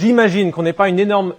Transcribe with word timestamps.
J'imagine 0.00 0.50
qu'on 0.50 0.62
n'a 0.62 0.72
pas 0.72 0.88
une 0.88 0.98
énorme 0.98 1.34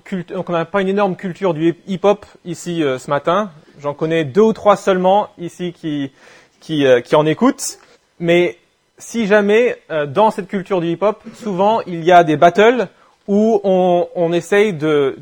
culture 1.16 1.56
du 1.56 1.76
hip-hop 1.88 2.28
ici 2.46 2.84
euh, 2.84 3.00
ce 3.00 3.10
matin. 3.10 3.50
J'en 3.82 3.96
connais 3.96 4.24
deux 4.24 4.42
ou 4.42 4.54
trois 4.54 4.76
seulement 4.76 5.30
ici 5.40 5.74
qui 5.74 6.86
euh, 6.86 7.02
en 7.14 7.26
écoutent. 7.26 7.80
Mais 8.20 8.60
si 9.00 9.26
jamais 9.26 9.78
euh, 9.90 10.06
dans 10.06 10.30
cette 10.30 10.48
culture 10.48 10.80
du 10.80 10.90
hip-hop, 10.90 11.24
souvent 11.34 11.82
il 11.88 12.04
y 12.04 12.12
a 12.12 12.24
des 12.24 12.38
battles 12.38 12.88
où 13.28 13.60
on, 13.64 14.08
on 14.14 14.32
essaye 14.32 14.74
de, 14.74 15.18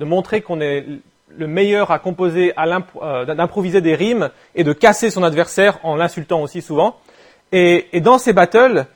montrer 0.00 0.40
qu'on 0.40 0.62
est 0.62 0.86
le 1.36 1.46
meilleur 1.46 1.90
à 1.90 1.98
composer, 1.98 2.54
à 2.56 2.64
d'improviser 3.26 3.82
des 3.82 3.96
rimes 3.96 4.30
et 4.54 4.64
de 4.64 4.72
casser 4.72 5.10
son 5.10 5.24
adversaire 5.24 5.78
en 5.82 5.94
l'insultant 5.94 6.40
aussi 6.40 6.62
souvent. 6.62 6.96
Et, 7.52 7.88
et 7.92 8.00
dans 8.00 8.16
ces 8.16 8.32
battles, 8.32 8.86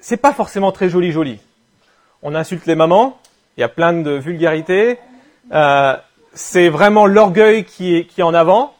c'est 0.00 0.16
pas 0.16 0.32
forcément 0.32 0.72
très 0.72 0.88
joli 0.88 1.12
joli. 1.12 1.38
On 2.22 2.34
insulte 2.34 2.66
les 2.66 2.74
mamans, 2.74 3.18
il 3.56 3.60
y 3.60 3.64
a 3.64 3.68
plein 3.68 3.92
de 3.92 4.12
vulgarité. 4.12 4.98
Euh, 5.52 5.96
c'est 6.34 6.68
vraiment 6.68 7.06
l'orgueil 7.06 7.64
qui 7.64 7.96
est, 7.96 8.04
qui 8.04 8.20
est 8.20 8.24
en 8.24 8.34
avant. 8.34 8.74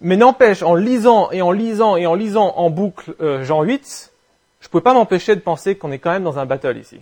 Mais 0.00 0.16
n'empêche, 0.16 0.62
en 0.62 0.74
lisant 0.74 1.30
et 1.30 1.40
en 1.40 1.52
lisant 1.52 1.96
et 1.96 2.06
en 2.06 2.14
lisant 2.14 2.54
en 2.56 2.68
boucle 2.70 3.14
euh, 3.20 3.44
Jean 3.44 3.62
8, 3.62 4.10
je 4.60 4.66
ne 4.66 4.70
pouvais 4.70 4.82
pas 4.82 4.94
m'empêcher 4.94 5.34
de 5.36 5.40
penser 5.40 5.76
qu'on 5.76 5.92
est 5.92 5.98
quand 5.98 6.10
même 6.10 6.24
dans 6.24 6.38
un 6.38 6.46
battle 6.46 6.76
ici. 6.76 7.00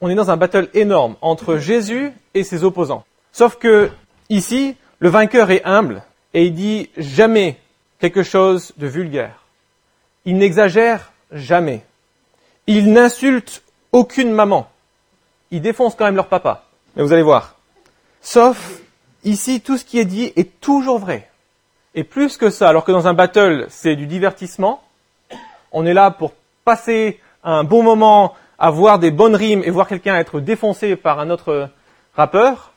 On 0.00 0.08
est 0.08 0.14
dans 0.14 0.30
un 0.30 0.36
battle 0.36 0.68
énorme 0.74 1.16
entre 1.20 1.58
Jésus 1.58 2.12
et 2.34 2.44
ses 2.44 2.64
opposants. 2.64 3.04
Sauf 3.32 3.56
que 3.56 3.90
ici, 4.30 4.76
le 4.98 5.08
vainqueur 5.08 5.50
est 5.50 5.62
humble 5.64 6.02
et 6.34 6.46
il 6.46 6.54
dit 6.54 6.88
jamais 6.96 7.58
quelque 7.98 8.22
chose 8.22 8.72
de 8.78 8.86
vulgaire. 8.86 9.44
Il 10.24 10.38
n'exagère 10.38 11.12
jamais. 11.32 11.84
Il 12.66 12.92
n'insulte 12.92 13.62
aucune 13.92 14.30
maman. 14.30 14.69
Il 15.50 15.62
défonce 15.62 15.94
quand 15.94 16.04
même 16.04 16.16
leur 16.16 16.28
papa. 16.28 16.64
Mais 16.94 17.02
vous 17.02 17.12
allez 17.12 17.22
voir. 17.22 17.56
Sauf, 18.20 18.80
ici, 19.24 19.60
tout 19.60 19.76
ce 19.76 19.84
qui 19.84 19.98
est 19.98 20.04
dit 20.04 20.32
est 20.36 20.60
toujours 20.60 20.98
vrai. 20.98 21.28
Et 21.94 22.04
plus 22.04 22.36
que 22.36 22.50
ça, 22.50 22.68
alors 22.68 22.84
que 22.84 22.92
dans 22.92 23.08
un 23.08 23.14
battle, 23.14 23.66
c'est 23.68 23.96
du 23.96 24.06
divertissement, 24.06 24.82
on 25.72 25.86
est 25.86 25.94
là 25.94 26.10
pour 26.10 26.32
passer 26.64 27.20
un 27.42 27.64
bon 27.64 27.82
moment, 27.82 28.34
à 28.58 28.70
voir 28.70 28.98
des 28.98 29.10
bonnes 29.10 29.34
rimes 29.34 29.62
et 29.64 29.70
voir 29.70 29.88
quelqu'un 29.88 30.16
être 30.16 30.38
défoncé 30.38 30.94
par 30.94 31.18
un 31.18 31.30
autre 31.30 31.70
rappeur. 32.14 32.72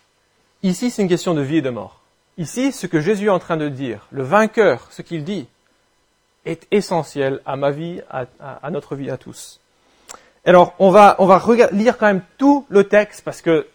Ici, 0.63 0.89
c'est 0.89 1.01
une 1.01 1.09
question 1.09 1.33
de 1.33 1.41
vie 1.41 1.57
et 1.57 1.61
de 1.61 1.69
mort. 1.69 1.99
Ici, 2.37 2.71
ce 2.71 2.87
que 2.87 3.01
Jésus 3.01 3.27
est 3.27 3.29
en 3.29 3.39
train 3.39 3.57
de 3.57 3.67
dire, 3.67 4.07
le 4.11 4.23
vainqueur, 4.23 4.87
ce 4.89 5.01
qu'il 5.01 5.23
dit, 5.25 5.45
est 6.45 6.65
essentiel 6.71 7.41
à 7.45 7.57
ma 7.57 7.71
vie, 7.71 8.01
à, 8.09 8.69
notre 8.71 8.95
vie 8.95 9.09
à 9.09 9.17
tous. 9.17 9.59
Alors, 10.45 10.73
on 10.79 10.91
va, 10.91 11.15
lire 11.71 11.97
quand 11.97 12.07
même 12.07 12.21
tout 12.37 12.65
le 12.67 12.83
texte 12.83 13.21
parce 13.23 13.41
que 13.41 13.65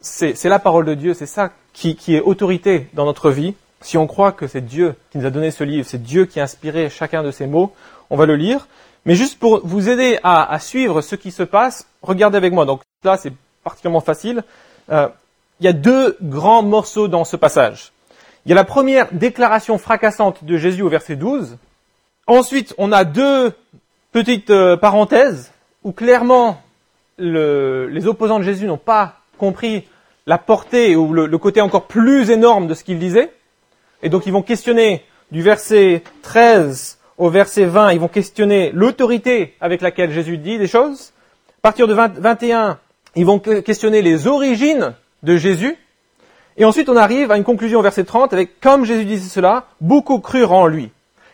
c'est 0.00 0.44
la 0.44 0.58
parole 0.58 0.86
de 0.86 0.94
Dieu, 0.94 1.12
c'est 1.12 1.26
ça 1.26 1.50
qui, 1.74 1.94
qui 1.94 2.16
est 2.16 2.20
autorité 2.20 2.88
dans 2.94 3.04
notre 3.04 3.30
vie. 3.30 3.54
Si 3.82 3.98
on 3.98 4.06
croit 4.06 4.32
que 4.32 4.46
c'est 4.46 4.62
Dieu 4.62 4.94
qui 5.10 5.18
nous 5.18 5.26
a 5.26 5.30
donné 5.30 5.50
ce 5.50 5.62
livre, 5.62 5.86
c'est 5.86 6.02
Dieu 6.02 6.24
qui 6.24 6.40
a 6.40 6.44
inspiré 6.44 6.88
chacun 6.88 7.22
de 7.22 7.30
ces 7.30 7.46
mots, 7.46 7.74
on 8.08 8.16
va 8.16 8.24
le 8.24 8.34
lire. 8.34 8.66
Mais 9.04 9.14
juste 9.14 9.38
pour 9.38 9.60
vous 9.64 9.90
aider 9.90 10.18
à, 10.22 10.58
suivre 10.58 11.02
ce 11.02 11.16
qui 11.16 11.30
se 11.30 11.42
passe, 11.42 11.86
regardez 12.02 12.38
avec 12.38 12.52
moi. 12.52 12.64
Donc 12.64 12.80
là, 13.04 13.18
c'est 13.18 13.32
particulièrement 13.62 14.00
facile. 14.00 14.42
Euh, 14.90 15.08
il 15.60 15.66
y 15.66 15.68
a 15.68 15.74
deux 15.74 16.16
grands 16.22 16.62
morceaux 16.62 17.08
dans 17.08 17.24
ce 17.24 17.36
passage. 17.36 17.92
Il 18.44 18.48
y 18.48 18.52
a 18.52 18.56
la 18.56 18.64
première 18.64 19.12
déclaration 19.12 19.76
fracassante 19.76 20.44
de 20.44 20.56
Jésus 20.56 20.82
au 20.82 20.88
verset 20.88 21.16
12. 21.16 21.58
Ensuite, 22.26 22.74
on 22.78 22.90
a 22.90 23.04
deux 23.04 23.52
petites 24.12 24.50
euh, 24.50 24.76
parenthèses 24.76 25.52
où 25.86 25.92
clairement 25.92 26.60
les 27.16 28.06
opposants 28.08 28.40
de 28.40 28.44
Jésus 28.44 28.66
n'ont 28.66 28.76
pas 28.76 29.20
compris 29.38 29.84
la 30.26 30.36
portée 30.36 30.96
ou 30.96 31.12
le 31.12 31.38
côté 31.38 31.60
encore 31.60 31.86
plus 31.86 32.30
énorme 32.30 32.66
de 32.66 32.74
ce 32.74 32.82
qu'il 32.82 32.98
disait. 32.98 33.30
Et 34.02 34.08
donc 34.08 34.26
ils 34.26 34.32
vont 34.32 34.42
questionner 34.42 35.04
du 35.30 35.42
verset 35.42 36.02
13 36.22 36.98
au 37.18 37.30
verset 37.30 37.66
20, 37.66 37.92
ils 37.92 38.00
vont 38.00 38.08
questionner 38.08 38.72
l'autorité 38.74 39.54
avec 39.60 39.80
laquelle 39.80 40.10
Jésus 40.10 40.38
dit 40.38 40.58
des 40.58 40.66
choses. 40.66 41.12
À 41.60 41.62
partir 41.62 41.86
de 41.86 41.94
21, 41.94 42.78
ils 43.14 43.24
vont 43.24 43.38
questionner 43.38 44.02
les 44.02 44.26
origines 44.26 44.92
de 45.22 45.36
Jésus. 45.36 45.76
Et 46.56 46.64
ensuite, 46.64 46.88
on 46.88 46.96
arrive 46.96 47.30
à 47.30 47.36
une 47.36 47.44
conclusion 47.44 47.78
au 47.78 47.82
verset 47.82 48.04
30 48.04 48.32
avec 48.32 48.60
comme 48.60 48.84
Jésus 48.84 49.04
disait 49.04 49.28
cela, 49.28 49.66
beaucoup 49.80 50.18
crurent 50.18 50.52
en 50.52 50.66
lui. 50.66 50.90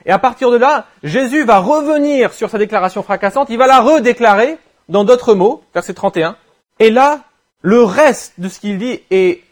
Et 0.06 0.10
à 0.10 0.18
partir 0.18 0.50
de 0.50 0.56
là, 0.56 0.86
Jésus 1.02 1.44
va 1.44 1.58
revenir 1.58 2.32
sur 2.32 2.50
sa 2.50 2.58
déclaration 2.58 3.02
fracassante, 3.02 3.48
il 3.50 3.58
va 3.58 3.66
la 3.66 3.80
redéclarer 3.80 4.58
dans 4.88 5.04
d'autres 5.04 5.34
mots, 5.34 5.62
verset 5.74 5.94
31. 5.94 6.36
Et 6.78 6.90
là, 6.90 7.20
le 7.60 7.82
reste 7.82 8.34
de 8.38 8.48
ce 8.48 8.58
qu'il 8.58 8.78
dit 8.78 9.00
est 9.10 9.42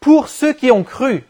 pour 0.00 0.28
ceux 0.28 0.52
qui 0.52 0.70
ont 0.70 0.82
cru. 0.82 1.24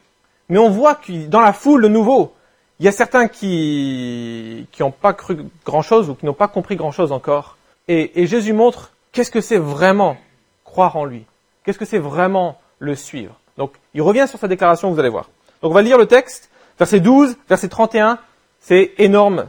Mais 0.48 0.58
on 0.58 0.70
voit 0.70 0.94
que 0.94 1.26
dans 1.26 1.40
la 1.40 1.52
foule 1.52 1.82
de 1.82 1.88
nouveau, 1.88 2.32
il 2.78 2.86
y 2.86 2.88
a 2.88 2.92
certains 2.92 3.28
qui 3.28 4.66
qui 4.72 4.82
n'ont 4.82 4.90
pas 4.90 5.12
cru 5.12 5.38
grand-chose 5.64 6.10
ou 6.10 6.14
qui 6.14 6.26
n'ont 6.26 6.34
pas 6.34 6.48
compris 6.48 6.76
grand-chose 6.76 7.12
encore. 7.12 7.56
Et, 7.88 8.22
et 8.22 8.26
Jésus 8.26 8.52
montre 8.52 8.92
qu'est-ce 9.12 9.30
que 9.30 9.40
c'est 9.40 9.58
vraiment 9.58 10.16
croire 10.64 10.96
en 10.96 11.04
lui. 11.04 11.24
Qu'est-ce 11.64 11.78
que 11.78 11.84
c'est 11.84 11.98
vraiment 11.98 12.58
le 12.78 12.94
suivre. 12.94 13.34
Donc, 13.56 13.72
il 13.94 14.02
revient 14.02 14.26
sur 14.28 14.38
sa 14.38 14.48
déclaration, 14.48 14.90
vous 14.90 15.00
allez 15.00 15.08
voir. 15.08 15.30
Donc, 15.62 15.72
on 15.72 15.74
va 15.74 15.82
lire 15.82 15.98
le 15.98 16.06
texte, 16.06 16.50
verset 16.78 17.00
12, 17.00 17.36
verset 17.48 17.68
31. 17.68 18.18
C'est 18.68 18.94
énorme 18.98 19.46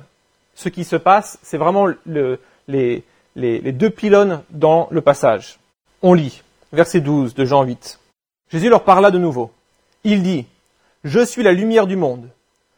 ce 0.54 0.70
qui 0.70 0.84
se 0.84 0.96
passe. 0.96 1.40
C'est 1.42 1.58
vraiment 1.58 1.88
le, 2.06 2.40
les, 2.68 3.04
les, 3.36 3.60
les 3.62 3.72
deux 3.72 3.90
pylônes 3.90 4.44
dans 4.52 4.88
le 4.92 5.02
passage. 5.02 5.58
On 6.04 6.14
lit, 6.14 6.44
verset 6.72 7.00
12 7.00 7.34
de 7.34 7.44
Jean 7.44 7.64
8. 7.64 8.00
Jésus 8.52 8.70
leur 8.70 8.84
parla 8.84 9.10
de 9.10 9.18
nouveau. 9.18 9.52
Il 10.04 10.22
dit, 10.22 10.46
je 11.04 11.26
suis 11.26 11.42
la 11.42 11.52
lumière 11.52 11.88
du 11.88 11.96
monde. 11.96 12.30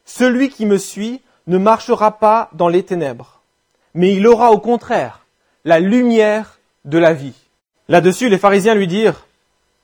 Celui 0.06 0.48
qui 0.48 0.66
me 0.66 0.78
suit 0.78 1.20
ne 1.48 1.58
marchera 1.58 2.20
pas 2.20 2.50
dans 2.54 2.70
les 2.70 2.84
ténèbres, 2.84 3.42
mais 3.94 4.14
il 4.14 4.26
aura 4.26 4.52
au 4.52 4.60
contraire 4.60 5.26
la 5.66 5.82
lumière 5.82 6.60
de 6.86 6.98
la 6.98 7.12
vie. 7.12 7.36
Là-dessus, 7.90 8.30
les 8.30 8.38
pharisiens 8.38 8.76
lui 8.76 8.88
dirent, 8.88 9.26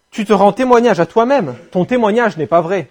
Tu 0.09 0.23
te 0.23 0.31
rends 0.31 0.53
témoignage 0.53 1.01
à 1.01 1.05
toi-même, 1.05 1.57
ton 1.71 1.83
témoignage 1.83 2.37
n'est 2.37 2.47
pas 2.47 2.61
vrai. 2.61 2.87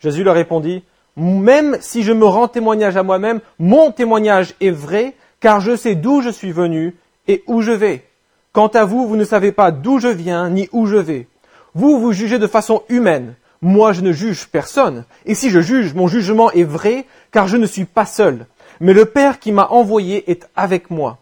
Jésus 0.00 0.24
leur 0.24 0.34
répondit, 0.34 0.82
Même 1.16 1.78
si 1.80 2.02
je 2.02 2.12
me 2.12 2.26
rends 2.26 2.48
témoignage 2.48 2.96
à 2.96 3.02
moi-même, 3.02 3.40
mon 3.58 3.90
témoignage 3.90 4.54
est 4.60 4.70
vrai, 4.70 5.14
car 5.40 5.60
je 5.60 5.76
sais 5.76 5.94
d'où 5.94 6.20
je 6.20 6.30
suis 6.30 6.52
venu 6.52 6.94
et 7.28 7.42
où 7.46 7.62
je 7.62 7.72
vais. 7.72 8.04
Quant 8.52 8.68
à 8.68 8.84
vous, 8.84 9.06
vous 9.06 9.16
ne 9.16 9.24
savez 9.24 9.52
pas 9.52 9.70
d'où 9.70 9.98
je 9.98 10.08
viens 10.08 10.50
ni 10.50 10.68
où 10.72 10.86
je 10.86 10.96
vais. 10.96 11.28
Vous, 11.74 11.98
vous 11.98 12.12
jugez 12.12 12.38
de 12.38 12.46
façon 12.46 12.82
humaine, 12.88 13.34
moi, 13.62 13.92
je 13.92 14.02
ne 14.02 14.12
juge 14.12 14.46
personne. 14.46 15.04
Et 15.24 15.34
si 15.34 15.50
je 15.50 15.60
juge, 15.60 15.94
mon 15.94 16.08
jugement 16.08 16.50
est 16.52 16.64
vrai, 16.64 17.06
car 17.32 17.48
je 17.48 17.56
ne 17.56 17.66
suis 17.66 17.84
pas 17.84 18.06
seul. 18.06 18.46
Mais 18.80 18.92
le 18.92 19.06
Père 19.06 19.38
qui 19.38 19.52
m'a 19.52 19.66
envoyé 19.68 20.30
est 20.30 20.48
avec 20.56 20.90
moi. 20.90 21.18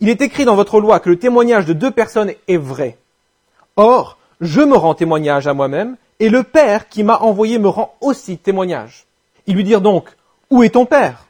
Il 0.00 0.08
est 0.08 0.20
écrit 0.20 0.44
dans 0.44 0.56
votre 0.56 0.80
loi 0.80 1.00
que 1.00 1.10
le 1.10 1.18
témoignage 1.18 1.66
de 1.66 1.72
deux 1.72 1.90
personnes 1.90 2.32
est 2.48 2.56
vrai. 2.56 2.98
Or, 3.76 4.18
je 4.40 4.60
me 4.60 4.76
rends 4.76 4.94
témoignage 4.94 5.46
à 5.46 5.54
moi-même, 5.54 5.96
et 6.18 6.28
le 6.28 6.42
Père 6.42 6.88
qui 6.88 7.02
m'a 7.02 7.18
envoyé 7.18 7.58
me 7.58 7.68
rend 7.68 7.94
aussi 8.00 8.38
témoignage. 8.38 9.06
Ils 9.46 9.56
lui 9.56 9.64
dirent 9.64 9.80
donc, 9.80 10.08
Où 10.50 10.62
est 10.62 10.70
ton 10.70 10.86
Père? 10.86 11.26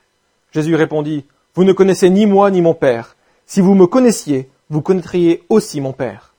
Jésus 0.53 0.75
répondit, 0.75 1.25
Vous 1.55 1.65
ne 1.65 1.73
connaissez 1.73 2.11
ni 2.11 2.27
moi 2.27 2.51
ni 2.51 2.61
mon 2.61 2.75
Père. 2.75 3.17
Si 3.47 3.61
vous 3.61 3.75
me 3.75 3.87
connaissiez, 3.87 4.49
vous 4.69 4.83
connaîtriez 4.83 5.43
aussi 5.49 5.81
mon 5.81 5.93
Père. 5.93 6.35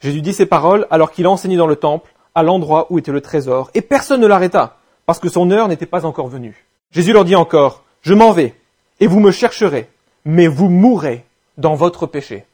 Jésus 0.00 0.22
dit 0.22 0.34
ces 0.34 0.46
paroles 0.46 0.86
alors 0.90 1.12
qu'il 1.12 1.26
enseignait 1.26 1.56
dans 1.56 1.66
le 1.66 1.76
temple, 1.76 2.12
à 2.34 2.42
l'endroit 2.42 2.86
où 2.90 2.98
était 2.98 3.12
le 3.12 3.20
trésor, 3.20 3.70
et 3.74 3.82
personne 3.82 4.20
ne 4.20 4.26
l'arrêta, 4.26 4.78
parce 5.06 5.18
que 5.18 5.28
son 5.28 5.50
heure 5.50 5.68
n'était 5.68 5.86
pas 5.86 6.06
encore 6.06 6.28
venue. 6.28 6.66
Jésus 6.90 7.12
leur 7.12 7.24
dit 7.24 7.36
encore, 7.36 7.84
Je 8.02 8.14
m'en 8.14 8.32
vais, 8.32 8.54
et 8.98 9.06
vous 9.06 9.20
me 9.20 9.30
chercherez, 9.30 9.88
mais 10.24 10.46
vous 10.46 10.68
mourrez 10.68 11.24
dans 11.58 11.74
votre 11.74 12.06
péché. 12.06 12.44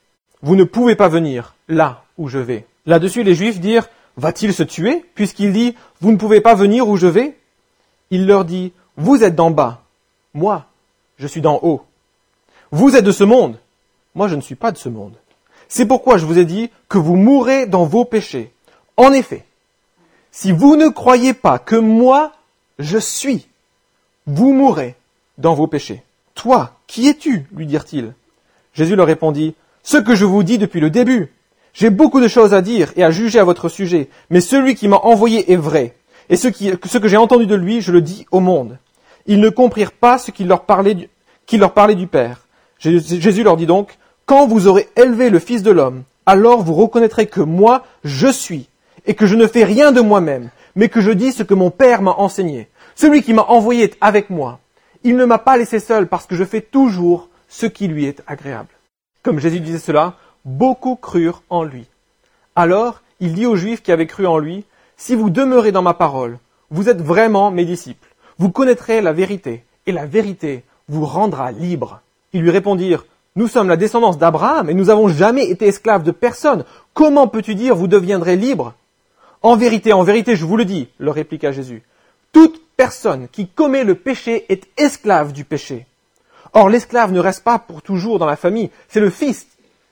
Vous 0.43 0.57
ne 0.57 0.65
pouvez 0.65 0.97
pas 0.97 1.09
venir 1.09 1.55
là 1.69 2.05
où 2.19 2.29
je 2.29 2.39
vais. 2.39 2.67
Là-dessus, 2.85 3.23
les 3.23 3.35
Juifs 3.35 3.61
dirent, 3.61 3.89
Va-t-il 4.17 4.53
se 4.53 4.63
tuer, 4.63 5.05
puisqu'il 5.15 5.53
dit, 5.53 5.75
Vous 6.01 6.11
ne 6.11 6.17
pouvez 6.17 6.41
pas 6.41 6.55
venir 6.55 6.89
où 6.89 6.97
je 6.97 7.07
vais? 7.07 7.37
Il 8.11 8.27
leur 8.27 8.45
dit, 8.45 8.73
Vous 8.97 9.23
êtes 9.23 9.35
d'en 9.35 9.51
bas, 9.51 9.83
moi, 10.35 10.67
je 11.19 11.27
suis 11.27 11.41
d'en 11.41 11.61
haut. 11.63 11.85
Vous 12.71 12.97
êtes 12.97 13.05
de 13.05 13.13
ce 13.13 13.25
monde, 13.25 13.59
moi 14.15 14.29
je 14.29 14.35
ne 14.35 14.41
suis 14.41 14.55
pas 14.55 14.73
de 14.73 14.79
ce 14.79 14.89
monde. 14.89 15.15
C'est 15.69 15.87
pourquoi 15.87 16.19
je 16.19 16.27
vous 16.27 16.39
ai 16.39 16.45
dit 16.45 16.71
que 16.89 16.99
vous 16.99 17.17
mourrez 17.17 17.67
dans 17.67 17.85
vos 17.85 18.05
péchés. 18.05 18.53
En 18.97 19.13
effet, 19.13 19.45
si 20.31 20.53
vous 20.53 20.77
ne 20.77 20.89
croyez 20.89 21.33
pas 21.33 21.59
que 21.59 21.77
moi, 21.77 22.33
je 22.79 22.99
suis, 22.99 23.47
vous 24.27 24.53
mourrez 24.53 24.97
dans 25.39 25.55
vos 25.55 25.67
péchés. 25.67 26.03
Toi, 26.35 26.73
qui 26.87 27.09
es-tu? 27.09 27.47
lui 27.53 27.67
dirent-ils. 27.67 28.13
Jésus 28.75 28.97
leur 28.97 29.07
répondit, 29.07 29.55
Ce 29.83 29.97
que 29.97 30.15
je 30.15 30.25
vous 30.25 30.43
dis 30.43 30.59
depuis 30.59 30.81
le 30.81 30.91
début. 30.91 31.33
J'ai 31.73 31.91
beaucoup 31.91 32.21
de 32.21 32.29
choses 32.29 32.55
à 32.55 32.63
dire 32.63 32.93
et 32.97 33.05
à 33.05 33.11
juger 33.11 33.39
à 33.39 33.45
votre 33.45 33.69
sujet, 33.69 34.09
mais 34.31 34.41
celui 34.41 34.75
qui 34.75 34.89
m'a 34.89 34.97
envoyé 34.97 35.53
est 35.53 35.57
vrai, 35.57 35.95
et 36.29 36.37
ce, 36.37 36.49
que 36.49 37.09
j'ai 37.09 37.17
entendu 37.17 37.47
de 37.47 37.55
lui, 37.55 37.81
je 37.81 37.93
le 37.93 38.01
dis 38.01 38.27
au 38.31 38.41
monde. 38.41 38.79
Ils 39.27 39.41
ne 39.41 39.49
comprirent 39.49 39.93
pas 39.93 40.19
ce 40.19 40.31
qu'il 40.31 40.49
leur 40.49 40.65
parlait 40.65 40.95
du, 40.95 41.09
leur 41.53 41.73
parlait 41.73 41.95
du 41.95 42.07
Père. 42.07 42.47
Jésus 42.79 43.43
leur 43.43 43.57
dit 43.57 43.67
donc, 43.67 43.97
Quand 44.25 44.47
vous 44.47 44.67
aurez 44.67 44.89
élevé 44.97 45.31
le 45.31 45.39
Fils 45.39 45.63
de 45.63 45.71
l'homme, 45.71 46.03
alors 46.27 46.63
vous 46.63 46.75
reconnaîtrez 46.75 47.27
que 47.27 47.41
moi, 47.41 47.85
je 48.05 48.29
suis, 48.29 48.69
et 49.07 49.15
que 49.15 49.27
je 49.27 49.37
ne 49.37 49.47
fais 49.47 49.65
rien 49.65 49.93
de 49.93 50.01
moi-même, 50.01 50.51
mais 50.75 50.89
que 50.89 51.01
je 51.01 51.13
dis 51.13 51.33
ce 51.33 51.43
que 51.43 51.55
mon 51.55 51.71
Père 51.71 52.03
m'a 52.03 52.13
enseigné. 52.13 52.69
Celui 52.95 53.23
qui 53.23 53.33
m'a 53.33 53.43
envoyé 53.43 53.85
est 53.85 53.97
avec 54.01 54.31
moi. 54.31 54.59
Il 55.05 55.17
ne 55.17 55.25
m'a 55.25 55.39
pas 55.39 55.57
laissé 55.57 55.79
seul 55.79 56.09
parce 56.09 56.27
que 56.27 56.35
je 56.35 56.45
fais 56.45 56.61
toujours 56.61 57.29
ce 57.49 57.67
qui 57.67 57.87
lui 57.87 58.07
est 58.07 58.23
agréable. 58.27 58.69
Comme 59.23 59.39
Jésus 59.39 59.61
disait 59.61 59.79
cela, 59.79 60.15
beaucoup 60.45 60.97
crurent 60.97 61.43
en 61.51 61.63
lui. 61.63 61.87
Alors, 62.57 63.03
il 63.21 63.35
dit 63.35 63.47
aux 63.47 63.57
Juifs 63.57 63.83
qui 63.83 63.93
avaient 63.93 64.07
cru 64.07 64.27
en 64.27 64.39
lui, 64.39 64.65
Si 64.99 65.15
vous 65.15 65.29
demeurez 65.29 65.73
dans 65.73 65.83
ma 65.83 65.93
parole, 65.93 66.39
vous 66.71 66.89
êtes 66.89 67.03
vraiment 67.03 67.51
mes 67.51 67.67
disciples. 67.67 68.09
Vous 68.39 68.51
connaîtrez 68.51 69.03
la 69.03 69.13
vérité, 69.13 69.65
et 69.85 69.93
la 69.93 70.07
vérité 70.07 70.65
vous 70.89 71.05
rendra 71.05 71.53
libre. 71.53 72.01
Ils 72.33 72.41
lui 72.41 72.51
répondirent, 72.51 73.05
Nous 73.37 73.47
sommes 73.47 73.69
la 73.69 73.77
descendance 73.77 74.17
d'Abraham, 74.17 74.71
et 74.71 74.75
nous 74.75 74.87
n'avons 74.87 75.09
jamais 75.09 75.51
été 75.51 75.67
esclaves 75.67 76.03
de 76.03 76.13
personne. 76.13 76.65
Comment 76.95 77.29
peux-tu 77.29 77.55
dire 77.55 77.77
vous 77.77 77.89
deviendrez 77.89 78.37
libres 78.37 78.73
En 79.43 79.57
vérité, 79.57 79.93
en 79.93 80.03
vérité, 80.03 80.35
je 80.35 80.47
vous 80.47 80.57
le 80.57 80.65
dis, 80.65 80.89
leur 80.99 81.15
répliqua 81.15 81.53
Jésus. 81.53 81.83
Toute 82.33 82.63
personne 82.79 83.29
qui 83.31 83.49
commet 83.49 83.85
le 83.85 83.97
péché 83.97 84.47
est 84.49 84.67
esclave 84.79 85.33
du 85.35 85.45
péché. 85.45 85.87
Or, 86.55 86.71
l'esclave 86.71 87.13
ne 87.13 87.21
reste 87.21 87.45
pas 87.45 87.59
pour 87.59 87.83
toujours 87.83 88.19
dans 88.19 88.25
la 88.25 88.37
famille, 88.37 88.71
c'est 88.89 89.01
le 89.01 89.11
fils, 89.11 89.47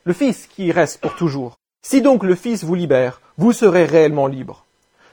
le 0.04 0.14
fils 0.14 0.46
qui 0.46 0.72
reste 0.72 1.02
pour 1.02 1.14
toujours. 1.14 1.58
Si 1.82 2.00
donc 2.00 2.22
le 2.22 2.34
fils 2.34 2.64
vous 2.64 2.74
libère, 2.74 3.20
vous 3.36 3.52
serez 3.52 3.84
réellement 3.84 4.26
libre. 4.26 4.63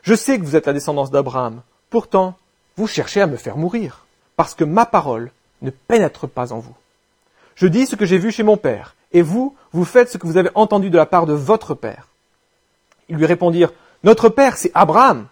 Je 0.04 0.16
sais 0.16 0.40
que 0.40 0.44
vous 0.44 0.56
êtes 0.56 0.66
la 0.66 0.74
descendance 0.74 1.12
d'Abraham. 1.12 1.62
Pourtant, 1.90 2.36
vous 2.78 2.88
cherchez 2.88 3.22
à 3.22 3.28
me 3.28 3.38
faire 3.38 3.58
mourir, 3.58 4.06
parce 4.36 4.56
que 4.56 4.64
ma 4.64 4.86
parole 4.86 5.32
ne 5.62 5.70
pénètre 5.70 6.28
pas 6.28 6.54
en 6.54 6.60
vous. 6.60 6.76
Je 7.56 7.68
dis 7.68 7.86
ce 7.86 7.96
que 7.96 8.06
j'ai 8.06 8.18
vu 8.18 8.32
chez 8.32 8.44
mon 8.44 8.58
père, 8.58 8.96
et 9.12 9.22
vous, 9.22 9.56
vous 9.74 9.86
faites 9.86 10.10
ce 10.10 10.18
que 10.18 10.26
vous 10.26 10.38
avez 10.38 10.50
entendu 10.56 10.90
de 10.90 10.98
la 10.98 11.06
part 11.06 11.26
de 11.26 11.34
votre 11.34 11.76
père. 11.76 12.08
Ils 13.10 13.18
lui 13.18 13.26
répondirent, 13.26 13.74
Notre 14.04 14.30
père, 14.30 14.58
c'est 14.58 14.72
Abraham. 14.74 15.28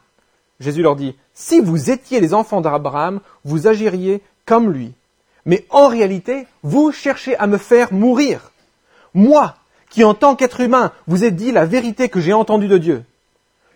Jésus 0.59 0.83
leur 0.83 0.95
dit, 0.95 1.15
Si 1.33 1.59
vous 1.59 1.89
étiez 1.89 2.19
les 2.19 2.33
enfants 2.33 2.61
d'Abraham, 2.61 3.21
vous 3.45 3.67
agiriez 3.67 4.21
comme 4.45 4.71
lui. 4.71 4.93
Mais 5.45 5.65
en 5.69 5.87
réalité, 5.87 6.45
vous 6.61 6.91
cherchez 6.91 7.35
à 7.37 7.47
me 7.47 7.57
faire 7.57 7.93
mourir. 7.93 8.51
Moi, 9.15 9.55
qui 9.89 10.03
en 10.03 10.13
tant 10.13 10.35
qu'être 10.35 10.59
humain 10.59 10.91
vous 11.07 11.23
ai 11.23 11.31
dit 11.31 11.51
la 11.51 11.65
vérité 11.65 12.09
que 12.09 12.19
j'ai 12.19 12.33
entendue 12.33 12.67
de 12.67 12.77
Dieu. 12.77 13.03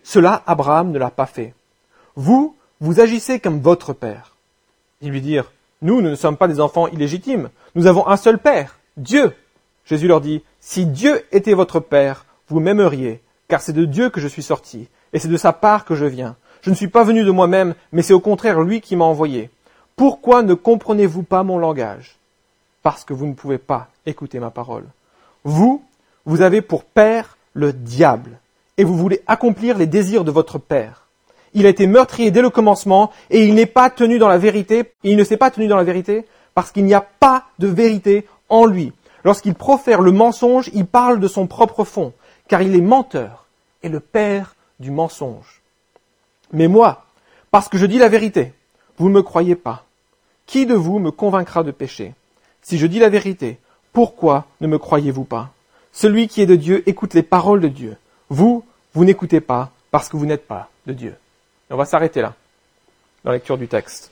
Cela, 0.04 0.42
Abraham 0.46 0.92
ne 0.92 0.98
l'a 0.98 1.10
pas 1.10 1.26
fait. 1.26 1.54
Vous, 2.14 2.54
vous 2.80 3.00
agissez 3.00 3.40
comme 3.40 3.60
votre 3.60 3.92
père. 3.92 4.36
Ils 5.00 5.10
lui 5.10 5.22
dirent, 5.22 5.50
nous, 5.82 6.00
nous 6.00 6.10
ne 6.10 6.14
sommes 6.14 6.36
pas 6.36 6.46
des 6.46 6.60
enfants 6.60 6.86
illégitimes. 6.88 7.48
Nous 7.74 7.86
avons 7.86 8.06
un 8.06 8.16
seul 8.16 8.38
père, 8.38 8.78
Dieu. 8.96 9.32
Jésus 9.84 10.06
leur 10.06 10.20
dit, 10.20 10.42
si 10.60 10.86
Dieu 10.86 11.24
était 11.32 11.54
votre 11.54 11.80
père, 11.80 12.26
vous 12.48 12.60
m'aimeriez, 12.60 13.20
car 13.48 13.60
c'est 13.60 13.72
de 13.72 13.86
Dieu 13.86 14.10
que 14.10 14.20
je 14.20 14.28
suis 14.28 14.42
sorti, 14.42 14.88
et 15.12 15.18
c'est 15.18 15.28
de 15.28 15.36
sa 15.36 15.52
part 15.52 15.84
que 15.84 15.94
je 15.94 16.04
viens. 16.04 16.36
Je 16.60 16.70
ne 16.70 16.74
suis 16.74 16.88
pas 16.88 17.04
venu 17.04 17.24
de 17.24 17.30
moi-même, 17.30 17.74
mais 17.92 18.02
c'est 18.02 18.14
au 18.14 18.20
contraire 18.20 18.60
lui 18.60 18.80
qui 18.80 18.96
m'a 18.96 19.04
envoyé. 19.04 19.50
Pourquoi 19.96 20.42
ne 20.42 20.54
comprenez-vous 20.54 21.22
pas 21.22 21.42
mon 21.42 21.58
langage? 21.58 22.16
Parce 22.82 23.04
que 23.04 23.14
vous 23.14 23.26
ne 23.26 23.34
pouvez 23.34 23.58
pas 23.58 23.88
écouter 24.06 24.38
ma 24.38 24.50
parole. 24.50 24.84
Vous, 25.44 25.82
vous 26.26 26.42
avez 26.42 26.62
pour 26.62 26.84
père 26.84 27.36
le 27.54 27.72
diable, 27.72 28.38
et 28.76 28.84
vous 28.84 28.96
voulez 28.96 29.20
accomplir 29.26 29.78
les 29.78 29.86
désirs 29.86 30.24
de 30.24 30.30
votre 30.30 30.58
père. 30.58 31.06
Il 31.54 31.66
a 31.66 31.68
été 31.68 31.86
meurtrier 31.86 32.30
dès 32.30 32.42
le 32.42 32.50
commencement, 32.50 33.10
et 33.30 33.44
il 33.44 33.54
n'est 33.54 33.66
pas 33.66 33.90
tenu 33.90 34.18
dans 34.18 34.28
la 34.28 34.38
vérité, 34.38 34.92
il 35.04 35.16
ne 35.16 35.24
s'est 35.24 35.36
pas 35.36 35.50
tenu 35.50 35.68
dans 35.68 35.76
la 35.76 35.84
vérité, 35.84 36.26
parce 36.54 36.72
qu'il 36.72 36.84
n'y 36.84 36.94
a 36.94 37.00
pas 37.00 37.44
de 37.58 37.68
vérité 37.68 38.26
en 38.48 38.66
lui. 38.66 38.92
Lorsqu'il 39.24 39.54
profère 39.54 40.00
le 40.00 40.12
mensonge, 40.12 40.70
il 40.74 40.86
parle 40.86 41.20
de 41.20 41.28
son 41.28 41.46
propre 41.46 41.84
fond, 41.84 42.12
car 42.48 42.62
il 42.62 42.74
est 42.74 42.80
menteur 42.80 43.46
et 43.82 43.88
le 43.88 44.00
père 44.00 44.54
du 44.80 44.90
mensonge. 44.90 45.62
Mais 46.52 46.68
moi, 46.68 47.04
parce 47.50 47.68
que 47.68 47.78
je 47.78 47.86
dis 47.86 47.98
la 47.98 48.08
vérité, 48.08 48.52
vous 48.98 49.08
ne 49.08 49.14
me 49.14 49.22
croyez 49.22 49.54
pas. 49.54 49.84
Qui 50.46 50.66
de 50.66 50.74
vous 50.74 50.98
me 50.98 51.10
convaincra 51.10 51.62
de 51.62 51.70
péché 51.70 52.14
Si 52.62 52.78
je 52.78 52.86
dis 52.86 52.98
la 52.98 53.08
vérité, 53.08 53.58
pourquoi 53.92 54.46
ne 54.60 54.66
me 54.66 54.78
croyez-vous 54.78 55.24
pas? 55.24 55.50
Celui 55.92 56.28
qui 56.28 56.42
est 56.42 56.46
de 56.46 56.56
Dieu 56.56 56.82
écoute 56.88 57.14
les 57.14 57.22
paroles 57.22 57.60
de 57.60 57.68
Dieu. 57.68 57.96
Vous, 58.34 58.64
vous 58.94 59.04
n'écoutez 59.04 59.40
pas 59.40 59.70
parce 59.92 60.08
que 60.08 60.16
vous 60.16 60.26
n'êtes 60.26 60.48
pas 60.48 60.68
de 60.88 60.92
Dieu. 60.92 61.14
on 61.70 61.76
va 61.76 61.84
s'arrêter 61.84 62.20
là, 62.20 62.34
dans 63.22 63.30
la 63.30 63.36
lecture 63.36 63.56
du 63.56 63.68
texte. 63.68 64.10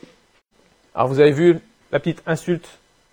Alors 0.94 1.08
vous 1.08 1.18
avez 1.18 1.32
vu 1.32 1.58
la 1.90 1.98
petite 1.98 2.22
insulte 2.24 2.68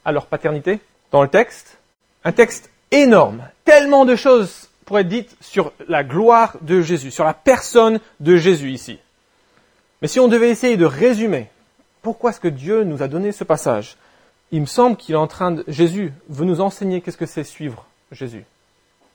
à 0.06 0.12
leur 0.12 0.28
paternité 0.28 0.80
dans 1.12 1.24
le 1.24 1.28
texte. 1.28 1.80
Un 2.24 2.32
texte 2.32 2.70
énorme, 2.92 3.42
tellement 3.66 4.06
de 4.06 4.16
choses 4.16 4.70
pour 4.86 5.00
être 5.00 5.08
dites 5.08 5.36
sur 5.42 5.74
la 5.88 6.04
gloire 6.04 6.58
de 6.62 6.84
Jésus, 6.84 7.10
sur 7.10 7.24
la 7.24 7.34
personne 7.34 8.00
de 8.20 8.38
Jésus 8.38 8.70
ici. 8.70 9.00
Mais 10.04 10.08
si 10.08 10.20
on 10.20 10.28
devait 10.28 10.52
essayer 10.52 10.78
de 10.78 10.86
résumer 10.86 11.48
pourquoi 12.04 12.30
est-ce 12.30 12.40
que 12.40 12.48
Dieu 12.48 12.84
nous 12.84 13.02
a 13.02 13.08
donné 13.08 13.32
ce 13.32 13.44
passage? 13.44 13.98
Il 14.52 14.62
me 14.62 14.68
semble 14.68 14.96
qu'il 14.96 15.16
est 15.16 15.18
en 15.18 15.26
train 15.26 15.54
de... 15.54 15.64
Jésus 15.68 16.14
veut 16.30 16.46
nous 16.46 16.62
enseigner 16.62 17.02
qu'est-ce 17.02 17.18
que 17.18 17.26
c'est 17.26 17.44
suivre 17.44 17.88
Jésus. 18.12 18.46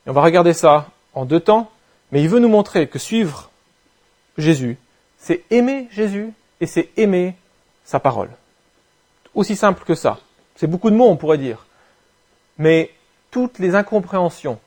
Et 0.07 0.11
on 0.11 0.13
va 0.13 0.23
regarder 0.23 0.55
ça 0.55 0.89
en 1.15 1.25
deux 1.25 1.39
temps, 1.39 1.71
mais 2.15 2.23
il 2.23 2.29
veut 2.29 2.39
nous 2.39 2.49
montrer 2.49 2.87
que 2.87 3.01
suivre 3.01 3.51
Jésus, 4.39 4.79
c'est 5.19 5.43
aimer 5.51 5.89
Jésus 5.91 6.33
et 6.61 6.67
c'est 6.67 6.91
aimer 6.97 7.35
sa 7.85 7.99
parole. 7.99 8.31
Aussi 9.35 9.57
simple 9.57 9.83
que 9.85 9.97
ça. 9.97 10.21
C'est 10.55 10.69
beaucoup 10.69 10.91
de 10.91 10.95
mots, 10.95 11.09
on 11.09 11.17
pourrait 11.17 11.39
dire. 11.39 11.67
Mais 12.57 12.93
toutes 13.33 13.59
les 13.59 13.75
incompréhensions, 13.75 14.61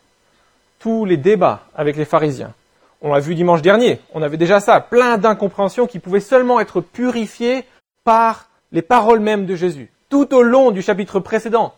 tous 0.80 1.06
les 1.06 1.16
débats 1.16 1.64
avec 1.74 1.96
les 1.96 2.04
pharisiens, 2.04 2.54
on 3.02 3.14
l'a 3.14 3.22
vu 3.22 3.34
dimanche 3.34 3.62
dernier, 3.62 4.02
on 4.14 4.22
avait 4.22 4.36
déjà 4.36 4.60
ça, 4.60 4.82
plein 4.82 5.18
d'incompréhensions 5.18 5.88
qui 5.88 6.00
pouvaient 6.00 6.20
seulement 6.20 6.60
être 6.60 6.82
purifiées 6.82 7.64
par 8.04 8.50
les 8.74 8.82
paroles 8.82 9.22
mêmes 9.22 9.46
de 9.46 9.56
Jésus. 9.56 9.90
Tout 10.10 10.36
au 10.36 10.42
long 10.42 10.72
du 10.72 10.82
chapitre 10.82 11.22
précédent, 11.22 11.76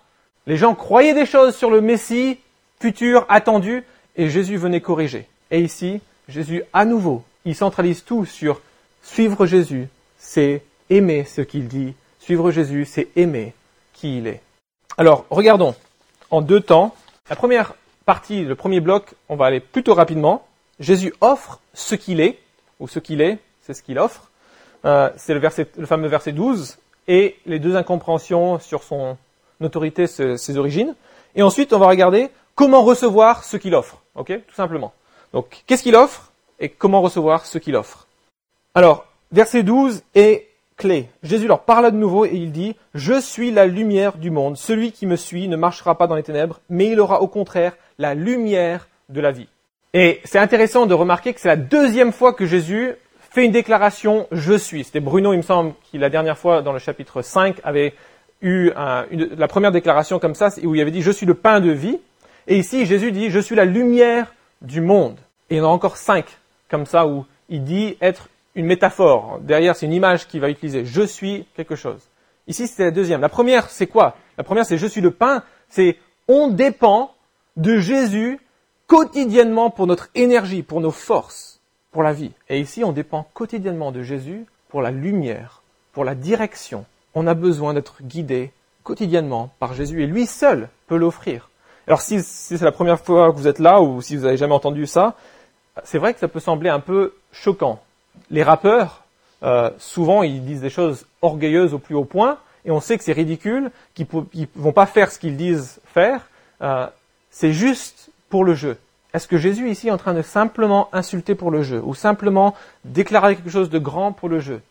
les 0.47 0.57
gens 0.57 0.73
croyaient 0.73 1.13
des 1.13 1.27
choses 1.27 1.55
sur 1.55 1.69
le 1.69 1.79
Messie 1.81 2.39
futur, 2.79 3.27
attendu, 3.29 3.83
et 4.15 4.31
Jésus 4.31 4.57
venait 4.57 4.81
corriger. 4.81 5.27
Et 5.51 5.61
ici, 5.61 6.01
Jésus, 6.27 6.63
à 6.73 6.85
nouveau, 6.85 7.23
il 7.45 7.55
centralise 7.55 8.03
tout 8.03 8.25
sur 8.25 8.61
suivre 9.01 9.45
Jésus, 9.45 9.87
c'est 10.17 10.63
aimer 10.89 11.25
ce 11.25 11.41
qu'il 11.41 11.67
dit. 11.67 11.95
Suivre 12.19 12.51
Jésus, 12.51 12.85
c'est 12.85 13.07
aimer 13.15 13.53
qui 13.93 14.17
il 14.17 14.27
est. 14.27 14.41
Alors, 14.97 15.25
regardons 15.29 15.75
en 16.31 16.41
deux 16.41 16.61
temps. 16.61 16.95
La 17.29 17.35
première 17.35 17.73
partie, 18.05 18.43
le 18.43 18.55
premier 18.55 18.79
bloc, 18.79 19.13
on 19.29 19.35
va 19.35 19.45
aller 19.45 19.59
plutôt 19.59 19.93
rapidement. 19.93 20.45
Jésus 20.79 21.13
offre 21.21 21.59
ce 21.73 21.95
qu'il 21.95 22.21
est, 22.21 22.39
ou 22.79 22.87
ce 22.87 22.99
qu'il 22.99 23.21
est, 23.21 23.39
c'est 23.61 23.73
ce 23.73 23.83
qu'il 23.83 23.99
offre. 23.99 24.29
Euh, 24.85 25.09
c'est 25.17 25.33
le, 25.33 25.41
le, 25.77 25.85
fameux 25.85 26.07
verset 26.07 26.31
12, 26.31 26.77
et 27.07 27.37
les 27.45 27.59
deux 27.59 27.75
incompréhensions 27.75 28.59
sur 28.59 28.83
son 28.83 29.17
autorité, 29.61 30.07
ses, 30.07 30.57
origines. 30.57 30.95
Et 31.35 31.41
ensuite, 31.41 31.73
on 31.73 31.79
va 31.79 31.87
regarder 31.87 32.29
comment 32.55 32.83
recevoir 32.83 33.43
ce 33.43 33.57
qu'il 33.57 33.75
offre, 33.75 33.97
ok? 34.15 34.27
Tout 34.47 34.55
simplement. 34.55 34.93
Donc, 35.33 35.63
qu'est-ce 35.67 35.83
qu'il 35.83 35.95
offre 35.95 36.31
et 36.59 36.69
comment 36.69 37.01
recevoir 37.01 37.45
ce 37.45 37.57
qu'il 37.57 37.75
offre? 37.75 38.07
Alors, 38.75 39.05
verset 39.31 39.63
12 39.63 40.03
est 40.15 40.47
clé. 40.77 41.09
Jésus 41.21 41.47
leur 41.47 41.61
parle 41.61 41.91
de 41.91 41.97
nouveau 41.97 42.25
et 42.25 42.33
il 42.33 42.51
dit 42.51 42.75
Je 42.95 43.19
suis 43.19 43.51
la 43.51 43.67
lumière 43.67 44.17
du 44.17 44.31
monde. 44.31 44.57
Celui 44.57 44.91
qui 44.91 45.05
me 45.05 45.15
suit 45.15 45.47
ne 45.47 45.57
marchera 45.57 45.97
pas 45.97 46.07
dans 46.07 46.15
les 46.15 46.23
ténèbres, 46.23 46.61
mais 46.69 46.87
il 46.87 46.99
aura 46.99 47.21
au 47.21 47.27
contraire 47.27 47.75
la 47.99 48.15
lumière 48.15 48.87
de 49.09 49.21
la 49.21 49.31
vie. 49.31 49.47
Et 49.93 50.21
c'est 50.23 50.39
intéressant 50.39 50.85
de 50.85 50.93
remarquer 50.93 51.33
que 51.33 51.41
c'est 51.41 51.47
la 51.47 51.55
deuxième 51.55 52.11
fois 52.11 52.33
que 52.33 52.45
Jésus 52.45 52.93
fait 53.31 53.45
une 53.45 53.51
déclaration 53.51 54.27
je 54.31 54.53
suis. 54.53 54.83
C'était 54.83 54.99
Bruno, 54.99 55.33
il 55.33 55.37
me 55.37 55.43
semble, 55.43 55.73
qui 55.83 55.97
la 55.97 56.09
dernière 56.09 56.37
fois 56.37 56.61
dans 56.61 56.73
le 56.73 56.79
chapitre 56.79 57.21
5 57.21 57.57
avait 57.63 57.93
eu 58.41 58.71
la 58.75 59.47
première 59.47 59.71
déclaration 59.71 60.19
comme 60.19 60.35
ça, 60.35 60.49
où 60.63 60.75
il 60.75 60.81
avait 60.81 60.91
dit 60.91 61.01
je 61.01 61.11
suis 61.11 61.25
le 61.25 61.33
pain 61.33 61.59
de 61.59 61.71
vie. 61.71 61.99
Et 62.47 62.57
ici, 62.57 62.85
Jésus 62.85 63.11
dit 63.11 63.29
je 63.29 63.39
suis 63.39 63.55
la 63.55 63.65
lumière 63.65 64.33
du 64.61 64.81
monde. 64.81 65.17
Et 65.49 65.55
il 65.55 65.57
y 65.57 65.61
en 65.61 65.65
a 65.65 65.67
encore 65.67 65.97
cinq 65.97 66.37
comme 66.69 66.85
ça 66.85 67.07
où 67.07 67.25
il 67.49 67.63
dit 67.63 67.97
être 68.01 68.29
une 68.55 68.65
métaphore. 68.65 69.39
Derrière, 69.41 69.75
c'est 69.75 69.85
une 69.85 69.93
image 69.93 70.27
qu'il 70.27 70.41
va 70.41 70.49
utiliser. 70.49 70.85
Je 70.85 71.01
suis 71.01 71.45
quelque 71.55 71.75
chose. 71.75 72.01
Ici, 72.47 72.67
c'était 72.67 72.85
la 72.85 72.91
deuxième. 72.91 73.21
La 73.21 73.29
première, 73.29 73.69
c'est 73.69 73.87
quoi? 73.87 74.15
La 74.37 74.43
première, 74.43 74.65
c'est 74.65 74.77
je 74.77 74.87
suis 74.87 75.01
le 75.01 75.11
pain. 75.11 75.43
C'est 75.69 75.97
on 76.27 76.47
dépend 76.47 77.13
de 77.57 77.77
Jésus 77.77 78.39
quotidiennement 78.87 79.69
pour 79.69 79.87
notre 79.87 80.09
énergie, 80.15 80.63
pour 80.63 80.81
nos 80.81 80.91
forces 80.91 81.59
pour 81.91 82.03
la 82.03 82.13
vie. 82.13 82.31
Et 82.49 82.59
ici, 82.59 82.83
on 82.83 82.91
dépend 82.91 83.27
quotidiennement 83.33 83.91
de 83.91 84.03
Jésus 84.03 84.45
pour 84.69 84.81
la 84.81 84.91
lumière, 84.91 85.63
pour 85.91 86.03
la 86.03 86.15
direction. 86.15 86.85
On 87.15 87.27
a 87.27 87.33
besoin 87.33 87.73
d'être 87.73 88.03
guidé 88.03 88.51
quotidiennement 88.83 89.51
par 89.59 89.73
Jésus 89.73 90.03
et 90.03 90.07
lui 90.07 90.25
seul 90.25 90.69
peut 90.87 90.97
l'offrir. 90.97 91.48
Alors 91.89 92.01
si, 92.01 92.21
c'est 92.21 92.61
la 92.61 92.71
première 92.71 92.99
fois 92.99 93.31
que 93.31 93.37
vous 93.37 93.47
êtes 93.47 93.57
là 93.57 93.81
ou 93.81 93.99
si 93.99 94.15
vous 94.15 94.25
n'avez 94.25 94.37
jamais 94.37 94.53
entendu 94.53 94.85
ça, 94.85 95.15
c'est 95.83 95.97
vrai 95.97 96.13
que 96.13 96.19
ça 96.19 96.27
peut 96.27 96.39
sembler 96.39 96.69
un 96.69 96.79
peu 96.79 97.15
choquant. 97.31 97.81
Les 98.29 98.43
rappeurs, 98.43 99.03
euh, 99.41 99.71
souvent, 99.79 100.21
ils 100.21 100.45
disent 100.45 100.61
des 100.61 100.69
choses 100.69 101.07
orgueilleuses 101.23 101.73
au 101.73 101.79
plus 101.79 101.95
haut 101.95 102.05
point 102.05 102.37
et 102.63 102.69
on 102.69 102.79
sait 102.79 102.95
que 102.95 103.03
c'est 103.03 103.13
ridicule, 103.13 103.71
qu'ils 103.95 104.05
ne 104.13 104.45
vont 104.55 104.71
pas 104.71 104.85
faire 104.85 105.11
ce 105.11 105.17
qu'ils 105.17 105.35
disent 105.35 105.81
faire. 105.83 106.29
Euh, 106.61 106.85
c'est 107.31 107.53
juste 107.53 108.11
pour 108.29 108.43
le 108.43 108.53
jeu. 108.53 108.77
Est-ce 109.15 109.27
que 109.27 109.39
Jésus 109.39 109.71
ici 109.71 109.87
est 109.87 109.91
en 109.91 109.97
train 109.97 110.13
de 110.13 110.21
simplement 110.21 110.89
insulter 110.93 111.33
pour 111.33 111.49
le 111.49 111.63
jeu 111.63 111.81
ou 111.83 111.95
simplement 111.95 112.53
déclarer 112.85 113.35
quelque 113.35 113.49
chose 113.49 113.71
de 113.71 113.79
grand 113.79 114.11
pour 114.11 114.29
le 114.29 114.39
jeu? 114.39 114.61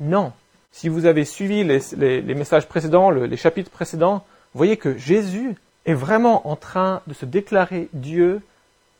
Non. 0.00 0.32
Si 0.70 0.88
vous 0.88 1.04
avez 1.04 1.26
suivi 1.26 1.64
les, 1.64 2.22
messages 2.34 2.66
précédents, 2.66 3.10
les 3.10 3.36
chapitres 3.36 3.70
précédents, 3.70 4.24
vous 4.54 4.58
voyez 4.58 4.78
que 4.78 4.96
Jésus 4.96 5.54
est 5.86 5.94
vraiment 5.94 6.48
en 6.48 6.56
train 6.56 7.02
de 7.06 7.14
se 7.14 7.24
déclarer 7.24 7.88
Dieu 7.92 8.42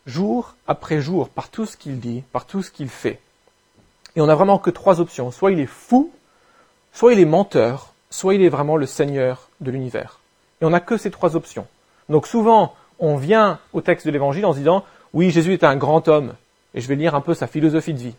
jour 0.07 0.55
après 0.67 1.01
jour 1.01 1.29
par 1.29 1.49
tout 1.49 1.67
ce 1.67 1.77
qu'il 1.77 2.01
dit, 2.01 2.23
par 2.33 2.47
tout 2.47 2.63
ce 2.63 2.71
qu'il 2.71 2.89
fait. 2.89 3.21
Et 4.17 4.21
on 4.21 4.27
n'a 4.27 4.35
vraiment 4.35 4.59
que 4.59 4.71
trois 4.71 5.01
options. 5.01 5.31
Soit 5.31 5.53
il 5.53 5.61
est 5.61 5.67
fou, 5.67 6.11
soit 6.93 7.13
il 7.13 7.21
est 7.21 7.25
menteur, 7.25 7.93
soit 8.11 8.35
il 8.35 8.43
est 8.43 8.49
vraiment 8.49 8.77
le 8.77 8.87
Seigneur 8.87 9.49
de 9.61 9.71
l'univers. 9.71 10.19
Et 10.61 10.65
on 10.65 10.71
n'a 10.71 10.81
que 10.81 10.97
ces 10.97 11.11
trois 11.11 11.37
options. 11.37 11.67
Donc 12.09 12.27
souvent, 12.27 12.75
on 12.99 13.17
vient 13.17 13.59
au 13.73 13.81
texte 13.81 14.07
de 14.07 14.13
l'Évangile 14.13 14.45
en 14.45 14.53
se 14.53 14.59
disant, 14.59 14.85
oui, 15.13 15.31
Jésus 15.31 15.53
est 15.53 15.65
un 15.65 15.77
grand 15.77 16.09
homme, 16.09 16.35
et 16.75 16.81
je 16.81 16.89
vais 16.89 16.97
lire 16.97 17.15
un 17.15 17.21
peu 17.21 17.35
sa 17.35 17.47
philosophie 17.47 17.95
de 17.95 17.99
vie. 17.99 18.15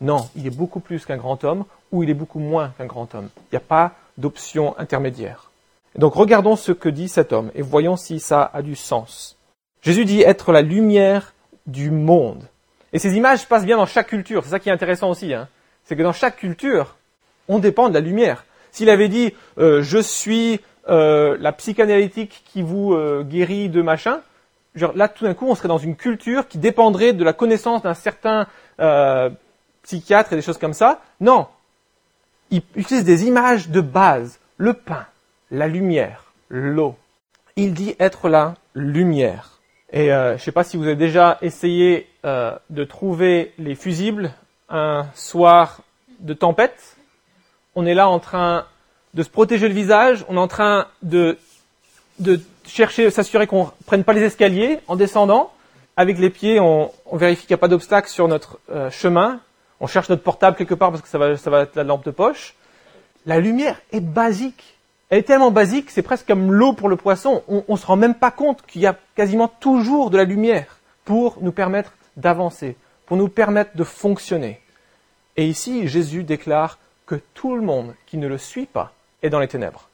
Non, 0.00 0.28
il 0.34 0.46
est 0.46 0.50
beaucoup 0.50 0.80
plus 0.80 1.04
qu'un 1.04 1.16
grand 1.16 1.44
homme, 1.44 1.64
ou 1.92 2.02
il 2.02 2.10
est 2.10 2.14
beaucoup 2.14 2.40
moins 2.40 2.72
qu'un 2.76 2.86
grand 2.86 3.14
homme. 3.14 3.28
Il 3.36 3.54
n'y 3.54 3.58
a 3.58 3.60
pas 3.60 3.92
d'option 4.18 4.78
intermédiaire. 4.78 5.51
Donc 5.96 6.14
regardons 6.14 6.56
ce 6.56 6.72
que 6.72 6.88
dit 6.88 7.08
cet 7.08 7.32
homme, 7.32 7.50
et 7.54 7.62
voyons 7.62 7.96
si 7.96 8.20
ça 8.20 8.50
a 8.52 8.62
du 8.62 8.76
sens. 8.76 9.36
Jésus 9.82 10.04
dit 10.04 10.22
être 10.22 10.52
la 10.52 10.62
lumière 10.62 11.34
du 11.66 11.90
monde. 11.90 12.44
Et 12.92 12.98
ces 12.98 13.16
images 13.16 13.46
passent 13.48 13.64
bien 13.64 13.76
dans 13.76 13.86
chaque 13.86 14.08
culture. 14.08 14.44
C'est 14.44 14.50
ça 14.50 14.58
qui 14.58 14.68
est 14.68 14.72
intéressant 14.72 15.10
aussi. 15.10 15.32
Hein. 15.32 15.48
C'est 15.84 15.96
que 15.96 16.02
dans 16.02 16.12
chaque 16.12 16.36
culture, 16.36 16.96
on 17.48 17.58
dépend 17.58 17.88
de 17.88 17.94
la 17.94 18.00
lumière. 18.00 18.44
S'il 18.70 18.90
avait 18.90 19.08
dit 19.08 19.34
euh, 19.58 19.82
je 19.82 19.98
suis 19.98 20.60
euh, 20.88 21.36
la 21.40 21.52
psychanalytique 21.52 22.42
qui 22.46 22.62
vous 22.62 22.94
euh, 22.94 23.22
guérit 23.22 23.68
de 23.68 23.82
machin, 23.82 24.20
genre, 24.74 24.92
là 24.94 25.08
tout 25.08 25.24
d'un 25.24 25.34
coup 25.34 25.46
on 25.48 25.54
serait 25.54 25.68
dans 25.68 25.78
une 25.78 25.96
culture 25.96 26.48
qui 26.48 26.58
dépendrait 26.58 27.12
de 27.12 27.24
la 27.24 27.32
connaissance 27.32 27.82
d'un 27.82 27.94
certain 27.94 28.46
psychiatre 29.82 30.32
et 30.32 30.36
des 30.36 30.42
choses 30.42 30.58
comme 30.58 30.72
ça. 30.72 31.00
Non, 31.20 31.46
il 32.50 32.62
utilise 32.74 33.04
des 33.04 33.26
images 33.26 33.68
de 33.68 33.80
base, 33.80 34.40
le 34.56 34.72
pain, 34.72 35.06
la 35.52 35.68
lumière, 35.68 36.32
l'eau. 36.48 36.96
Il 37.56 37.74
dit 37.74 37.94
être 38.00 38.28
la 38.28 38.54
lumière. 38.74 39.60
Et 39.92 40.10
euh, 40.10 40.30
je 40.30 40.32
ne 40.32 40.38
sais 40.38 40.52
pas 40.52 40.64
si 40.64 40.78
vous 40.78 40.84
avez 40.84 40.96
déjà 40.96 41.38
essayé 41.42 42.08
euh, 42.24 42.56
de 42.70 42.84
trouver 42.84 43.52
les 43.58 43.74
fusibles 43.74 44.32
un 44.70 45.06
soir 45.14 45.82
de 46.20 46.32
tempête. 46.32 46.96
On 47.74 47.84
est 47.84 47.92
là 47.92 48.08
en 48.08 48.18
train 48.18 48.64
de 49.12 49.22
se 49.22 49.28
protéger 49.28 49.68
le 49.68 49.74
visage, 49.74 50.24
on 50.28 50.36
est 50.36 50.40
en 50.40 50.48
train 50.48 50.86
de, 51.02 51.36
de 52.18 52.40
chercher, 52.66 53.10
s'assurer 53.10 53.46
qu'on 53.46 53.64
ne 53.64 53.84
prenne 53.84 54.04
pas 54.04 54.14
les 54.14 54.22
escaliers 54.22 54.80
en 54.88 54.96
descendant. 54.96 55.52
Avec 55.98 56.18
les 56.18 56.30
pieds, 56.30 56.58
on, 56.60 56.90
vérifie 57.12 57.42
qu'il 57.42 57.52
n'y 57.52 57.58
a 57.58 57.64
pas 57.64 57.68
d'obstacle 57.68 58.08
sur 58.08 58.26
notre 58.26 58.58
euh, 58.70 58.90
chemin. 58.90 59.40
On 59.80 59.86
cherche 59.86 60.08
notre 60.08 60.22
portable 60.22 60.56
quelque 60.56 60.74
part 60.74 60.90
parce 60.90 61.02
que 61.02 61.08
ça 61.08 61.36
ça 61.36 61.50
va 61.50 61.60
être 61.60 61.76
la 61.76 61.84
lampe 61.84 62.06
de 62.06 62.10
poche. 62.10 62.54
La 63.26 63.38
lumière 63.38 63.78
est 63.92 64.00
basique 64.00 64.78
elle 65.12 65.18
est 65.18 65.24
tellement 65.24 65.50
basique, 65.50 65.90
c'est 65.90 66.00
presque 66.00 66.26
comme 66.26 66.50
l'eau 66.50 66.72
pour 66.72 66.88
le 66.88 66.96
poisson. 66.96 67.42
On 67.46 67.62
ne 67.68 67.76
se 67.76 67.84
rend 67.84 67.96
même 67.96 68.14
pas 68.14 68.30
compte 68.30 68.62
qu'il 68.62 68.80
y 68.80 68.86
a 68.86 68.96
quasiment 69.14 69.46
toujours 69.46 70.08
de 70.08 70.16
la 70.16 70.24
lumière 70.24 70.78
pour 71.04 71.36
nous 71.42 71.52
permettre 71.52 71.92
d'avancer, 72.16 72.76
pour 73.04 73.18
nous 73.18 73.28
permettre 73.28 73.76
de 73.76 73.84
fonctionner. 73.84 74.58
Et 75.36 75.46
ici, 75.46 75.86
Jésus 75.86 76.24
déclare 76.24 76.78
que 77.04 77.16
tout 77.34 77.54
le 77.54 77.60
monde 77.60 77.94
qui 78.06 78.16
ne 78.16 78.26
le 78.26 78.38
suit 78.38 78.64
pas 78.64 78.94
est 79.22 79.28
dans 79.28 79.38
les 79.38 79.48
ténèbres. 79.48 79.90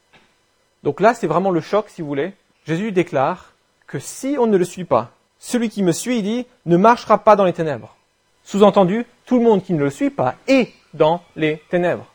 Donc 0.85 1.01
là, 1.01 1.15
c'est 1.15 1.27
vraiment 1.27 1.51
le 1.51 1.61
choc, 1.61 1.87
si 1.89 2.01
vous 2.01 2.07
voulez. 2.07 2.33
Jésus 2.65 2.93
déclare 2.93 3.55
que 3.89 3.99
si 3.99 4.37
on 4.39 4.47
ne 4.47 4.57
le 4.57 4.65
suit 4.65 4.85
pas, 4.85 5.11
celui 5.41 5.69
qui 5.69 5.83
me 5.83 5.91
suit, 5.91 6.19
il 6.19 6.23
dit, 6.23 6.47
ne 6.65 6.77
marchera 6.77 7.19
pas 7.19 7.35
dans 7.35 7.45
les 7.45 7.53
ténèbres. 7.53 7.97
Sous-entendu, 8.45 9.05
tout 9.27 9.39
le 9.39 9.45
monde 9.45 9.65
qui 9.65 9.73
ne 9.73 9.83
le 9.83 9.91
suit 9.91 10.11
pas 10.11 10.37
est 10.47 10.73
dans 10.95 11.25
les 11.35 11.61
ténèbres. 11.71 12.07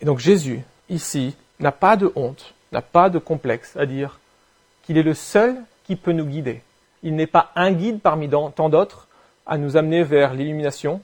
Et 0.00 0.04
donc 0.04 0.20
Jésus, 0.20 0.60
ici, 0.88 1.34
n'a 1.60 1.72
pas 1.72 1.96
de 1.96 2.12
honte, 2.16 2.54
n'a 2.72 2.82
pas 2.82 3.10
de 3.10 3.18
complexe 3.18 3.76
à 3.76 3.86
dire 3.86 4.18
qu'il 4.82 4.98
est 4.98 5.02
le 5.02 5.14
seul 5.14 5.56
qui 5.84 5.96
peut 5.96 6.12
nous 6.12 6.26
guider. 6.26 6.62
Il 7.02 7.14
n'est 7.14 7.26
pas 7.26 7.50
un 7.54 7.72
guide 7.72 8.00
parmi 8.00 8.28
tant 8.28 8.68
d'autres 8.68 9.08
à 9.46 9.58
nous 9.58 9.76
amener 9.76 10.02
vers 10.02 10.34
l'illumination. 10.34 11.00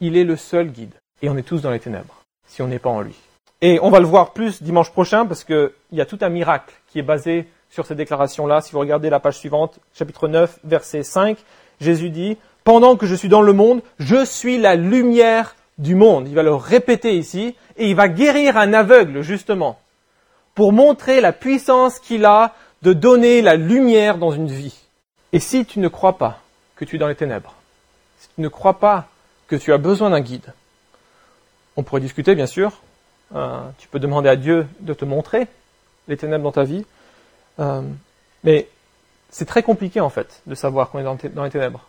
Il 0.00 0.16
est 0.16 0.24
le 0.24 0.36
seul 0.36 0.68
guide. 0.68 0.94
Et 1.22 1.28
on 1.28 1.36
est 1.36 1.42
tous 1.42 1.62
dans 1.62 1.70
les 1.70 1.80
ténèbres, 1.80 2.22
si 2.46 2.60
on 2.62 2.66
n'est 2.66 2.78
pas 2.78 2.90
en 2.90 3.00
lui. 3.00 3.14
Et 3.60 3.78
on 3.80 3.90
va 3.90 4.00
le 4.00 4.06
voir 4.06 4.32
plus 4.32 4.62
dimanche 4.62 4.90
prochain 4.90 5.26
parce 5.26 5.44
qu'il 5.44 5.70
y 5.92 6.00
a 6.00 6.06
tout 6.06 6.18
un 6.20 6.28
miracle 6.28 6.74
qui 6.88 6.98
est 6.98 7.02
basé 7.02 7.46
sur 7.70 7.86
ces 7.86 7.94
déclarations-là. 7.94 8.60
Si 8.60 8.72
vous 8.72 8.80
regardez 8.80 9.10
la 9.10 9.20
page 9.20 9.38
suivante, 9.38 9.78
chapitre 9.94 10.28
9, 10.28 10.58
verset 10.64 11.02
5, 11.02 11.38
Jésus 11.80 12.10
dit, 12.10 12.36
Pendant 12.64 12.96
que 12.96 13.06
je 13.06 13.14
suis 13.14 13.28
dans 13.28 13.42
le 13.42 13.52
monde, 13.52 13.80
je 13.98 14.24
suis 14.24 14.58
la 14.58 14.74
lumière 14.74 15.56
du 15.78 15.94
monde. 15.94 16.28
Il 16.28 16.34
va 16.34 16.42
le 16.42 16.54
répéter 16.54 17.16
ici 17.16 17.54
et 17.76 17.88
il 17.88 17.96
va 17.96 18.08
guérir 18.08 18.56
un 18.56 18.72
aveugle, 18.74 19.22
justement 19.22 19.78
pour 20.54 20.72
montrer 20.72 21.20
la 21.20 21.32
puissance 21.32 21.98
qu'il 21.98 22.24
a 22.24 22.54
de 22.82 22.92
donner 22.92 23.42
la 23.42 23.56
lumière 23.56 24.18
dans 24.18 24.30
une 24.30 24.48
vie. 24.48 24.78
Et 25.32 25.40
si 25.40 25.64
tu 25.64 25.80
ne 25.80 25.88
crois 25.88 26.18
pas 26.18 26.40
que 26.76 26.84
tu 26.84 26.96
es 26.96 26.98
dans 26.98 27.08
les 27.08 27.14
ténèbres, 27.14 27.54
si 28.18 28.28
tu 28.34 28.40
ne 28.40 28.48
crois 28.48 28.78
pas 28.78 29.08
que 29.48 29.56
tu 29.56 29.72
as 29.72 29.78
besoin 29.78 30.10
d'un 30.10 30.20
guide, 30.20 30.52
on 31.76 31.82
pourrait 31.82 32.00
discuter 32.00 32.34
bien 32.34 32.46
sûr, 32.46 32.82
euh, 33.34 33.60
tu 33.78 33.88
peux 33.88 33.98
demander 33.98 34.28
à 34.28 34.36
Dieu 34.36 34.66
de 34.80 34.94
te 34.94 35.04
montrer 35.04 35.46
les 36.08 36.16
ténèbres 36.16 36.44
dans 36.44 36.52
ta 36.52 36.64
vie, 36.64 36.84
euh, 37.58 37.82
mais 38.44 38.68
c'est 39.30 39.46
très 39.46 39.62
compliqué 39.62 40.00
en 40.00 40.10
fait 40.10 40.42
de 40.46 40.54
savoir 40.54 40.90
qu'on 40.90 41.00
est 41.00 41.30
dans 41.30 41.44
les 41.44 41.50
ténèbres. 41.50 41.88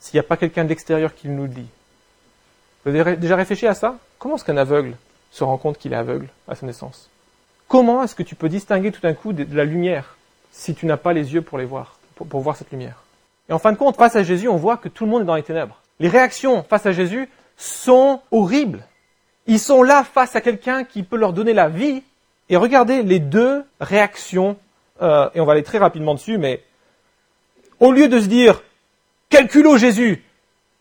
S'il 0.00 0.14
n'y 0.14 0.20
a 0.20 0.28
pas 0.28 0.36
quelqu'un 0.36 0.64
d'extérieur 0.64 1.14
qui 1.14 1.28
nous 1.28 1.42
le 1.42 1.48
dit. 1.48 1.68
Vous 2.84 2.94
avez 2.94 3.16
déjà 3.16 3.34
réfléchi 3.34 3.66
à 3.66 3.74
ça? 3.74 3.96
Comment 4.18 4.36
est-ce 4.36 4.44
qu'un 4.44 4.56
aveugle 4.56 4.96
se 5.32 5.42
rend 5.42 5.58
compte 5.58 5.78
qu'il 5.78 5.92
est 5.92 5.96
aveugle 5.96 6.28
à 6.46 6.54
sa 6.54 6.64
naissance? 6.66 7.10
Comment 7.68 8.02
est-ce 8.02 8.14
que 8.14 8.22
tu 8.22 8.34
peux 8.34 8.48
distinguer 8.48 8.92
tout 8.92 9.00
d'un 9.00 9.14
coup 9.14 9.32
de, 9.32 9.46
la 9.54 9.64
lumière 9.64 10.16
si 10.52 10.74
tu 10.74 10.86
n'as 10.86 10.96
pas 10.96 11.12
les 11.12 11.34
yeux 11.34 11.42
pour 11.42 11.58
les 11.58 11.64
voir, 11.64 11.98
pour, 12.14 12.40
voir 12.40 12.56
cette 12.56 12.70
lumière? 12.70 13.02
Et 13.48 13.52
en 13.52 13.58
fin 13.58 13.72
de 13.72 13.76
compte, 13.76 13.96
face 13.96 14.16
à 14.16 14.22
Jésus, 14.22 14.48
on 14.48 14.56
voit 14.56 14.76
que 14.76 14.88
tout 14.88 15.04
le 15.04 15.10
monde 15.10 15.22
est 15.22 15.26
dans 15.26 15.34
les 15.34 15.42
ténèbres. 15.42 15.80
Les 16.00 16.08
réactions 16.08 16.62
face 16.62 16.86
à 16.86 16.92
Jésus 16.92 17.28
sont 17.56 18.20
horribles. 18.30 18.84
Ils 19.46 19.60
sont 19.60 19.82
là 19.82 20.04
face 20.04 20.36
à 20.36 20.40
quelqu'un 20.40 20.84
qui 20.84 21.02
peut 21.02 21.16
leur 21.16 21.32
donner 21.32 21.54
la 21.54 21.68
vie. 21.68 22.02
Et 22.48 22.56
regardez 22.56 23.02
les 23.02 23.18
deux 23.18 23.64
réactions, 23.80 24.56
euh, 25.02 25.28
et 25.34 25.40
on 25.40 25.44
va 25.44 25.52
aller 25.52 25.62
très 25.62 25.78
rapidement 25.78 26.14
dessus, 26.14 26.38
mais 26.38 26.62
au 27.80 27.92
lieu 27.92 28.08
de 28.08 28.20
se 28.20 28.26
dire, 28.26 28.62
quel 29.28 29.50
Jésus, 29.76 30.24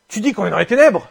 tu 0.08 0.20
dis 0.20 0.34
qu'on 0.34 0.46
est 0.46 0.52
dans 0.52 0.60
les 0.60 0.66
ténèbres. 0.66 1.10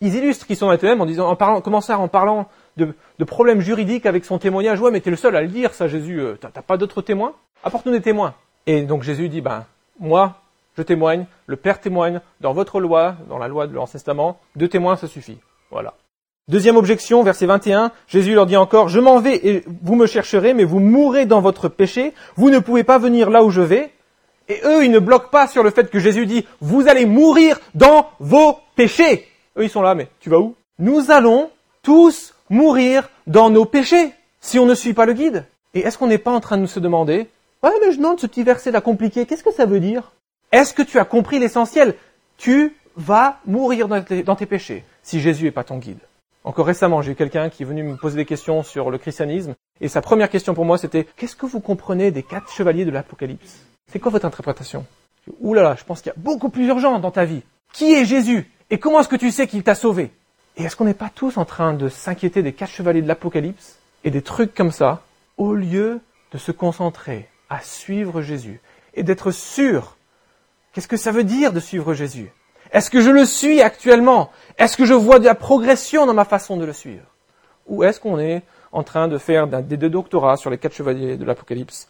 Ils 0.00 0.14
illustrent 0.14 0.46
qu'ils 0.46 0.56
sont 0.56 0.66
dans 0.66 0.72
les 0.72 0.78
ténèbres 0.78 1.02
en 1.02 1.06
disant, 1.06 1.28
en 1.28 1.36
parlant, 1.36 1.60
comment 1.60 1.80
ça, 1.80 1.98
en 1.98 2.08
parlant 2.08 2.48
de, 2.76 3.24
problèmes 3.24 3.60
juridiques 3.60 4.06
avec 4.06 4.24
son 4.24 4.38
témoignage. 4.38 4.80
Ouais, 4.80 4.90
mais 4.90 5.00
t'es 5.00 5.10
le 5.10 5.16
seul 5.16 5.36
à 5.36 5.42
le 5.42 5.48
dire, 5.48 5.74
ça, 5.74 5.88
Jésus. 5.88 6.20
Euh, 6.20 6.36
t'as 6.40 6.50
pas 6.62 6.76
d'autres 6.76 7.02
témoins? 7.02 7.34
Apporte-nous 7.64 7.92
des 7.92 8.02
témoins. 8.02 8.34
Et 8.66 8.82
donc 8.82 9.02
Jésus 9.02 9.28
dit, 9.28 9.40
ben, 9.40 9.64
moi, 9.98 10.36
je 10.76 10.82
témoigne, 10.82 11.26
le 11.46 11.56
Père 11.56 11.80
témoigne, 11.80 12.20
dans 12.40 12.52
votre 12.52 12.80
loi, 12.80 13.16
dans 13.28 13.38
la 13.38 13.48
loi 13.48 13.66
de 13.66 13.74
l'Ancien 13.74 13.98
Testament, 13.98 14.38
deux 14.56 14.68
témoins, 14.68 14.96
ça 14.96 15.06
suffit. 15.06 15.38
Voilà. 15.70 15.94
Deuxième 16.48 16.76
objection, 16.76 17.22
verset 17.24 17.46
21, 17.46 17.90
Jésus 18.06 18.34
leur 18.34 18.46
dit 18.46 18.56
encore, 18.56 18.88
je 18.88 19.00
m'en 19.00 19.18
vais 19.18 19.36
et 19.44 19.64
vous 19.82 19.96
me 19.96 20.06
chercherez, 20.06 20.54
mais 20.54 20.62
vous 20.62 20.78
mourrez 20.78 21.26
dans 21.26 21.40
votre 21.40 21.68
péché, 21.68 22.12
vous 22.36 22.50
ne 22.50 22.60
pouvez 22.60 22.84
pas 22.84 22.98
venir 22.98 23.30
là 23.30 23.42
où 23.42 23.50
je 23.50 23.62
vais. 23.62 23.90
Et 24.48 24.60
eux, 24.64 24.84
ils 24.84 24.92
ne 24.92 25.00
bloquent 25.00 25.30
pas 25.30 25.48
sur 25.48 25.64
le 25.64 25.70
fait 25.70 25.90
que 25.90 25.98
Jésus 25.98 26.24
dit, 26.24 26.46
vous 26.60 26.86
allez 26.86 27.04
mourir 27.04 27.58
dans 27.74 28.10
vos 28.20 28.58
péchés. 28.76 29.26
Eux, 29.58 29.64
ils 29.64 29.70
sont 29.70 29.82
là, 29.82 29.96
mais 29.96 30.06
tu 30.20 30.30
vas 30.30 30.38
où? 30.38 30.54
Nous 30.78 31.10
allons 31.10 31.50
tous 31.82 32.35
mourir 32.50 33.08
dans 33.26 33.50
nos 33.50 33.64
péchés 33.64 34.12
si 34.40 34.58
on 34.58 34.66
ne 34.66 34.74
suit 34.74 34.94
pas 34.94 35.06
le 35.06 35.12
guide. 35.12 35.44
Et 35.74 35.80
est-ce 35.80 35.98
qu'on 35.98 36.06
n'est 36.06 36.18
pas 36.18 36.30
en 36.30 36.40
train 36.40 36.58
de 36.58 36.66
se 36.66 36.80
demander, 36.80 37.28
ouais, 37.62 37.70
mais 37.80 37.92
je 37.92 37.98
demande 37.98 38.20
ce 38.20 38.26
petit 38.26 38.42
verset 38.42 38.70
là 38.70 38.80
compliqué, 38.80 39.26
qu'est-ce 39.26 39.42
que 39.42 39.52
ça 39.52 39.66
veut 39.66 39.80
dire? 39.80 40.12
Est-ce 40.52 40.72
que 40.72 40.82
tu 40.82 40.98
as 40.98 41.04
compris 41.04 41.38
l'essentiel? 41.38 41.94
Tu 42.38 42.74
vas 42.96 43.40
mourir 43.46 43.88
dans 43.88 44.02
tes, 44.02 44.46
péchés 44.46 44.84
si 45.02 45.20
Jésus 45.20 45.44
n'est 45.44 45.50
pas 45.50 45.64
ton 45.64 45.78
guide. 45.78 45.98
Encore 46.44 46.66
récemment, 46.66 47.02
j'ai 47.02 47.12
eu 47.12 47.14
quelqu'un 47.16 47.50
qui 47.50 47.64
est 47.64 47.66
venu 47.66 47.82
me 47.82 47.96
poser 47.96 48.16
des 48.16 48.24
questions 48.24 48.62
sur 48.62 48.90
le 48.90 48.98
christianisme, 48.98 49.54
et 49.80 49.88
sa 49.88 50.00
première 50.00 50.30
question 50.30 50.54
pour 50.54 50.64
moi 50.64 50.78
c'était, 50.78 51.06
qu'est-ce 51.16 51.36
que 51.36 51.46
vous 51.46 51.60
comprenez 51.60 52.10
des 52.10 52.22
quatre 52.22 52.52
chevaliers 52.52 52.84
de 52.84 52.90
l'Apocalypse? 52.90 53.66
C'est 53.92 53.98
quoi 53.98 54.10
votre 54.10 54.26
interprétation? 54.26 54.86
Ouh 55.40 55.54
là 55.54 55.62
là, 55.62 55.76
je 55.78 55.84
pense 55.84 56.00
qu'il 56.00 56.10
y 56.10 56.14
a 56.14 56.18
beaucoup 56.18 56.48
plus 56.48 56.66
urgent 56.68 56.98
dans 57.00 57.10
ta 57.10 57.24
vie. 57.24 57.42
Qui 57.72 57.94
est 57.94 58.04
Jésus? 58.04 58.50
Et 58.70 58.78
comment 58.78 59.00
est-ce 59.00 59.08
que 59.08 59.16
tu 59.16 59.30
sais 59.30 59.46
qu'il 59.46 59.62
t'a 59.62 59.74
sauvé? 59.74 60.10
Et 60.56 60.64
est-ce 60.64 60.76
qu'on 60.76 60.84
n'est 60.84 60.94
pas 60.94 61.10
tous 61.14 61.36
en 61.36 61.44
train 61.44 61.74
de 61.74 61.88
s'inquiéter 61.88 62.42
des 62.42 62.52
quatre 62.52 62.70
chevaliers 62.70 63.02
de 63.02 63.08
l'Apocalypse 63.08 63.78
et 64.04 64.10
des 64.10 64.22
trucs 64.22 64.54
comme 64.54 64.70
ça, 64.70 65.02
au 65.36 65.54
lieu 65.54 66.00
de 66.32 66.38
se 66.38 66.50
concentrer 66.52 67.28
à 67.50 67.60
suivre 67.60 68.22
Jésus 68.22 68.60
et 68.94 69.02
d'être 69.02 69.30
sûr? 69.32 69.96
Qu'est-ce 70.72 70.88
que 70.88 70.96
ça 70.96 71.12
veut 71.12 71.24
dire 71.24 71.52
de 71.52 71.60
suivre 71.60 71.92
Jésus? 71.92 72.32
Est-ce 72.72 72.90
que 72.90 73.00
je 73.00 73.10
le 73.10 73.26
suis 73.26 73.60
actuellement? 73.60 74.30
Est-ce 74.58 74.76
que 74.76 74.86
je 74.86 74.94
vois 74.94 75.18
de 75.18 75.24
la 75.24 75.34
progression 75.34 76.06
dans 76.06 76.14
ma 76.14 76.24
façon 76.24 76.56
de 76.56 76.64
le 76.64 76.72
suivre? 76.72 77.04
Ou 77.66 77.84
est-ce 77.84 78.00
qu'on 78.00 78.18
est 78.18 78.42
en 78.72 78.82
train 78.82 79.08
de 79.08 79.18
faire 79.18 79.46
des 79.46 79.76
deux 79.76 79.90
doctorats 79.90 80.36
sur 80.36 80.50
les 80.50 80.58
quatre 80.58 80.74
chevaliers 80.74 81.16
de 81.16 81.24
l'Apocalypse 81.24 81.88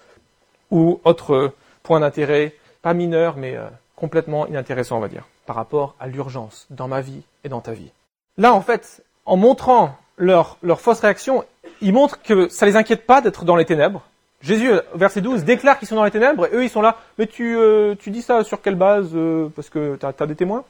ou 0.70 1.00
autre 1.04 1.52
point 1.82 2.00
d'intérêt 2.00 2.54
pas 2.82 2.94
mineur, 2.94 3.36
mais 3.36 3.56
euh, 3.56 3.66
complètement 3.94 4.46
inintéressant, 4.46 4.98
on 4.98 5.00
va 5.00 5.08
dire, 5.08 5.24
par 5.46 5.56
rapport 5.56 5.94
à 5.98 6.06
l'urgence 6.06 6.66
dans 6.70 6.88
ma 6.88 7.00
vie 7.00 7.22
et 7.44 7.48
dans 7.48 7.60
ta 7.60 7.72
vie? 7.72 7.90
Là, 8.38 8.52
en 8.52 8.60
fait, 8.60 9.02
en 9.24 9.36
montrant 9.36 9.96
leur, 10.18 10.58
leur 10.62 10.80
fausse 10.80 11.00
réaction, 11.00 11.44
ils 11.80 11.92
montrent 11.92 12.22
que 12.22 12.48
ça 12.48 12.66
les 12.66 12.76
inquiète 12.76 13.06
pas 13.06 13.20
d'être 13.20 13.44
dans 13.44 13.56
les 13.56 13.64
ténèbres. 13.64 14.02
Jésus, 14.42 14.70
verset 14.94 15.22
12, 15.22 15.44
déclare 15.44 15.78
qu'ils 15.78 15.88
sont 15.88 15.96
dans 15.96 16.04
les 16.04 16.10
ténèbres, 16.10 16.46
et 16.46 16.54
eux, 16.54 16.64
ils 16.64 16.70
sont 16.70 16.82
là, 16.82 16.96
mais 17.18 17.26
tu, 17.26 17.56
euh, 17.56 17.94
tu 17.98 18.10
dis 18.10 18.22
ça 18.22 18.44
sur 18.44 18.60
quelle 18.60 18.74
base 18.74 19.10
euh, 19.14 19.48
Parce 19.54 19.70
que 19.70 19.96
tu 19.96 20.06
as, 20.06 20.26
des 20.26 20.34
témoins. 20.34 20.64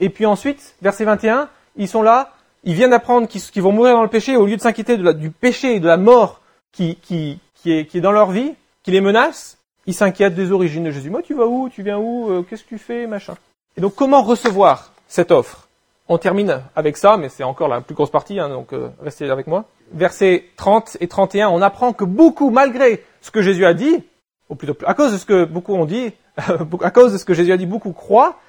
Et 0.00 0.08
puis 0.08 0.26
ensuite, 0.26 0.74
verset 0.80 1.04
21, 1.04 1.48
ils 1.76 1.88
sont 1.88 2.02
là, 2.02 2.32
ils 2.64 2.74
viennent 2.74 2.90
d'apprendre 2.90 3.28
qu'ils 3.28 3.62
vont 3.62 3.72
mourir 3.72 3.94
dans 3.94 4.02
le 4.02 4.08
péché, 4.08 4.36
au 4.36 4.46
lieu 4.46 4.56
de 4.56 4.62
s'inquiéter 4.62 4.96
du 4.96 5.30
péché 5.30 5.76
et 5.76 5.80
de 5.80 5.86
la 5.86 5.96
mort 5.96 6.40
qui, 6.72 6.96
qui, 6.96 7.38
qui, 7.54 7.72
est, 7.72 7.86
qui 7.86 7.98
est 7.98 8.00
dans 8.00 8.12
leur 8.12 8.30
vie, 8.30 8.54
qui 8.82 8.90
les 8.90 9.00
menace, 9.00 9.58
ils 9.86 9.94
s'inquiètent 9.94 10.34
des 10.34 10.52
origines 10.52 10.84
de 10.84 10.90
Jésus. 10.90 11.10
Moi, 11.10 11.22
tu 11.22 11.34
vas 11.34 11.46
où? 11.46 11.68
Tu 11.68 11.82
viens 11.82 11.98
où? 11.98 12.30
Euh, 12.30 12.42
Qu'est-ce 12.42 12.64
que 12.64 12.70
tu 12.70 12.78
fais? 12.78 13.06
Machin. 13.06 13.34
Et 13.76 13.80
donc, 13.80 13.94
comment 13.94 14.22
recevoir 14.22 14.92
cette 15.08 15.30
offre? 15.30 15.68
On 16.12 16.18
termine 16.18 16.62
avec 16.74 16.96
ça, 16.96 17.16
mais 17.16 17.28
c'est 17.28 17.44
encore 17.44 17.68
la 17.68 17.80
plus 17.80 17.94
grosse 17.94 18.10
partie, 18.10 18.40
hein, 18.40 18.48
donc 18.48 18.70
restez 19.00 19.30
avec 19.30 19.46
moi. 19.46 19.66
Versets 19.92 20.46
30 20.56 20.96
et 20.98 21.06
31, 21.06 21.50
on 21.50 21.62
apprend 21.62 21.92
que 21.92 22.02
beaucoup, 22.02 22.50
malgré 22.50 23.04
ce 23.20 23.30
que 23.30 23.42
Jésus 23.42 23.64
a 23.64 23.74
dit, 23.74 24.02
ou 24.48 24.56
plutôt 24.56 24.76
à 24.86 24.94
cause 24.94 25.12
de 25.12 25.18
ce 25.18 25.24
que 25.24 25.44
beaucoup 25.44 25.72
ont 25.72 25.84
dit, 25.84 26.12
à 26.82 26.90
cause 26.90 27.12
de 27.12 27.18
ce 27.18 27.24
que 27.24 27.32
Jésus 27.32 27.52
a 27.52 27.56
dit, 27.56 27.64
beaucoup 27.64 27.92
croient, 27.92 28.40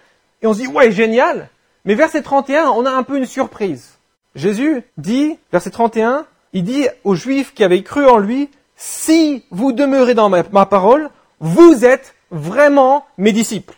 et 0.41 0.47
on 0.47 0.53
se 0.55 0.57
dit, 0.57 0.65
ouais, 0.65 0.91
génial. 0.91 1.49
Mais 1.85 1.93
verset 1.93 2.23
31, 2.23 2.69
on 2.69 2.87
a 2.87 2.89
un 2.89 3.03
peu 3.03 3.15
une 3.15 3.27
surprise. 3.27 3.99
Jésus 4.33 4.81
dit, 4.97 5.37
verset 5.51 5.69
31, 5.69 6.25
il 6.53 6.63
dit 6.63 6.87
aux 7.03 7.13
Juifs 7.13 7.53
qui 7.53 7.63
avaient 7.63 7.83
cru 7.83 8.07
en 8.07 8.17
lui, 8.17 8.49
si 8.75 9.45
vous 9.51 9.71
demeurez 9.71 10.15
dans 10.15 10.29
ma 10.29 10.65
parole, 10.65 11.11
vous 11.39 11.85
êtes 11.85 12.15
vraiment 12.31 13.05
mes 13.19 13.33
disciples. 13.33 13.75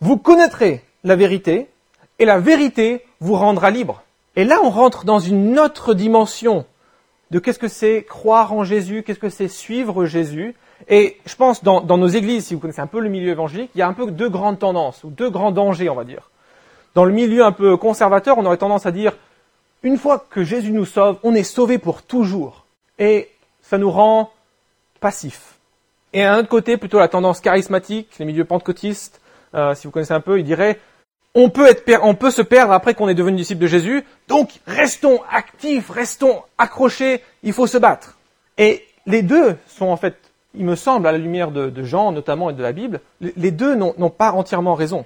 Vous 0.00 0.16
connaîtrez 0.16 0.82
la 1.04 1.14
vérité, 1.14 1.68
et 2.20 2.26
la 2.26 2.38
vérité 2.38 3.04
vous 3.20 3.34
rendra 3.34 3.70
libre. 3.70 4.02
Et 4.36 4.44
là, 4.44 4.60
on 4.62 4.70
rentre 4.70 5.04
dans 5.04 5.18
une 5.18 5.58
autre 5.58 5.94
dimension 5.94 6.64
de 7.30 7.38
qu'est-ce 7.38 7.58
que 7.58 7.68
c'est 7.68 8.02
croire 8.02 8.52
en 8.52 8.64
Jésus, 8.64 9.02
qu'est-ce 9.02 9.18
que 9.18 9.28
c'est 9.28 9.48
suivre 9.48 10.04
Jésus. 10.06 10.54
Et 10.88 11.18
je 11.26 11.36
pense 11.36 11.62
dans, 11.62 11.80
dans, 11.80 11.98
nos 11.98 12.08
églises, 12.08 12.46
si 12.46 12.54
vous 12.54 12.60
connaissez 12.60 12.80
un 12.80 12.86
peu 12.86 13.00
le 13.00 13.08
milieu 13.08 13.30
évangélique, 13.30 13.70
il 13.74 13.78
y 13.78 13.82
a 13.82 13.88
un 13.88 13.92
peu 13.92 14.10
deux 14.10 14.28
grandes 14.28 14.58
tendances, 14.58 15.04
ou 15.04 15.10
deux 15.10 15.30
grands 15.30 15.52
dangers, 15.52 15.88
on 15.88 15.94
va 15.94 16.04
dire. 16.04 16.30
Dans 16.94 17.04
le 17.04 17.12
milieu 17.12 17.44
un 17.44 17.52
peu 17.52 17.76
conservateur, 17.76 18.38
on 18.38 18.46
aurait 18.46 18.56
tendance 18.56 18.86
à 18.86 18.90
dire, 18.90 19.12
une 19.82 19.96
fois 19.96 20.24
que 20.30 20.42
Jésus 20.42 20.72
nous 20.72 20.84
sauve, 20.84 21.18
on 21.22 21.34
est 21.34 21.44
sauvé 21.44 21.78
pour 21.78 22.02
toujours. 22.02 22.64
Et 22.98 23.28
ça 23.62 23.78
nous 23.78 23.90
rend 23.90 24.30
passifs. 25.00 25.58
Et 26.12 26.24
à 26.24 26.34
un 26.34 26.38
autre 26.40 26.48
côté, 26.48 26.76
plutôt 26.76 26.98
la 26.98 27.08
tendance 27.08 27.40
charismatique, 27.40 28.18
les 28.18 28.24
milieux 28.24 28.44
pentecôtistes, 28.44 29.20
euh, 29.54 29.74
si 29.74 29.86
vous 29.86 29.92
connaissez 29.92 30.14
un 30.14 30.20
peu, 30.20 30.38
ils 30.38 30.44
diraient, 30.44 30.80
on 31.34 31.48
peut, 31.48 31.66
se 32.30 32.42
perdre 32.42 32.72
après 32.72 32.94
qu'on 32.94 33.08
est 33.08 33.14
devenu 33.14 33.36
disciple 33.36 33.62
de 33.62 33.66
Jésus, 33.66 34.04
donc 34.28 34.60
restons 34.66 35.20
actifs, 35.30 35.90
restons 35.90 36.42
accrochés, 36.58 37.22
il 37.42 37.52
faut 37.52 37.66
se 37.66 37.78
battre. 37.78 38.18
Et 38.58 38.84
les 39.06 39.22
deux 39.22 39.56
sont 39.66 39.86
en 39.86 39.96
fait, 39.96 40.16
il 40.54 40.64
me 40.64 40.74
semble, 40.74 41.06
à 41.06 41.12
la 41.12 41.18
lumière 41.18 41.50
de, 41.50 41.82
Jean 41.84 42.12
notamment 42.12 42.50
et 42.50 42.54
de 42.54 42.62
la 42.62 42.72
Bible, 42.72 43.00
les 43.20 43.50
deux 43.50 43.74
n'ont 43.74 44.10
pas 44.10 44.32
entièrement 44.32 44.74
raison. 44.74 45.04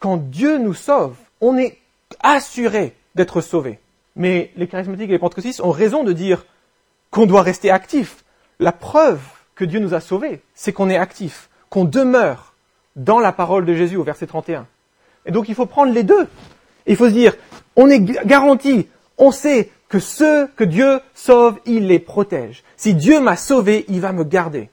Quand 0.00 0.16
Dieu 0.16 0.58
nous 0.58 0.74
sauve, 0.74 1.16
on 1.40 1.56
est 1.56 1.78
assuré 2.20 2.94
d'être 3.14 3.40
sauvé. 3.40 3.78
Mais 4.16 4.50
les 4.56 4.66
charismatiques 4.66 5.08
et 5.08 5.12
les 5.12 5.18
pentecôtistes 5.18 5.60
ont 5.60 5.70
raison 5.70 6.02
de 6.04 6.12
dire 6.12 6.44
qu'on 7.10 7.26
doit 7.26 7.42
rester 7.42 7.70
actif. 7.70 8.24
La 8.58 8.72
preuve 8.72 9.20
que 9.54 9.64
Dieu 9.64 9.78
nous 9.78 9.94
a 9.94 10.00
sauvés, 10.00 10.42
c'est 10.54 10.72
qu'on 10.72 10.90
est 10.90 10.96
actif, 10.96 11.48
qu'on 11.68 11.84
demeure 11.84 12.54
dans 12.96 13.20
la 13.20 13.32
parole 13.32 13.64
de 13.64 13.74
Jésus 13.74 13.96
au 13.96 14.02
verset 14.02 14.26
31. 14.26 14.66
Et 15.26 15.30
donc 15.30 15.48
il 15.48 15.54
faut 15.54 15.66
prendre 15.66 15.92
les 15.92 16.02
deux. 16.02 16.26
il 16.86 16.96
faut 16.96 17.08
se 17.08 17.14
dire, 17.14 17.34
on 17.76 17.88
est 17.88 18.00
garanti, 18.00 18.88
on 19.18 19.30
sait 19.30 19.70
que 19.88 19.98
ceux 19.98 20.46
que 20.56 20.64
Dieu 20.64 21.00
sauve, 21.14 21.58
il 21.66 21.86
les 21.88 21.98
protège. 21.98 22.62
Si 22.76 22.94
Dieu 22.94 23.20
m'a 23.20 23.36
sauvé, 23.36 23.84
il 23.88 24.00
va 24.00 24.12
me 24.12 24.24
garder. 24.24 24.70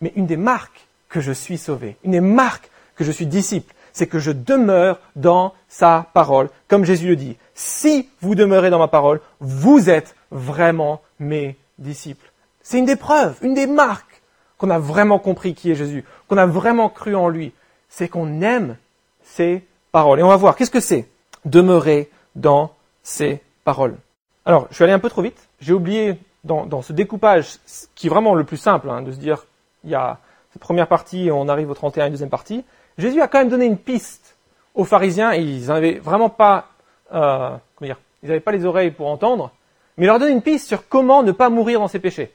Mais 0.00 0.12
une 0.16 0.26
des 0.26 0.36
marques 0.36 0.88
que 1.08 1.20
je 1.20 1.32
suis 1.32 1.58
sauvé, 1.58 1.96
une 2.04 2.12
des 2.12 2.20
marques 2.20 2.70
que 2.96 3.04
je 3.04 3.12
suis 3.12 3.26
disciple, 3.26 3.74
c'est 3.92 4.06
que 4.06 4.18
je 4.18 4.32
demeure 4.32 4.98
dans 5.16 5.54
sa 5.68 6.08
parole. 6.14 6.48
Comme 6.66 6.84
Jésus 6.84 7.08
le 7.08 7.16
dit, 7.16 7.36
si 7.54 8.08
vous 8.20 8.34
demeurez 8.34 8.70
dans 8.70 8.78
ma 8.78 8.88
parole, 8.88 9.20
vous 9.40 9.88
êtes 9.88 10.16
vraiment 10.30 11.00
mes 11.20 11.56
disciples. 11.78 12.32
C'est 12.62 12.78
une 12.78 12.86
des 12.86 12.96
preuves, 12.96 13.36
une 13.42 13.54
des 13.54 13.66
marques 13.66 14.22
qu'on 14.58 14.70
a 14.70 14.78
vraiment 14.78 15.18
compris 15.18 15.54
qui 15.54 15.70
est 15.70 15.76
Jésus, 15.76 16.04
qu'on 16.26 16.38
a 16.38 16.46
vraiment 16.46 16.88
cru 16.88 17.14
en 17.14 17.28
lui. 17.28 17.52
C'est 17.88 18.08
qu'on 18.08 18.40
aime 18.40 18.76
ses 19.22 19.64
paroles. 19.94 20.18
Et 20.18 20.24
on 20.24 20.28
va 20.28 20.36
voir, 20.36 20.56
qu'est-ce 20.56 20.72
que 20.72 20.80
c'est 20.80 21.08
Demeurer 21.44 22.10
dans 22.34 22.72
ses 23.04 23.40
paroles? 23.62 23.96
Alors, 24.44 24.66
je 24.72 24.78
vais 24.78 24.86
aller 24.86 24.92
un 24.92 24.98
peu 24.98 25.08
trop 25.08 25.22
vite. 25.22 25.38
J'ai 25.60 25.72
oublié 25.72 26.18
dans, 26.42 26.82
ce 26.82 26.92
découpage, 26.92 27.58
qui 27.94 28.08
est 28.08 28.10
vraiment 28.10 28.34
le 28.34 28.42
plus 28.42 28.56
simple, 28.56 28.90
hein, 28.90 29.02
de 29.02 29.12
se 29.12 29.18
dire, 29.18 29.46
il 29.84 29.90
y 29.90 29.94
a 29.94 30.18
cette 30.52 30.60
première 30.60 30.88
partie 30.88 31.28
et 31.28 31.30
on 31.30 31.48
arrive 31.48 31.70
au 31.70 31.74
31 31.74 32.06
et 32.06 32.10
deuxième 32.10 32.28
partie. 32.28 32.64
Jésus 32.98 33.22
a 33.22 33.28
quand 33.28 33.38
même 33.38 33.48
donné 33.48 33.66
une 33.66 33.78
piste 33.78 34.36
aux 34.74 34.84
pharisiens 34.84 35.32
ils 35.34 35.66
n'avaient 35.66 36.00
vraiment 36.00 36.28
pas, 36.28 36.66
euh, 37.14 37.56
comment 37.76 37.86
dire, 37.86 38.00
ils 38.24 38.28
n'avaient 38.28 38.40
pas 38.40 38.50
les 38.50 38.66
oreilles 38.66 38.90
pour 38.90 39.06
entendre, 39.06 39.52
mais 39.96 40.06
il 40.06 40.08
leur 40.08 40.18
donne 40.18 40.32
une 40.32 40.42
piste 40.42 40.66
sur 40.66 40.88
comment 40.88 41.22
ne 41.22 41.30
pas 41.30 41.50
mourir 41.50 41.78
dans 41.78 41.88
ses 41.88 42.00
péchés. 42.00 42.32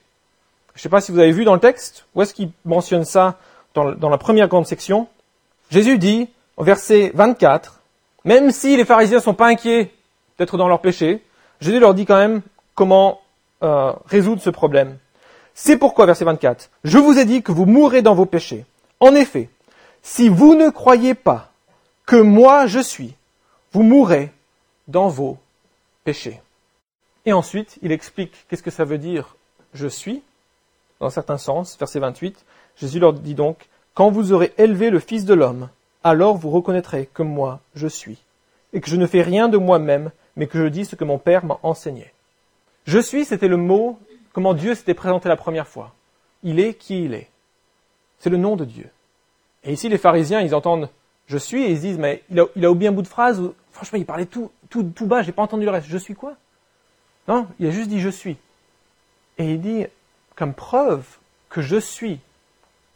Je 0.76 0.80
ne 0.80 0.84
sais 0.84 0.89
pas 0.89 1.02
si 1.02 1.12
vous 1.12 1.19
avez 1.19 1.34
vu 1.34 1.43
dans 1.43 1.56
le 1.56 1.60
texte, 1.60 2.06
où 2.15 2.22
est-ce 2.22 2.34
qu'il 2.34 2.52
mentionne 2.63 3.04
ça 3.04 3.38
dans 3.74 4.10
la 4.10 4.17
première 4.17 4.48
grande 4.48 4.65
section? 4.65 5.08
Jésus 5.69 5.98
dit, 5.98 6.30
au 6.60 6.63
verset 6.63 7.12
24, 7.15 7.82
même 8.26 8.52
si 8.52 8.76
les 8.78 8.86
pharisiens 8.86 9.17
ne 9.17 9.24
sont 9.24 9.34
pas 9.34 9.48
inquiets 9.48 9.91
d'être 10.38 10.58
dans 10.58 10.67
leur 10.67 10.82
péché, 10.82 11.24
Jésus 11.62 11.80
leur 11.80 11.93
dit 11.93 12.06
quand 12.06 12.17
même 12.17 12.41
comment 12.76 13.22
euh, 13.63 13.93
résoudre 14.06 14.41
ce 14.41 14.50
problème. 14.50 14.98
C'est 15.56 15.78
pourquoi, 15.78 16.06
verset 16.06 16.26
24, 16.26 16.69
je 16.84 16.98
vous 16.98 17.17
ai 17.17 17.26
dit 17.26 17.41
que 17.41 17.54
vous 17.54 17.65
mourrez 17.65 18.02
dans 18.02 18.13
vos 18.13 18.26
péchés. 18.26 18.65
En 19.00 19.15
effet, 19.15 19.50
si 20.04 20.28
vous 20.28 20.54
ne 20.54 20.69
croyez 20.69 21.13
pas 21.15 21.52
que 22.06 22.17
moi 22.17 22.67
je 22.67 22.80
suis, 22.80 23.15
vous 23.72 23.84
mourrez 23.84 24.32
dans 24.89 25.08
vos 25.08 25.38
péchés. 26.04 26.41
Et 27.26 27.32
ensuite, 27.32 27.78
il 27.82 27.93
explique 27.93 28.34
qu'est-ce 28.50 28.63
que 28.63 28.72
ça 28.72 28.84
veut 28.84 28.98
dire 28.98 29.38
je 29.74 29.88
suis, 29.88 30.24
dans 31.00 31.08
un 31.08 31.12
certain 31.12 31.38
sens, 31.38 31.78
verset 31.78 32.00
28. 32.00 32.43
Jésus 32.76 33.00
leur 33.00 33.13
dit 33.13 33.36
donc, 33.36 33.67
quand 33.93 34.10
vous 34.10 34.34
aurez 34.34 34.54
élevé 34.58 34.89
le 34.89 35.00
Fils 35.00 35.24
de 35.26 35.34
l'homme, 35.34 35.69
alors 36.04 36.38
vous 36.38 36.50
reconnaîtrez 36.50 37.10
que 37.14 37.24
moi 37.24 37.60
je 37.76 37.88
suis, 37.88 38.24
et 38.74 38.82
que 38.82 38.90
je 38.90 38.96
ne 38.96 39.08
fais 39.08 39.22
rien 39.22 39.50
de 39.50 39.58
moi-même, 39.58 40.12
mais 40.36 40.48
que 40.48 40.58
je 40.58 40.68
dis 40.68 40.86
ce 40.86 40.96
que 40.96 41.04
mon 41.04 41.18
Père 41.18 41.46
m'a 41.46 41.60
enseigné. 41.64 42.14
Je 42.86 43.00
suis, 43.00 43.26
c'était 43.26 43.48
le 43.48 43.58
mot, 43.58 44.00
comment 44.34 44.54
Dieu 44.54 44.76
s'était 44.76 44.94
présenté 44.94 45.30
la 45.30 45.36
première 45.36 45.68
fois. 45.68 45.94
Il 46.44 46.60
est 46.60 46.76
qui 46.76 47.04
il 47.04 47.14
est. 47.14 47.30
C'est 48.20 48.30
le 48.30 48.38
nom 48.38 48.56
de 48.56 48.66
Dieu. 48.66 48.90
Et 49.64 49.74
ici, 49.74 49.90
les 49.90 49.98
pharisiens, 49.98 50.42
ils 50.42 50.56
entendent 50.56 50.90
je 51.30 51.38
suis, 51.38 51.64
et 51.64 51.72
ils 51.72 51.78
se 51.78 51.82
disent, 51.82 52.00
mais 52.00 52.24
il 52.32 52.40
a, 52.40 52.72
oublié 52.72 52.90
un 52.90 52.92
bout 52.92 53.04
de 53.04 53.08
phrase, 53.08 53.40
franchement, 53.72 54.00
il 54.00 54.06
parlait 54.06 54.26
tout, 54.26 54.50
tout, 54.70 54.84
tout 54.84 55.06
bas, 55.06 55.22
j'ai 55.22 55.32
pas 55.32 55.44
entendu 55.44 55.64
le 55.64 55.70
reste. 55.70 55.88
Je 55.88 55.98
suis 55.98 56.16
quoi? 56.16 56.34
Non, 57.28 57.48
il 57.60 57.68
a 57.68 57.72
juste 57.72 57.88
dit 57.88 58.00
je 58.00 58.10
suis. 58.10 58.38
Et 59.38 59.54
il 59.54 59.62
dit, 59.62 59.86
comme 60.36 60.56
preuve 60.56 61.06
que 61.50 61.62
je 61.62 61.78
suis, 61.78 62.20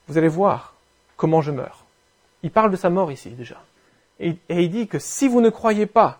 vous 0.08 0.18
allez 0.18 0.28
voir 0.28 0.74
comment 1.16 1.42
je 1.42 1.52
meurs 1.52 1.83
il 2.43 2.51
parle 2.51 2.71
de 2.71 2.75
sa 2.75 2.89
mort 2.89 3.12
ici 3.12 3.29
déjà. 3.29 3.62
Et, 4.19 4.36
il 4.49 4.69
dit 4.69 4.88
que 4.88 4.99
si 4.99 5.27
vous 5.27 5.41
ne 5.41 5.49
croyez 5.49 5.86
pas 5.86 6.19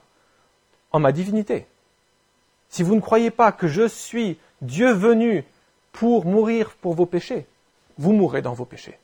en 0.92 1.00
ma 1.00 1.12
divinité, 1.12 1.68
si 2.70 2.82
vous 2.82 2.96
ne 2.96 3.02
croyez 3.02 3.30
pas 3.30 3.52
que 3.52 3.68
je 3.68 3.88
suis 3.88 4.38
Dieu 4.62 4.92
venu 4.92 5.44
pour 5.92 6.26
mourir 6.26 6.72
pour 6.82 6.94
vos 6.96 7.06
péchés, 7.06 7.46
vous 7.98 8.14
mourrez 8.14 8.42
dans 8.42 8.54
vos 8.54 8.66
péchés. 8.66 8.98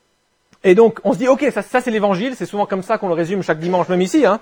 Et 0.63 0.75
donc, 0.75 0.99
on 1.03 1.13
se 1.13 1.19
dit, 1.19 1.27
ok, 1.27 1.45
ça, 1.51 1.61
c'est 1.61 1.91
l'évangile, 1.91 2.35
c'est 2.35 2.45
souvent 2.45 2.65
comme 2.65 2.81
ça 2.81 2.97
qu'on 2.97 3.07
le 3.07 3.13
résume 3.13 3.43
chaque 3.43 3.59
dimanche, 3.59 3.87
même 3.87 4.01
ici, 4.01 4.25
hein. 4.25 4.41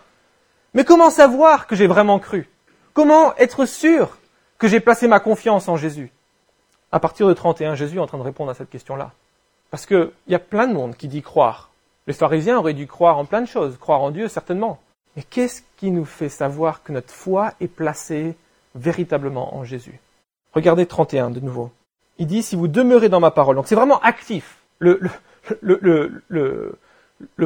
Mais 0.74 0.84
comment 0.84 1.10
savoir 1.10 1.68
que 1.68 1.76
j'ai 1.76 1.88
vraiment 1.88 2.20
cru? 2.20 2.50
Comment 2.94 3.36
être 3.38 3.66
sûr 3.66 4.18
que 4.58 4.68
j'ai 4.68 4.80
placé 4.80 5.08
ma 5.08 5.20
confiance 5.20 5.68
en 5.68 5.78
Jésus? 5.78 6.12
À 6.92 7.00
partir 7.00 7.28
de 7.28 7.34
31, 7.34 7.76
Jésus 7.76 7.98
est 7.98 8.00
en 8.00 8.08
train 8.08 8.18
de 8.18 8.24
répondre 8.24 8.50
à 8.50 8.54
cette 8.54 8.70
question-là. 8.70 9.12
Parce 9.70 9.86
qu'il 9.86 10.12
y 10.28 10.36
a 10.36 10.40
plein 10.40 10.68
de 10.68 10.74
monde 10.74 10.96
qui 10.96 11.08
dit 11.08 11.22
croire, 11.22 11.70
les 12.08 12.14
pharisiens 12.14 12.58
auraient 12.58 12.74
dû 12.74 12.88
croire 12.88 13.18
en 13.18 13.26
plein 13.26 13.42
de 13.42 13.48
choses, 13.48 13.78
croire 13.78 14.02
en 14.02 14.12
Dieu 14.12 14.30
certainement. 14.30 14.80
Mais 15.16 15.24
qu'est-ce 15.24 15.62
qui 15.76 15.92
nous 15.92 16.06
fait 16.06 16.30
savoir 16.30 16.84
que 16.84 16.92
notre 16.92 17.14
foi 17.14 17.54
est 17.60 17.68
placée 17.68 18.36
véritablement 18.76 19.56
en 19.56 19.64
Jésus? 19.64 20.00
Regardez 20.54 20.86
31 20.86 21.32
de 21.32 21.40
nouveau. 21.40 21.72
Il 22.18 22.28
dit, 22.28 22.42
si 22.42 22.56
vous 22.56 22.68
demeurez 22.68 23.10
dans 23.10 23.20
ma 23.20 23.32
parole, 23.32 23.56
donc 23.56 23.68
c'est 23.68 23.76
vraiment 23.76 24.00
actif. 24.00 24.58
Le, 24.80 25.00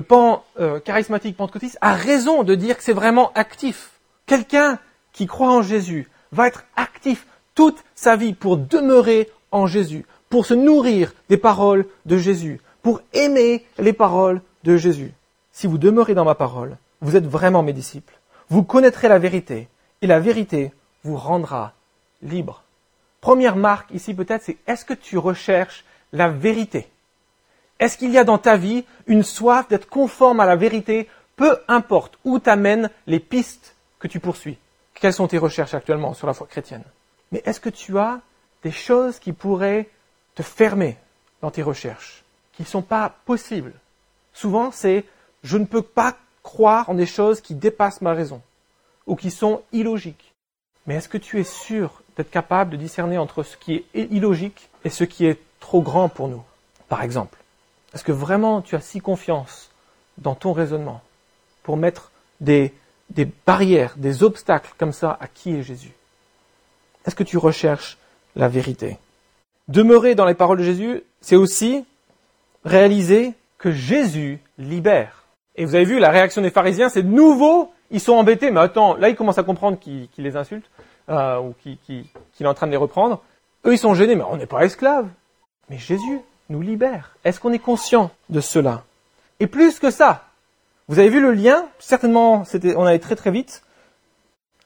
pan 0.08 0.44
euh, 0.60 0.80
charismatique 0.80 1.38
pentecôtiste 1.38 1.78
a 1.82 1.94
raison 1.94 2.44
de 2.44 2.56
dire 2.56 2.78
que 2.78 2.84
c'est 2.84 2.94
vraiment 2.94 3.32
actif. 3.34 3.92
Quelqu'un 4.26 4.80
qui 5.12 5.26
croit 5.26 5.52
en 5.52 5.62
Jésus 5.62 6.10
va 6.32 6.48
être 6.48 6.66
actif 6.76 7.26
toute 7.56 7.84
sa 7.96 8.16
vie 8.16 8.34
pour 8.34 8.58
demeurer 8.58 9.30
en 9.52 9.68
Jésus, 9.68 10.06
pour 10.30 10.46
se 10.46 10.54
nourrir 10.54 11.14
des 11.30 11.38
paroles 11.38 11.86
de 12.06 12.18
Jésus, 12.18 12.62
pour 12.82 13.02
aimer 13.14 13.66
les 13.78 13.94
paroles 13.94 14.42
de 14.64 14.78
Jésus. 14.78 15.14
si 15.52 15.68
vous 15.68 15.78
demeurez 15.78 16.14
dans 16.14 16.26
ma 16.26 16.36
parole, 16.36 16.78
vous 17.02 17.16
êtes 17.16 17.26
vraiment 17.26 17.64
mes 17.64 17.74
disciples. 17.74 18.18
Vous 18.50 18.64
connaîtrez 18.64 19.10
la 19.10 19.20
vérité, 19.20 19.68
et 20.02 20.08
la 20.08 20.20
vérité 20.20 20.72
vous 21.04 21.18
rendra 21.18 21.74
libre. 22.22 22.64
Première 23.20 23.56
marque 23.56 23.92
ici 23.92 24.14
peut-être, 24.14 24.44
c'est 24.44 24.58
est-ce 24.68 24.86
que 24.86 24.94
tu 24.94 25.18
recherches 25.18 25.84
la 26.12 26.30
vérité? 26.30 26.88
Est-ce 27.80 27.98
qu'il 27.98 28.12
y 28.12 28.18
a 28.18 28.24
dans 28.24 28.38
ta 28.38 28.58
vie 28.58 28.86
une 29.08 29.24
soif 29.24 29.68
d'être 29.68 29.90
conforme 29.90 30.40
à 30.40 30.46
la 30.46 30.56
vérité, 30.56 31.10
peu 31.36 31.58
importe 31.68 32.18
où 32.24 32.40
t'amènent 32.40 32.90
les 33.08 33.20
pistes 33.20 33.76
que 34.00 34.08
tu 34.08 34.20
poursuis? 34.20 34.58
Quelles 34.94 35.14
sont 35.14 35.28
tes 35.28 35.38
recherches 35.38 35.74
actuellement 35.74 36.14
sur 36.14 36.28
la 36.28 36.34
foi 36.34 36.48
chrétienne? 36.48 36.84
Mais 37.32 37.42
est-ce 37.46 37.60
que 37.60 37.70
tu 37.70 37.98
as 37.98 38.22
des 38.64 38.72
choses 38.72 39.20
qui 39.20 39.34
pourraient 39.34 39.90
te 40.36 40.44
fermer 40.44 40.98
dans 41.42 41.52
tes 41.52 41.64
recherches, 41.64 42.24
qui 42.54 42.62
ne 42.62 42.68
sont 42.68 42.84
pas 42.84 43.16
possibles 43.26 43.74
Souvent, 44.34 44.72
c'est 44.72 45.06
je 45.44 45.58
ne 45.58 45.66
peux 45.66 45.82
pas 45.82 46.18
croire 46.44 46.90
en 46.90 46.94
des 46.94 47.06
choses 47.06 47.42
qui 47.42 47.56
dépassent 47.56 48.02
ma 48.02 48.14
raison 48.14 48.42
ou 49.08 49.16
qui 49.16 49.32
sont 49.32 49.62
illogiques. 49.72 50.34
Mais 50.88 50.96
est-ce 50.96 51.10
que 51.10 51.18
tu 51.18 51.40
es 51.40 51.44
sûr 51.44 52.02
d'être 52.18 52.32
capable 52.32 52.72
de 52.72 52.78
discerner 52.78 53.18
entre 53.18 53.44
ce 53.44 53.58
qui 53.58 53.86
est 53.94 54.12
illogique 54.12 54.70
et 54.84 54.90
ce 54.90 55.04
qui 55.04 55.26
est 55.26 55.40
trop 55.60 55.82
grand 55.82 56.10
pour 56.10 56.28
nous? 56.28 56.44
Par 56.90 57.04
exemple, 57.04 57.38
est-ce 57.94 58.04
que 58.04 58.12
vraiment 58.12 58.62
tu 58.62 58.76
as 58.76 58.82
si 58.82 59.00
confiance 59.00 59.70
dans 60.18 60.36
ton 60.36 60.54
raisonnement 60.54 61.02
pour 61.64 61.78
mettre 61.78 62.12
des, 62.40 62.74
barrières, 63.46 63.94
des 63.98 64.24
obstacles 64.24 64.74
comme 64.78 64.94
ça 64.94 65.18
à 65.20 65.28
qui 65.28 65.56
est 65.56 65.64
Jésus? 65.64 65.94
Est-ce 67.06 67.16
que 67.16 67.24
tu 67.24 67.38
recherches 67.38 67.98
la 68.36 68.48
vérité? 68.48 68.98
Demeurer 69.68 70.16
dans 70.16 70.26
les 70.26 70.34
paroles 70.34 70.58
de 70.58 70.64
Jésus, 70.64 71.04
c'est 71.22 71.36
aussi 71.36 71.86
réaliser 72.66 73.34
que 73.62 73.72
Jésus 73.72 74.40
libère. 74.58 75.24
Et 75.56 75.66
vous 75.66 75.76
avez 75.76 75.86
vu, 75.86 76.00
la 76.00 76.10
réaction 76.10 76.42
des 76.42 76.50
pharisiens, 76.50 76.90
c'est 76.90 77.04
de 77.04 77.08
nouveau, 77.08 77.72
ils 77.92 78.00
sont 78.00 78.14
embêtés, 78.14 78.50
mais 78.50 78.60
attends, 78.60 78.96
là 78.96 79.10
ils 79.10 79.16
commencent 79.16 79.38
à 79.38 79.44
comprendre 79.44 79.78
qu'il 79.80 80.10
les 80.18 80.36
insulte, 80.36 80.66
euh, 81.10 81.40
ou 81.40 81.54
qu'il 81.62 82.06
est 82.40 82.48
en 82.48 82.54
train 82.54 82.66
de 82.66 82.72
les 82.72 82.78
reprendre. 82.78 83.22
Eux, 83.66 83.74
ils 83.74 83.78
sont 83.78 83.94
gênés, 83.94 84.16
mais 84.16 84.24
on 84.28 84.38
n'est 84.38 84.48
pas 84.48 84.66
esclaves. 84.66 85.08
Mais 85.70 85.78
Jésus 85.78 86.22
nous 86.50 86.62
libère. 86.62 87.16
Est-ce 87.24 87.40
qu'on 87.40 87.54
est 87.54 87.60
conscient 87.60 88.10
de 88.30 88.42
cela? 88.42 88.84
Et 89.40 89.46
plus 89.46 89.80
que 89.80 89.92
ça, 89.92 90.26
vous 90.88 90.98
avez 90.98 91.10
vu 91.10 91.22
le 91.22 91.32
lien? 91.32 91.68
Certainement, 91.78 92.44
on 92.76 92.86
allait 92.86 93.00
très 93.00 93.16
très 93.16 93.32
vite. 93.32 93.64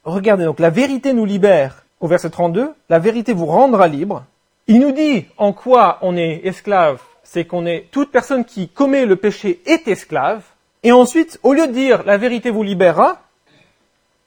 Regardez, 0.05 0.45
donc 0.45 0.59
la 0.59 0.69
vérité 0.69 1.13
nous 1.13 1.25
libère 1.25 1.83
au 1.99 2.07
verset 2.07 2.29
32, 2.29 2.73
la 2.89 2.99
vérité 2.99 3.33
vous 3.33 3.45
rendra 3.45 3.87
libre. 3.87 4.23
Il 4.67 4.79
nous 4.79 4.91
dit 4.91 5.25
en 5.37 5.51
quoi 5.51 5.99
on 6.01 6.15
est 6.15 6.45
esclave, 6.45 7.01
c'est 7.25 7.45
qu'on 7.45 7.65
est 7.65 7.87
toute 7.91 8.11
personne 8.11 8.45
qui 8.45 8.69
commet 8.69 9.05
le 9.05 9.17
péché 9.17 9.61
est 9.65 9.87
esclave. 9.89 10.43
Et 10.83 10.91
ensuite, 10.93 11.39
au 11.43 11.53
lieu 11.53 11.67
de 11.67 11.73
dire 11.73 12.03
la 12.03 12.17
vérité 12.17 12.51
vous 12.51 12.63
libérera, 12.63 13.21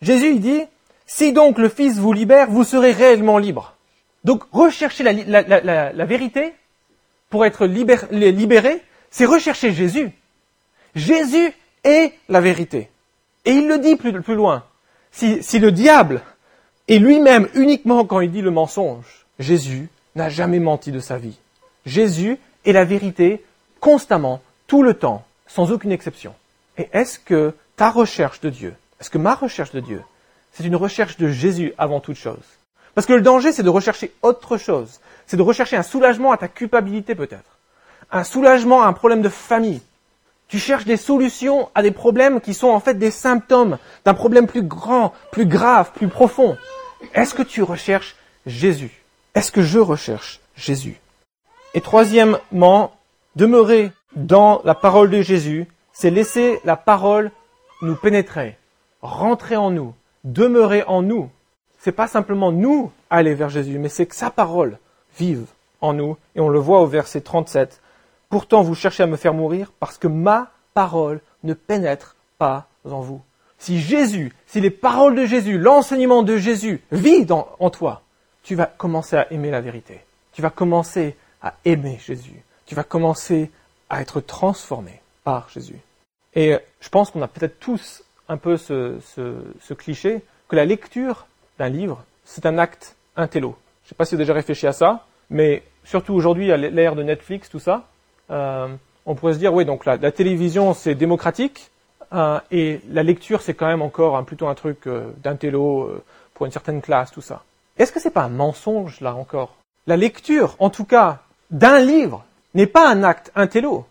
Jésus 0.03 0.33
il 0.33 0.41
dit 0.41 0.63
si 1.07 1.33
donc 1.33 1.59
le 1.59 1.71
Fils 1.71 1.97
vous 1.97 2.13
libère, 2.13 2.51
vous 2.51 2.65
serez 2.65 2.93
réellement 2.93 3.39
libre. 3.39 3.75
Donc 4.25 4.43
rechercher 4.53 5.05
la, 5.05 6.05
vérité 6.05 6.53
pour 7.31 7.47
être 7.47 7.67
libéré, 7.67 8.83
c'est 9.11 9.25
rechercher 9.25 9.73
Jésus. 9.73 10.11
Jésus 10.95 11.53
est 11.85 12.13
la 12.29 12.41
vérité. 12.41 12.91
Et 13.45 13.53
il 13.53 13.69
le 13.69 13.79
dit 13.79 13.97
plus, 13.97 14.13
loin. 14.35 14.65
Si, 15.13 15.43
si 15.43 15.59
le 15.59 15.73
diable 15.73 16.21
est 16.89 16.99
lui-même 16.99 17.49
uniquement 17.55 18.05
quand 18.05 18.21
il 18.21 18.31
dit 18.31 18.43
le 18.43 18.51
mensonge, 18.51 19.27
Jésus 19.39 19.89
n'a 20.17 20.29
jamais 20.29 20.59
menti 20.59 20.91
de 20.93 21.01
sa 21.01 21.17
vie. 21.17 21.39
Jésus 21.87 22.39
est 22.65 22.73
la 22.73 22.85
vérité 22.85 23.45
constamment, 23.81 24.41
tout 24.67 24.83
le 24.83 24.95
temps, 24.95 25.25
sans 25.47 25.73
aucune 25.73 25.93
exception. 25.93 26.35
Et 26.77 26.89
est-ce 26.93 27.19
que 27.19 27.55
ta 27.77 27.91
recherche 27.91 28.41
de 28.41 28.51
Dieu, 28.51 28.75
est-ce 29.01 29.11
que 29.11 29.19
ma 29.19 29.35
recherche 29.35 29.73
de 29.73 29.81
Dieu, 29.81 30.03
c'est 30.53 30.65
une 30.65 30.77
recherche 30.77 31.17
de 31.17 31.29
Jésus 31.29 31.73
avant 31.79 32.01
toute 32.01 32.17
chose? 32.17 32.37
Parce 32.95 33.07
que 33.07 33.13
le 33.13 33.21
danger, 33.21 33.53
c'est 33.53 33.63
de 33.63 33.69
rechercher 33.69 34.13
autre 34.23 34.57
chose. 34.57 35.01
C'est 35.27 35.37
de 35.37 35.43
rechercher 35.43 35.77
un 35.77 35.83
soulagement 35.83 36.33
à 36.33 36.37
ta 36.37 36.49
culpabilité 36.49 37.15
peut-être. 37.15 37.59
Un 38.11 38.25
soulagement 38.25 38.83
à 38.83 38.87
un 38.87 38.93
problème 38.93 39.23
de 39.23 39.29
famille. 39.29 39.83
Tu 40.49 40.59
cherches 40.59 40.87
des 40.87 40.97
solutions 40.97 41.69
à 41.75 41.83
des 41.83 41.91
problèmes 41.91 42.41
qui 42.41 42.55
sont 42.55 42.69
en 42.69 42.81
fait 42.81 42.95
des 42.95 43.11
symptômes 43.11 43.79
d'un 44.05 44.15
problème 44.15 44.47
plus 44.47 44.63
grand, 44.63 45.13
plus 45.31 45.47
grave, 45.47 45.93
plus 45.95 46.09
profond. 46.09 46.57
Est-ce 47.15 47.35
que 47.35 47.43
tu 47.43 47.63
recherches 47.63 48.17
Jésus? 48.47 49.03
Est-ce 49.35 49.53
que 49.53 49.63
je 49.63 49.79
recherche 49.79 50.41
Jésus? 50.57 50.99
Et 51.79 51.81
troisièmement, 51.81 52.91
demeurer 53.37 53.93
dans 54.17 54.61
la 54.65 54.75
parole 54.75 55.11
de 55.11 55.23
Jésus, 55.23 55.69
c'est 55.93 56.11
laisser 56.11 56.59
la 56.65 56.75
parole 56.75 57.31
nous 57.83 57.95
pénétrer, 57.95 58.59
rentrer 59.01 59.55
en 59.55 59.71
nous, 59.71 59.95
demeurer 60.25 60.83
en 60.89 61.03
nous. 61.03 61.31
C'est 61.79 61.93
pas 61.93 62.09
simplement 62.09 62.51
nous 62.51 62.91
aller 63.11 63.33
vers 63.33 63.49
Jésus, 63.49 63.79
mais 63.79 63.89
c'est 63.89 64.07
que 64.07 64.17
sa 64.17 64.31
parole 64.33 64.81
vive 65.17 65.47
en 65.81 65.93
nous. 65.93 66.17
Et 66.35 66.41
on 66.41 66.49
le 66.49 66.59
voit 66.59 66.81
au 66.81 66.87
verset 66.87 67.21
37. 67.21 67.81
Pourtant 68.29 68.63
vous 68.63 68.75
cherchez 68.75 69.05
à 69.05 69.07
me 69.07 69.17
faire 69.17 69.33
mourir 69.33 69.71
parce 69.79 69.99
que 69.99 70.09
ma 70.09 70.51
parole 70.75 71.21
ne 71.45 71.55
pénètre 71.55 72.17
pas 72.39 72.67
en 72.85 73.03
vous. 73.03 73.21
Si 73.57 73.79
Jésus, 73.79 74.33
si 74.49 74.61
les 74.61 74.71
paroles 74.71 75.15
de 75.15 75.27
Jésus, 75.27 75.59
l'enseignement 75.59 76.25
de 76.25 76.39
Jésus 76.39 76.83
vit 76.91 77.25
en 77.31 77.71
toi, 77.71 78.03
tu 78.43 78.57
vas 78.57 78.67
commencer 78.67 79.15
à 79.15 79.33
aimer 79.33 79.53
la 79.53 79.61
vérité. 79.61 80.01
Tu 80.33 80.43
vas 80.43 80.51
commencer 80.51 81.15
à 81.43 81.55
aimer 81.65 81.99
Jésus. 82.05 82.43
Tu 82.67 82.75
vas 82.75 82.85
commencer 82.85 83.51
à 83.91 84.01
être 84.01 84.21
transformé 84.21 85.01
par 85.25 85.49
Jésus. 85.49 85.79
Et 86.35 86.57
je 86.81 86.89
pense 86.89 87.11
qu'on 87.11 87.23
a 87.23 87.29
peut-être 87.29 87.59
tous 87.59 88.05
un 88.29 88.37
peu 88.37 88.57
ce, 88.57 88.99
cliché 89.75 90.23
que 90.49 90.57
la 90.57 90.65
lecture 90.65 91.27
d'un 91.59 91.69
livre, 91.69 92.05
c'est 92.25 92.47
un 92.47 92.59
acte 92.59 92.97
intello. 93.17 93.57
Je 93.83 93.87
ne 93.87 93.89
sais 93.91 93.95
pas 93.95 94.05
si 94.05 94.15
vous 94.15 94.21
avez 94.21 94.25
déjà 94.25 94.35
réfléchi 94.35 94.67
à 94.67 94.73
ça, 94.73 95.07
mais 95.31 95.63
surtout 95.85 96.15
aujourd'hui, 96.15 96.53
à 96.53 96.57
l'ère 96.57 96.95
de 96.95 97.03
Netflix, 97.03 97.49
tout 97.49 97.59
ça, 97.59 97.85
euh, 98.31 98.69
on 99.07 99.15
pourrait 99.15 99.35
se 99.35 99.39
dire, 99.39 99.55
oui, 99.55 99.65
donc 99.65 99.87
la, 99.87 100.13
télévision, 100.13 100.75
c'est 100.75 100.95
démocratique, 100.95 101.71
euh, 102.13 102.39
et 102.51 102.81
la 102.91 103.03
lecture, 103.03 103.41
c'est 103.41 103.55
quand 103.55 103.67
même 103.67 103.83
encore 103.83 104.23
plutôt 104.25 104.49
un 104.49 104.55
truc 104.55 104.87
euh, 104.87 105.11
d'intello 105.23 106.03
pour 106.35 106.47
une 106.47 106.53
certaine 106.53 106.83
classe, 106.83 107.11
tout 107.11 107.23
ça. 107.23 107.43
Est-ce 107.79 107.93
que 107.93 108.01
c'est 108.01 108.11
pas 108.11 108.25
un 108.25 108.29
mensonge, 108.29 109.01
là 109.01 109.15
encore? 109.15 109.57
La 109.87 109.97
lecture, 109.97 110.57
en 110.59 110.69
tout 110.69 110.85
cas, 110.85 111.23
d'un 111.51 111.81
livre, 111.81 112.25
n'est 112.55 112.67
pas 112.67 112.89
un 112.89 113.03
acte 113.03 113.31
intello. 113.35 113.87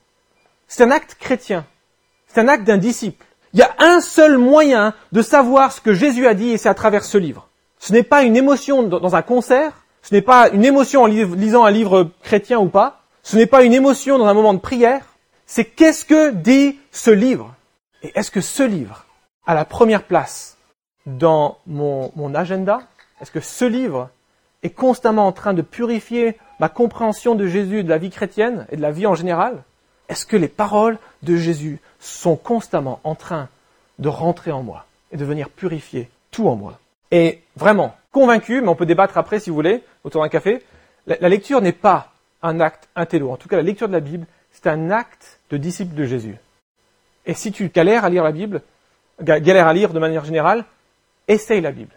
C'est 0.68 0.84
un 0.84 0.92
acte 0.92 1.16
chrétien. 1.20 1.66
C'est 2.28 2.42
un 2.42 2.48
acte 2.48 2.66
d'un 2.66 2.78
disciple. 2.78 3.26
Il 3.54 3.60
y 3.60 3.64
a 3.64 3.76
un 3.80 4.02
seul 4.02 4.38
moyen 4.38 4.94
de 5.12 5.22
savoir 5.22 5.72
ce 5.72 5.82
que 5.82 5.94
Jésus 5.94 6.28
a 6.28 6.34
dit 6.34 6.50
et 6.50 6.58
c'est 6.58 6.70
à 6.70 6.74
travers 6.74 7.04
ce 7.04 7.18
livre. 7.18 7.48
Ce 7.80 7.94
n'est 7.94 8.04
pas 8.04 8.24
une 8.24 8.36
émotion 8.36 8.84
dans 8.84 9.16
un 9.16 9.22
concert, 9.22 9.72
ce 10.02 10.14
n'est 10.14 10.22
pas 10.22 10.50
une 10.50 10.66
émotion 10.66 11.04
en 11.04 11.06
lisant 11.06 11.64
un 11.64 11.72
livre 11.72 12.12
chrétien 12.24 12.60
ou 12.60 12.70
pas, 12.70 13.02
ce 13.24 13.36
n'est 13.36 13.46
pas 13.46 13.64
une 13.64 13.74
émotion 13.74 14.18
dans 14.18 14.26
un 14.26 14.34
moment 14.34 14.54
de 14.54 14.60
prière, 14.60 15.06
c'est 15.46 15.66
qu'est-ce 15.66 16.06
que 16.06 16.32
dit 16.32 16.80
ce 16.92 17.12
livre? 17.12 17.54
Et 18.04 18.12
est-ce 18.16 18.32
que 18.32 18.42
ce 18.42 18.64
livre 18.64 19.06
a 19.46 19.54
la 19.54 19.66
première 19.66 20.04
place 20.04 20.58
dans 21.06 21.58
mon, 21.66 22.12
mon 22.16 22.36
agenda? 22.36 22.82
Est-ce 23.22 23.32
que 23.32 23.40
ce 23.40 23.66
livre 23.66 24.10
est 24.64 24.70
constamment 24.70 25.28
en 25.28 25.32
train 25.32 25.54
de 25.54 25.62
purifier 25.62 26.38
ma 26.60 26.70
compréhension 26.70 27.36
de 27.36 27.48
Jésus, 27.48 27.84
de 27.84 27.90
la 27.90 27.98
vie 27.98 28.10
chrétienne 28.10 28.66
et 28.72 28.78
de 28.78 28.82
la 28.82 28.92
vie 28.92 29.08
en 29.08 29.16
général 29.16 29.64
Est-ce 30.10 30.26
que 30.26 30.38
les 30.38 30.48
paroles 30.48 30.98
de 31.24 31.36
Jésus 31.36 31.80
sont 32.00 32.36
constamment 32.36 33.00
en 33.04 33.16
train 33.16 33.50
de 34.00 34.10
rentrer 34.10 34.52
en 34.52 34.64
moi 34.64 34.86
et 35.12 35.18
de 35.18 35.26
venir 35.26 35.50
purifier 35.50 36.10
tout 36.32 36.48
en 36.48 36.56
moi? 36.56 36.80
Et 37.12 37.42
vraiment, 37.56 37.96
convaincu, 38.12 38.62
mais 38.62 38.68
on 38.68 38.76
peut 38.76 38.86
débattre 38.86 39.18
après 39.18 39.40
si 39.40 39.50
vous 39.50 39.56
voulez, 39.56 39.84
autour 40.04 40.24
d'un 40.24 40.30
café, 40.30 40.64
la, 41.06 41.30
lecture 41.30 41.62
n'est 41.62 41.72
pas 41.72 42.12
un 42.42 42.60
acte 42.60 42.90
intello. 42.96 43.32
En 43.32 43.38
tout 43.38 43.48
cas, 43.48 43.56
la 43.56 43.64
lecture 43.64 43.88
de 43.88 43.94
la 43.94 44.02
Bible, 44.02 44.26
c'est 44.52 44.68
un 44.68 44.92
acte 44.92 45.40
de 45.50 45.58
disciple 45.58 45.96
de 45.96 46.04
Jésus. 46.04 46.36
Et 47.26 47.34
si 47.34 47.52
tu 47.52 47.70
galères 47.70 48.06
à 48.06 48.10
lire 48.10 48.24
la 48.24 48.32
Bible, 48.32 48.62
galères 49.22 49.68
à 49.68 49.74
lire 49.74 49.94
de 49.94 50.00
manière 50.00 50.26
générale, 50.26 50.66
essaye 51.28 51.62
la 51.62 51.72
Bible. 51.72 51.94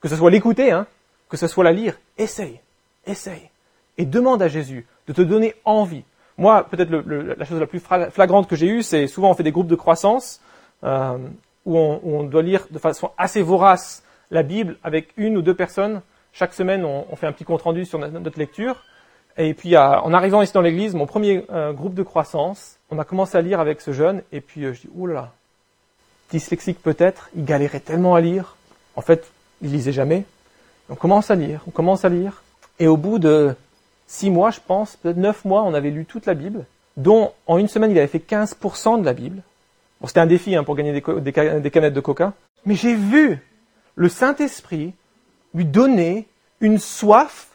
Que 0.00 0.08
ce 0.08 0.16
soit 0.16 0.30
l'écouter, 0.30 0.70
hein, 0.72 0.86
que 1.28 1.36
ce 1.36 1.46
soit 1.46 1.64
la 1.64 1.72
lire, 1.72 1.98
essaye, 2.16 2.60
essaye. 3.06 3.50
Et 3.96 4.06
demande 4.06 4.42
à 4.42 4.48
Jésus 4.48 4.86
de 5.06 5.12
te 5.12 5.22
donner 5.22 5.54
envie, 5.64 6.04
moi, 6.38 6.64
peut-être 6.70 6.90
la 6.90 7.44
chose 7.44 7.58
la 7.58 7.66
plus 7.66 7.80
flagrante 7.80 8.48
que 8.48 8.54
j'ai 8.54 8.68
eue, 8.68 8.82
c'est 8.84 9.08
souvent 9.08 9.30
on 9.30 9.34
fait 9.34 9.42
des 9.42 9.50
groupes 9.50 9.66
de 9.66 9.74
croissance 9.74 10.40
euh, 10.84 11.18
où, 11.66 11.76
on, 11.76 12.22
doit 12.22 12.42
lire 12.42 12.66
de 12.70 12.78
façon 12.78 13.10
assez 13.18 13.42
vorace 13.42 14.04
la 14.30 14.44
Bible 14.44 14.76
avec 14.84 15.08
une 15.16 15.36
ou 15.36 15.42
deux 15.42 15.54
personnes. 15.54 16.00
Chaque 16.32 16.54
semaine, 16.54 16.84
on, 16.84 17.16
fait 17.16 17.26
un 17.26 17.32
petit 17.32 17.44
compte 17.44 17.62
rendu 17.62 17.84
sur 17.84 17.98
notre, 17.98 18.38
lecture. 18.38 18.84
Et 19.36 19.52
puis, 19.52 19.76
en 19.76 20.12
arrivant 20.12 20.40
ici 20.40 20.52
dans 20.52 20.60
l'église, 20.60 20.94
mon 20.94 21.06
premier 21.06 21.44
euh, 21.50 21.72
groupe 21.72 21.94
de 21.94 22.04
croissance, 22.04 22.78
on 22.90 22.98
a 23.00 23.04
commencé 23.04 23.36
à 23.36 23.40
lire 23.40 23.58
avec 23.58 23.80
ce 23.80 23.92
jeune. 23.92 24.22
Et 24.30 24.40
puis, 24.40 24.64
euh, 24.64 24.72
je 24.72 24.82
dis, 24.82 24.88
oulala, 24.94 25.32
dyslexique 26.30 26.80
peut-être, 26.80 27.30
il 27.34 27.44
galérait 27.44 27.80
tellement 27.80 28.14
à 28.14 28.20
lire. 28.20 28.56
En 28.94 29.00
fait, 29.00 29.28
il 29.60 29.72
lisait 29.72 29.92
jamais. 29.92 30.24
On 30.90 30.94
commence 30.94 31.30
à 31.30 31.34
lire, 31.34 31.62
on 31.66 31.70
commence 31.70 32.04
à 32.04 32.08
lire. 32.08 32.42
Et 32.78 32.86
au 32.86 32.96
bout 32.96 33.18
de 33.18 33.54
six 34.06 34.30
mois, 34.30 34.50
je 34.50 34.60
pense, 34.66 34.96
peut-être 34.96 35.16
neuf 35.16 35.44
mois, 35.44 35.62
on 35.64 35.74
avait 35.74 35.90
lu 35.90 36.04
toute 36.04 36.26
la 36.26 36.34
Bible, 36.34 36.64
dont 36.96 37.32
en 37.46 37.58
une 37.58 37.68
semaine, 37.68 37.90
il 37.90 37.98
avait 37.98 38.06
fait 38.06 38.18
15% 38.18 39.00
de 39.00 39.04
la 39.04 39.12
Bible. 39.12 39.42
C'était 40.04 40.20
un 40.20 40.26
défi 40.26 40.54
hein, 40.54 40.64
pour 40.64 40.76
gagner 40.76 40.92
des, 40.92 41.30
des 41.60 41.70
canettes 41.70 41.94
de 41.94 42.00
coca. 42.00 42.32
Mais 42.64 42.74
j'ai 42.74 42.94
vu 42.94 43.38
le 43.96 44.08
Saint-Esprit 44.08 44.94
lui 45.54 45.64
donner 45.64 46.28
une 46.60 46.78
soif 46.78 47.48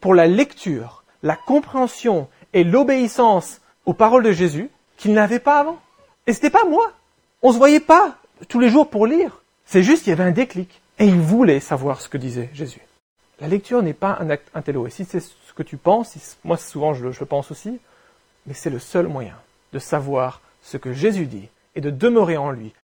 pour 0.00 0.14
la 0.14 0.26
lecture, 0.26 1.04
la 1.22 1.36
compréhension 1.36 2.28
et 2.52 2.64
l'obéissance 2.64 3.60
aux 3.84 3.92
paroles 3.92 4.22
de 4.22 4.32
Jésus 4.32 4.70
qu'il 4.96 5.12
n'avait 5.12 5.40
pas 5.40 5.60
avant. 5.60 5.78
Et 6.26 6.32
c'était 6.32 6.50
pas 6.50 6.64
moi. 6.64 6.92
On 7.42 7.52
se 7.52 7.58
voyait 7.58 7.80
pas 7.80 8.16
tous 8.48 8.60
les 8.60 8.68
jours 8.68 8.88
pour 8.88 9.06
lire. 9.06 9.42
C'est 9.64 9.82
juste 9.82 10.04
qu'il 10.04 10.10
y 10.10 10.12
avait 10.12 10.24
un 10.24 10.32
déclic. 10.32 10.80
Et 11.00 11.06
il 11.06 11.18
voulait 11.18 11.60
savoir 11.60 12.00
ce 12.00 12.08
que 12.08 12.18
disait 12.18 12.50
Jésus. 12.52 12.82
La 13.40 13.48
lecture 13.48 13.82
n'est 13.82 13.94
pas 13.94 14.18
un 14.20 14.28
acte 14.28 14.48
intello. 14.54 14.86
Et 14.86 14.90
si 14.90 15.06
c'est 15.06 15.20
ce 15.20 15.52
que 15.56 15.62
tu 15.62 15.78
penses, 15.78 16.36
moi 16.44 16.58
souvent 16.58 16.92
je 16.92 17.24
pense 17.24 17.50
aussi, 17.50 17.80
mais 18.46 18.54
c'est 18.54 18.70
le 18.70 18.78
seul 18.78 19.08
moyen 19.08 19.34
de 19.72 19.78
savoir 19.78 20.42
ce 20.62 20.76
que 20.76 20.92
Jésus 20.92 21.26
dit 21.26 21.48
et 21.74 21.80
de 21.80 21.90
demeurer 21.90 22.36
en 22.36 22.50
lui. 22.50 22.74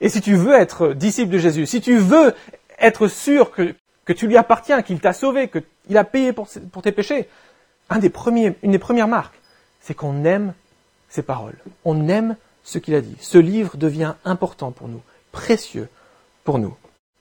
Et 0.00 0.08
si 0.08 0.20
tu 0.20 0.36
veux 0.36 0.54
être 0.54 0.92
disciple 0.92 1.32
de 1.32 1.38
Jésus, 1.38 1.66
si 1.66 1.80
tu 1.80 1.98
veux 1.98 2.34
être 2.78 3.08
sûr 3.08 3.50
que, 3.50 3.74
tu 4.12 4.28
lui 4.28 4.36
appartiens, 4.36 4.82
qu'il 4.82 5.00
t'a 5.00 5.12
sauvé, 5.12 5.50
qu'il 5.50 5.96
a 5.96 6.04
payé 6.04 6.32
pour, 6.32 6.48
tes 6.82 6.92
péchés, 6.92 7.28
une 7.90 8.00
des 8.00 8.78
premières 8.78 9.08
marques, 9.08 9.34
c'est 9.80 9.94
qu'on 9.94 10.24
aime 10.24 10.54
ses 11.08 11.22
paroles. 11.22 11.58
On 11.84 12.08
aime 12.08 12.36
ce 12.62 12.78
qu'il 12.78 12.94
a 12.94 13.00
dit. 13.00 13.16
Ce 13.20 13.38
livre 13.38 13.76
devient 13.76 14.14
important 14.24 14.70
pour 14.70 14.86
nous, 14.86 15.02
précieux 15.32 15.88
pour 16.44 16.58
nous. 16.58 16.76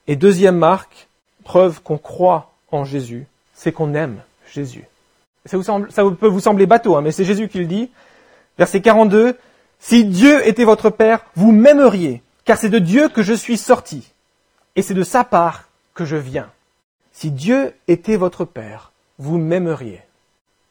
Et 0.08 0.16
deuxième 0.16 0.58
marque, 0.58 1.08
preuve 1.44 1.82
qu'on 1.82 1.98
croit 1.98 2.52
en 2.72 2.86
Jésus, 2.86 3.26
c'est 3.54 3.72
qu'on 3.72 3.94
aime 3.94 4.22
Jésus. 4.52 4.86
Ça, 5.46 6.04
peut 6.20 6.28
vous 6.28 6.40
sembler 6.40 6.66
bateau, 6.66 6.96
hein, 6.96 7.02
mais 7.02 7.12
c'est 7.12 7.24
Jésus 7.24 7.48
qui 7.48 7.60
le 7.60 7.66
dit. 7.66 7.90
Verset 8.58 8.82
42, 8.82 9.38
Si 9.80 10.06
Dieu 10.06 10.48
était 10.48 10.64
votre 10.64 10.90
Père, 10.90 11.26
vous 11.36 11.52
m'aimeriez, 11.52 12.22
car 12.46 12.58
c'est 12.58 12.70
de 12.70 12.80
Dieu 12.80 13.10
que 13.10 13.22
je 13.22 13.34
suis 13.34 13.58
sorti, 13.58 14.12
et 14.76 14.82
c'est 14.82 14.94
de 14.94 15.04
sa 15.04 15.24
part 15.24 15.70
que 15.94 16.06
je 16.06 16.16
viens. 16.16 16.50
Si 17.12 17.32
Dieu 17.32 17.74
était 17.88 18.18
votre 18.18 18.46
Père, 18.46 18.92
vous 19.20 19.38
m'aimeriez. 19.38 20.02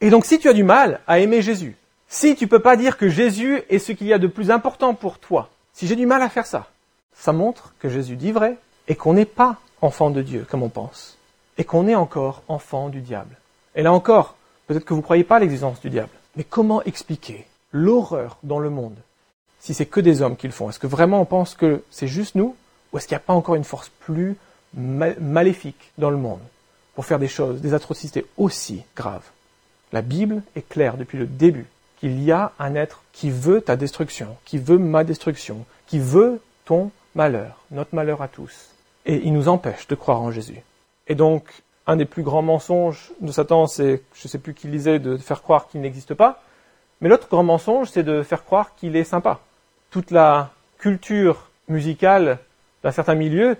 Et 0.01 0.09
donc 0.09 0.25
si 0.25 0.39
tu 0.39 0.49
as 0.49 0.53
du 0.53 0.63
mal 0.63 0.99
à 1.07 1.19
aimer 1.19 1.41
Jésus, 1.41 1.75
si 2.07 2.35
tu 2.35 2.47
peux 2.47 2.59
pas 2.59 2.75
dire 2.75 2.97
que 2.97 3.09
Jésus 3.09 3.61
est 3.69 3.79
ce 3.79 3.91
qu'il 3.91 4.07
y 4.07 4.13
a 4.13 4.19
de 4.19 4.27
plus 4.27 4.51
important 4.51 4.93
pour 4.93 5.19
toi, 5.19 5.49
si 5.73 5.87
j'ai 5.87 5.95
du 5.95 6.05
mal 6.05 6.21
à 6.21 6.29
faire 6.29 6.45
ça, 6.45 6.67
ça 7.13 7.33
montre 7.33 7.73
que 7.79 7.89
Jésus 7.89 8.15
dit 8.15 8.31
vrai 8.31 8.57
et 8.87 8.95
qu'on 8.95 9.13
n'est 9.13 9.25
pas 9.25 9.57
enfant 9.81 10.09
de 10.09 10.21
Dieu 10.21 10.45
comme 10.49 10.63
on 10.63 10.69
pense, 10.69 11.17
et 11.57 11.63
qu'on 11.63 11.87
est 11.87 11.95
encore 11.95 12.41
enfant 12.47 12.89
du 12.89 13.01
diable. 13.01 13.35
Et 13.75 13.83
là 13.83 13.93
encore, 13.93 14.35
peut-être 14.67 14.85
que 14.85 14.93
vous 14.93 14.99
ne 14.99 15.03
croyez 15.05 15.23
pas 15.23 15.37
à 15.37 15.39
l'existence 15.39 15.79
du 15.81 15.89
diable, 15.89 16.09
mais 16.35 16.43
comment 16.43 16.81
expliquer 16.83 17.45
l'horreur 17.71 18.37
dans 18.43 18.59
le 18.59 18.69
monde 18.69 18.95
si 19.59 19.73
c'est 19.73 19.85
que 19.85 19.99
des 19.99 20.21
hommes 20.21 20.35
qui 20.37 20.47
le 20.47 20.53
font? 20.53 20.69
Est-ce 20.69 20.79
que 20.79 20.87
vraiment 20.87 21.21
on 21.21 21.25
pense 21.25 21.55
que 21.55 21.83
c'est 21.89 22.07
juste 22.07 22.35
nous 22.35 22.55
Ou 22.91 22.97
est-ce 22.97 23.07
qu'il 23.07 23.15
n'y 23.15 23.21
a 23.23 23.25
pas 23.25 23.33
encore 23.33 23.55
une 23.55 23.63
force 23.63 23.89
plus 23.99 24.35
ma- 24.73 25.15
maléfique 25.19 25.91
dans 25.97 26.09
le 26.09 26.17
monde 26.17 26.39
pour 26.93 27.05
faire 27.05 27.19
des 27.19 27.27
choses, 27.27 27.61
des 27.61 27.73
atrocités 27.73 28.25
aussi 28.37 28.83
graves? 28.95 29.25
La 29.91 30.01
Bible 30.01 30.41
est 30.55 30.67
claire 30.67 30.97
depuis 30.97 31.17
le 31.17 31.25
début 31.25 31.65
qu'il 31.99 32.21
y 32.21 32.31
a 32.31 32.51
un 32.59 32.75
être 32.75 33.01
qui 33.13 33.31
veut 33.31 33.61
ta 33.61 33.75
destruction, 33.75 34.35
qui 34.45 34.57
veut 34.57 34.77
ma 34.77 35.03
destruction, 35.03 35.65
qui 35.87 35.99
veut 35.99 36.41
ton 36.65 36.91
malheur, 37.15 37.61
notre 37.71 37.95
malheur 37.95 38.21
à 38.21 38.27
tous. 38.27 38.69
Et 39.05 39.21
il 39.25 39.33
nous 39.33 39.47
empêche 39.47 39.87
de 39.87 39.95
croire 39.95 40.21
en 40.21 40.31
Jésus. 40.31 40.61
Et 41.07 41.15
donc, 41.15 41.63
un 41.87 41.95
des 41.95 42.05
plus 42.05 42.23
grands 42.23 42.41
mensonges 42.41 43.11
de 43.21 43.31
Satan, 43.31 43.67
c'est, 43.67 44.01
je 44.13 44.25
ne 44.25 44.29
sais 44.29 44.39
plus 44.39 44.53
qui 44.53 44.67
lisait, 44.67 44.99
de 44.99 45.17
faire 45.17 45.41
croire 45.41 45.67
qu'il 45.67 45.81
n'existe 45.81 46.13
pas. 46.13 46.41
Mais 47.01 47.09
l'autre 47.09 47.27
grand 47.29 47.43
mensonge, 47.43 47.89
c'est 47.89 48.03
de 48.03 48.23
faire 48.23 48.43
croire 48.43 48.75
qu'il 48.75 48.95
est 48.95 49.03
sympa. 49.03 49.39
Toute 49.91 50.11
la 50.11 50.51
culture 50.79 51.49
musicale 51.67 52.39
d'un 52.83 52.91
certain 52.91 53.15
milieu 53.15 53.57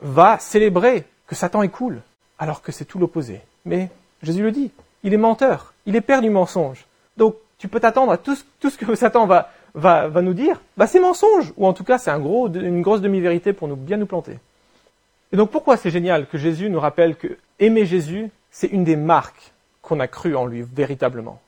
va 0.00 0.38
célébrer 0.38 1.04
que 1.26 1.34
Satan 1.34 1.62
est 1.62 1.68
cool, 1.68 2.00
alors 2.38 2.62
que 2.62 2.72
c'est 2.72 2.84
tout 2.84 2.98
l'opposé. 2.98 3.40
Mais 3.64 3.90
Jésus 4.22 4.42
le 4.42 4.50
dit, 4.50 4.72
il 5.02 5.14
est 5.14 5.18
menteur, 5.18 5.72
il 5.86 5.96
est 5.96 6.00
père 6.00 6.22
du 6.22 6.30
mensonge. 6.30 6.86
Donc 7.16 7.36
tu 7.58 7.68
peux 7.68 7.80
t'attendre 7.80 8.12
à 8.12 8.18
tout 8.18 8.34
ce, 8.34 8.76
que 8.76 8.94
Satan 8.94 9.26
va, 9.26 10.10
nous 10.22 10.34
dire, 10.34 10.60
bah 10.76 10.86
c'est 10.86 11.00
mensonge, 11.00 11.52
ou 11.56 11.66
en 11.66 11.72
tout 11.72 11.84
cas 11.84 11.98
c'est 11.98 12.10
une 12.10 12.82
grosse 12.82 13.00
demi-vérité 13.00 13.52
pour 13.52 13.68
nous 13.68 13.76
bien 13.76 13.96
nous 13.96 14.06
planter. 14.06 14.38
Et 15.32 15.36
donc 15.36 15.50
pourquoi 15.50 15.76
c'est 15.76 15.90
génial 15.90 16.26
que 16.26 16.38
Jésus 16.38 16.70
nous 16.70 16.80
rappelle 16.80 17.16
que 17.16 17.38
aimer 17.58 17.86
Jésus, 17.86 18.30
c'est 18.50 18.66
une 18.66 18.84
des 18.84 18.96
marques 18.96 19.52
qu'on 19.82 20.00
a 20.00 20.08
cru 20.08 20.34
en 20.34 20.46
lui 20.46 20.62
véritablement. 20.62 21.40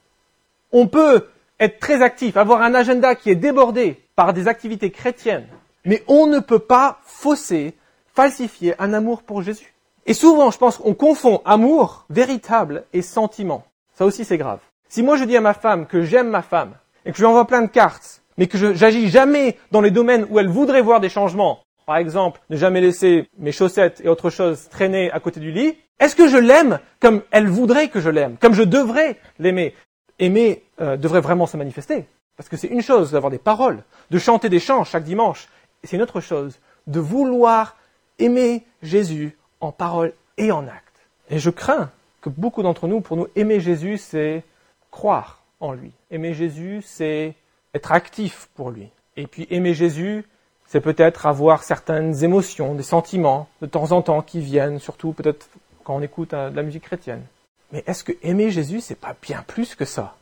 On 0.70 0.86
peut 0.86 1.28
être 1.58 1.78
très 1.78 2.02
actif, 2.02 2.36
avoir 2.36 2.62
un 2.62 2.74
agenda 2.74 3.14
qui 3.14 3.30
est 3.30 3.36
débordé 3.36 4.00
par 4.14 4.32
des 4.32 4.48
activités 4.48 4.90
chrétiennes, 4.90 5.46
mais 5.84 6.02
on 6.06 6.26
ne 6.26 6.38
peut 6.38 6.58
pas 6.58 7.00
fausser, 7.04 7.74
falsifier 8.14 8.74
un 8.80 8.92
amour 8.92 9.22
pour 9.22 9.42
Jésus. 9.42 9.74
Et 10.06 10.14
souvent, 10.14 10.50
je 10.50 10.58
pense 10.58 10.78
qu'on 10.78 10.94
confond 10.94 11.40
amour 11.44 12.04
véritable 12.10 12.84
et 12.92 13.02
sentiment. 13.02 13.64
Ça 13.94 14.04
aussi, 14.04 14.24
c'est 14.24 14.38
grave. 14.38 14.60
Si 14.88 15.02
moi 15.02 15.16
je 15.16 15.24
dis 15.24 15.36
à 15.36 15.40
ma 15.40 15.54
femme 15.54 15.86
que 15.86 16.02
j'aime 16.02 16.28
ma 16.28 16.42
femme 16.42 16.74
et 17.04 17.10
que 17.10 17.16
je 17.16 17.22
lui 17.22 17.26
envoie 17.26 17.46
plein 17.46 17.62
de 17.62 17.68
cartes, 17.68 18.22
mais 18.36 18.46
que 18.46 18.74
j'agis 18.74 19.08
jamais 19.08 19.56
dans 19.70 19.80
les 19.80 19.90
domaines 19.90 20.26
où 20.30 20.38
elle 20.38 20.48
voudrait 20.48 20.82
voir 20.82 21.00
des 21.00 21.08
changements, 21.08 21.60
par 21.86 21.96
exemple, 21.96 22.40
ne 22.50 22.56
jamais 22.56 22.80
laisser 22.80 23.28
mes 23.38 23.52
chaussettes 23.52 24.00
et 24.04 24.08
autre 24.08 24.30
chose 24.30 24.68
traîner 24.68 25.10
à 25.10 25.20
côté 25.20 25.40
du 25.40 25.50
lit, 25.50 25.76
est-ce 25.98 26.16
que 26.16 26.28
je 26.28 26.36
l'aime 26.36 26.80
comme 27.00 27.22
elle 27.30 27.46
voudrait 27.46 27.88
que 27.88 28.00
je 28.00 28.10
l'aime, 28.10 28.36
comme 28.38 28.54
je 28.54 28.62
devrais 28.62 29.18
l'aimer? 29.38 29.74
Aimer 30.18 30.62
euh, 30.80 30.96
devrait 30.96 31.20
vraiment 31.20 31.46
se 31.46 31.56
manifester, 31.56 32.06
parce 32.36 32.48
que 32.48 32.56
c'est 32.56 32.68
une 32.68 32.82
chose 32.82 33.12
d'avoir 33.12 33.30
des 33.30 33.38
paroles, 33.38 33.82
de 34.10 34.18
chanter 34.18 34.48
des 34.48 34.60
chants 34.60 34.84
chaque 34.84 35.04
dimanche, 35.04 35.48
c'est 35.82 35.96
une 35.96 36.02
autre 36.02 36.20
chose 36.20 36.58
de 36.86 37.00
vouloir 37.00 37.76
aimer 38.18 38.64
Jésus 38.82 39.36
en 39.60 39.72
parole 39.72 40.12
et 40.38 40.52
en 40.52 40.66
acte. 40.66 41.08
Et 41.30 41.38
je 41.38 41.50
crains 41.50 41.90
que 42.20 42.28
beaucoup 42.28 42.62
d'entre 42.62 42.86
nous, 42.86 43.00
pour 43.00 43.16
nous, 43.16 43.26
aimer 43.36 43.60
Jésus, 43.60 43.98
c'est 43.98 44.44
croire 44.90 45.42
en 45.60 45.72
lui. 45.72 45.92
Aimer 46.10 46.34
Jésus, 46.34 46.82
c'est 46.84 47.34
être 47.74 47.92
actif 47.92 48.48
pour 48.54 48.70
lui. 48.70 48.88
Et 49.16 49.26
puis 49.26 49.46
aimer 49.50 49.74
Jésus, 49.74 50.24
c'est 50.72 50.80
peut-être 50.80 51.26
avoir 51.26 51.64
certaines 51.64 52.24
émotions, 52.24 52.74
des 52.74 52.82
sentiments 52.82 53.46
de 53.60 53.66
temps 53.66 53.92
en 53.92 54.00
temps 54.00 54.22
qui 54.22 54.40
viennent, 54.40 54.78
surtout 54.78 55.12
peut-être 55.12 55.46
quand 55.84 55.96
on 55.96 56.00
écoute 56.00 56.32
euh, 56.32 56.48
de 56.48 56.56
la 56.56 56.62
musique 56.62 56.84
chrétienne. 56.84 57.24
Mais 57.72 57.84
est-ce 57.86 58.02
que 58.02 58.12
aimer 58.22 58.50
Jésus, 58.50 58.80
c'est 58.80 58.94
pas 58.94 59.14
bien 59.20 59.44
plus 59.46 59.74
que 59.74 59.84
ça? 59.84 60.16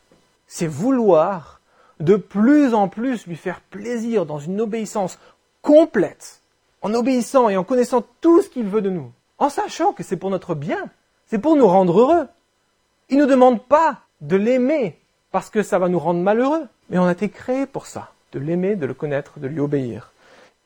C'est 0.49 0.67
vouloir 0.67 1.61
de 2.01 2.17
plus 2.17 2.75
en 2.75 2.89
plus 2.89 3.29
lui 3.29 3.37
faire 3.37 3.61
plaisir 3.61 4.27
dans 4.27 4.41
une 4.41 4.61
obéissance 4.61 5.21
complète, 5.63 6.41
en 6.83 6.95
obéissant 6.95 7.49
et 7.49 7.57
en 7.57 7.63
connaissant 7.63 8.05
tout 8.21 8.43
ce 8.43 8.49
qu'il 8.49 8.67
veut 8.67 8.83
de 8.83 8.91
nous, 8.91 9.13
en 9.39 9.51
sachant 9.51 9.93
que 9.93 10.03
c'est 10.03 10.17
pour 10.17 10.31
notre 10.31 10.57
bien, 10.57 10.87
c'est 11.29 11.39
pour 11.39 11.55
nous 11.55 11.69
rendre 11.69 12.01
heureux. 12.01 12.27
Il 13.09 13.19
ne 13.19 13.23
nous 13.23 13.31
demande 13.31 13.63
pas 13.63 14.01
de 14.21 14.35
l'aimer 14.35 14.99
parce 15.31 15.49
que 15.49 15.63
ça 15.63 15.79
va 15.79 15.89
nous 15.89 16.01
rendre 16.01 16.19
malheureux, 16.19 16.67
mais 16.89 16.99
on 16.99 17.05
a 17.05 17.13
été 17.13 17.29
créé 17.29 17.67
pour 17.67 17.87
ça, 17.87 18.11
de 18.33 18.41
l'aimer, 18.41 18.75
de 18.75 18.87
le 18.87 18.95
connaître, 18.95 19.39
de 19.39 19.47
lui 19.47 19.61
obéir. 19.61 20.11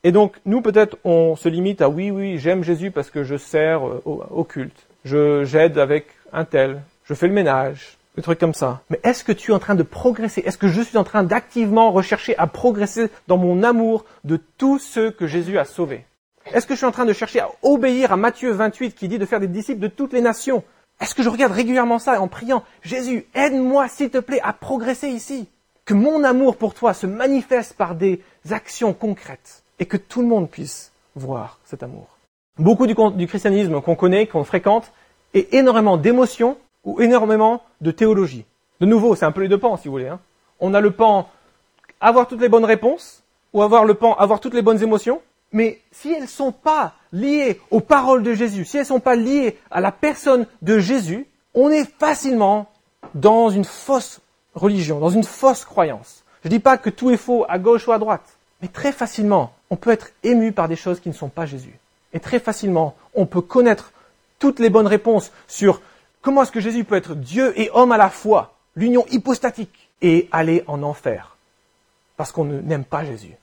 Et 0.05 0.11
donc, 0.11 0.35
nous, 0.45 0.61
peut-être, 0.61 0.99
on 1.03 1.35
se 1.35 1.49
limite 1.49 1.81
à 1.81 1.89
oui, 1.89 2.11
oui, 2.11 2.37
j'aime 2.37 2.63
Jésus 2.63 2.91
parce 2.91 3.09
que 3.09 3.23
je 3.23 3.37
sers 3.37 3.83
euh, 3.83 4.03
au, 4.05 4.43
culte. 4.43 4.85
Je, 5.03 5.43
j'aide 5.45 5.79
avec 5.79 6.05
un 6.31 6.45
tel. 6.45 6.83
Je 7.05 7.15
fais 7.15 7.27
le 7.27 7.33
ménage. 7.33 7.97
Des 8.15 8.21
trucs 8.21 8.37
comme 8.37 8.53
ça. 8.53 8.81
Mais 8.91 8.99
est-ce 9.03 9.23
que 9.23 9.31
tu 9.31 9.49
es 9.49 9.53
en 9.55 9.59
train 9.59 9.73
de 9.73 9.81
progresser? 9.81 10.43
Est-ce 10.45 10.59
que 10.59 10.67
je 10.67 10.83
suis 10.83 10.99
en 10.99 11.03
train 11.03 11.23
d'activement 11.23 11.91
rechercher 11.91 12.37
à 12.37 12.45
progresser 12.45 13.07
dans 13.27 13.37
mon 13.37 13.63
amour 13.63 14.05
de 14.23 14.39
tous 14.59 14.77
ceux 14.77 15.09
que 15.09 15.25
Jésus 15.25 15.57
a 15.57 15.65
sauvés? 15.65 16.05
Est-ce 16.53 16.67
que 16.67 16.75
je 16.75 16.77
suis 16.77 16.85
en 16.85 16.91
train 16.91 17.05
de 17.05 17.13
chercher 17.13 17.39
à 17.39 17.49
obéir 17.63 18.11
à 18.11 18.15
Matthieu 18.15 18.51
28 18.51 18.93
qui 18.93 19.07
dit 19.07 19.17
de 19.17 19.25
faire 19.25 19.39
des 19.39 19.47
disciples 19.47 19.81
de 19.81 19.87
toutes 19.87 20.13
les 20.13 20.21
nations? 20.21 20.63
Est-ce 21.01 21.15
que 21.15 21.23
je 21.23 21.29
regarde 21.29 21.51
régulièrement 21.51 21.97
ça 21.97 22.21
en 22.21 22.27
priant, 22.27 22.63
Jésus, 22.83 23.25
aide-moi 23.33 23.87
s'il 23.87 24.11
te 24.11 24.19
plaît 24.19 24.41
à 24.43 24.53
progresser 24.53 25.07
ici? 25.07 25.49
Que 25.83 25.95
mon 25.95 26.23
amour 26.23 26.57
pour 26.57 26.75
toi 26.75 26.93
se 26.93 27.07
manifeste 27.07 27.73
par 27.73 27.95
des 27.95 28.21
actions 28.51 28.93
concrètes 28.93 29.64
et 29.79 29.85
que 29.85 29.97
tout 29.97 30.21
le 30.21 30.27
monde 30.27 30.49
puisse 30.49 30.91
voir 31.15 31.59
cet 31.65 31.83
amour. 31.83 32.07
Beaucoup 32.57 32.87
du, 32.87 33.27
christianisme 33.27 33.81
qu'on 33.81 33.95
connaît, 33.95 34.27
qu'on 34.27 34.43
fréquente, 34.43 34.91
est 35.33 35.53
énormément 35.53 35.97
d'émotions 35.97 36.57
ou 36.85 37.01
énormément 37.01 37.63
de 37.81 37.91
théologie. 37.91 38.45
De 38.79 38.85
nouveau, 38.85 39.15
c'est 39.15 39.25
un 39.25 39.31
peu 39.31 39.41
les 39.41 39.49
deux 39.49 39.57
pans, 39.57 39.77
si 39.77 39.87
vous 39.87 39.93
voulez. 39.93 40.07
Hein. 40.07 40.19
On 40.59 40.73
a 40.73 40.81
le 40.81 40.91
pan 40.91 41.27
avoir 41.99 42.27
toutes 42.27 42.41
les 42.41 42.49
bonnes 42.49 42.65
réponses, 42.65 43.23
ou 43.53 43.61
avoir 43.61 43.85
le 43.85 43.93
pan 43.93 44.13
avoir 44.15 44.39
toutes 44.39 44.53
les 44.53 44.61
bonnes 44.61 44.83
émotions, 44.83 45.21
mais 45.51 45.81
si 45.91 46.11
elles 46.11 46.23
ne 46.23 46.27
sont 46.27 46.51
pas 46.51 46.93
liées 47.11 47.59
aux 47.71 47.79
paroles 47.79 48.23
de 48.23 48.33
Jésus, 48.33 48.65
si 48.65 48.77
elles 48.77 48.83
ne 48.83 48.87
sont 48.87 48.99
pas 48.99 49.15
liées 49.15 49.57
à 49.71 49.79
la 49.79 49.91
personne 49.91 50.45
de 50.61 50.79
Jésus, 50.79 51.27
on 51.53 51.69
est 51.69 51.89
facilement 51.97 52.67
dans 53.13 53.49
une 53.49 53.63
fausse 53.63 54.19
religion, 54.53 54.99
dans 54.99 55.09
une 55.09 55.23
fausse 55.23 55.63
croyance. 55.63 56.23
Je 56.43 56.49
ne 56.49 56.51
dis 56.55 56.59
pas 56.59 56.77
que 56.77 56.89
tout 56.89 57.11
est 57.11 57.17
faux 57.17 57.45
à 57.47 57.57
gauche 57.57 57.87
ou 57.87 57.93
à 57.93 57.99
droite, 57.99 58.37
mais 58.61 58.67
très 58.67 58.91
facilement, 58.91 59.53
on 59.69 59.75
peut 59.75 59.91
être 59.91 60.09
ému 60.23 60.51
par 60.51 60.67
des 60.67 60.75
choses 60.75 60.99
qui 60.99 61.09
ne 61.09 61.13
sont 61.13 61.29
pas 61.29 61.45
Jésus. 61.45 61.79
Et 62.13 62.19
très 62.19 62.39
facilement, 62.39 62.95
on 63.13 63.25
peut 63.25 63.41
connaître 63.41 63.91
toutes 64.39 64.59
les 64.59 64.69
bonnes 64.69 64.87
réponses 64.87 65.31
sur 65.47 65.81
comment 66.21 66.43
est-ce 66.43 66.51
que 66.51 66.59
Jésus 66.59 66.83
peut 66.83 66.95
être 66.95 67.15
Dieu 67.15 67.59
et 67.59 67.69
homme 67.73 67.91
à 67.91 67.97
la 67.97 68.09
fois, 68.09 68.55
l'union 68.75 69.05
hypostatique, 69.11 69.89
et 70.01 70.27
aller 70.31 70.63
en 70.67 70.83
enfer, 70.83 71.37
parce 72.17 72.31
qu'on 72.31 72.45
n'aime 72.45 72.83
pas 72.83 73.05
Jésus. 73.05 73.35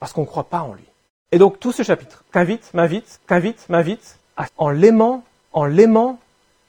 parce 0.00 0.12
qu'on 0.14 0.22
ne 0.22 0.26
croit 0.26 0.48
pas 0.48 0.62
en 0.62 0.72
lui. 0.72 0.84
Et 1.30 1.38
donc 1.38 1.60
tout 1.60 1.72
ce 1.72 1.82
chapitre 1.82 2.24
t'invite, 2.32 2.74
m'invite, 2.74 3.20
t'invite, 3.26 3.68
m'invite, 3.68 4.18
en 4.56 4.70
l'aimant, 4.70 5.22
en 5.52 5.66
l'aimant 5.66 6.18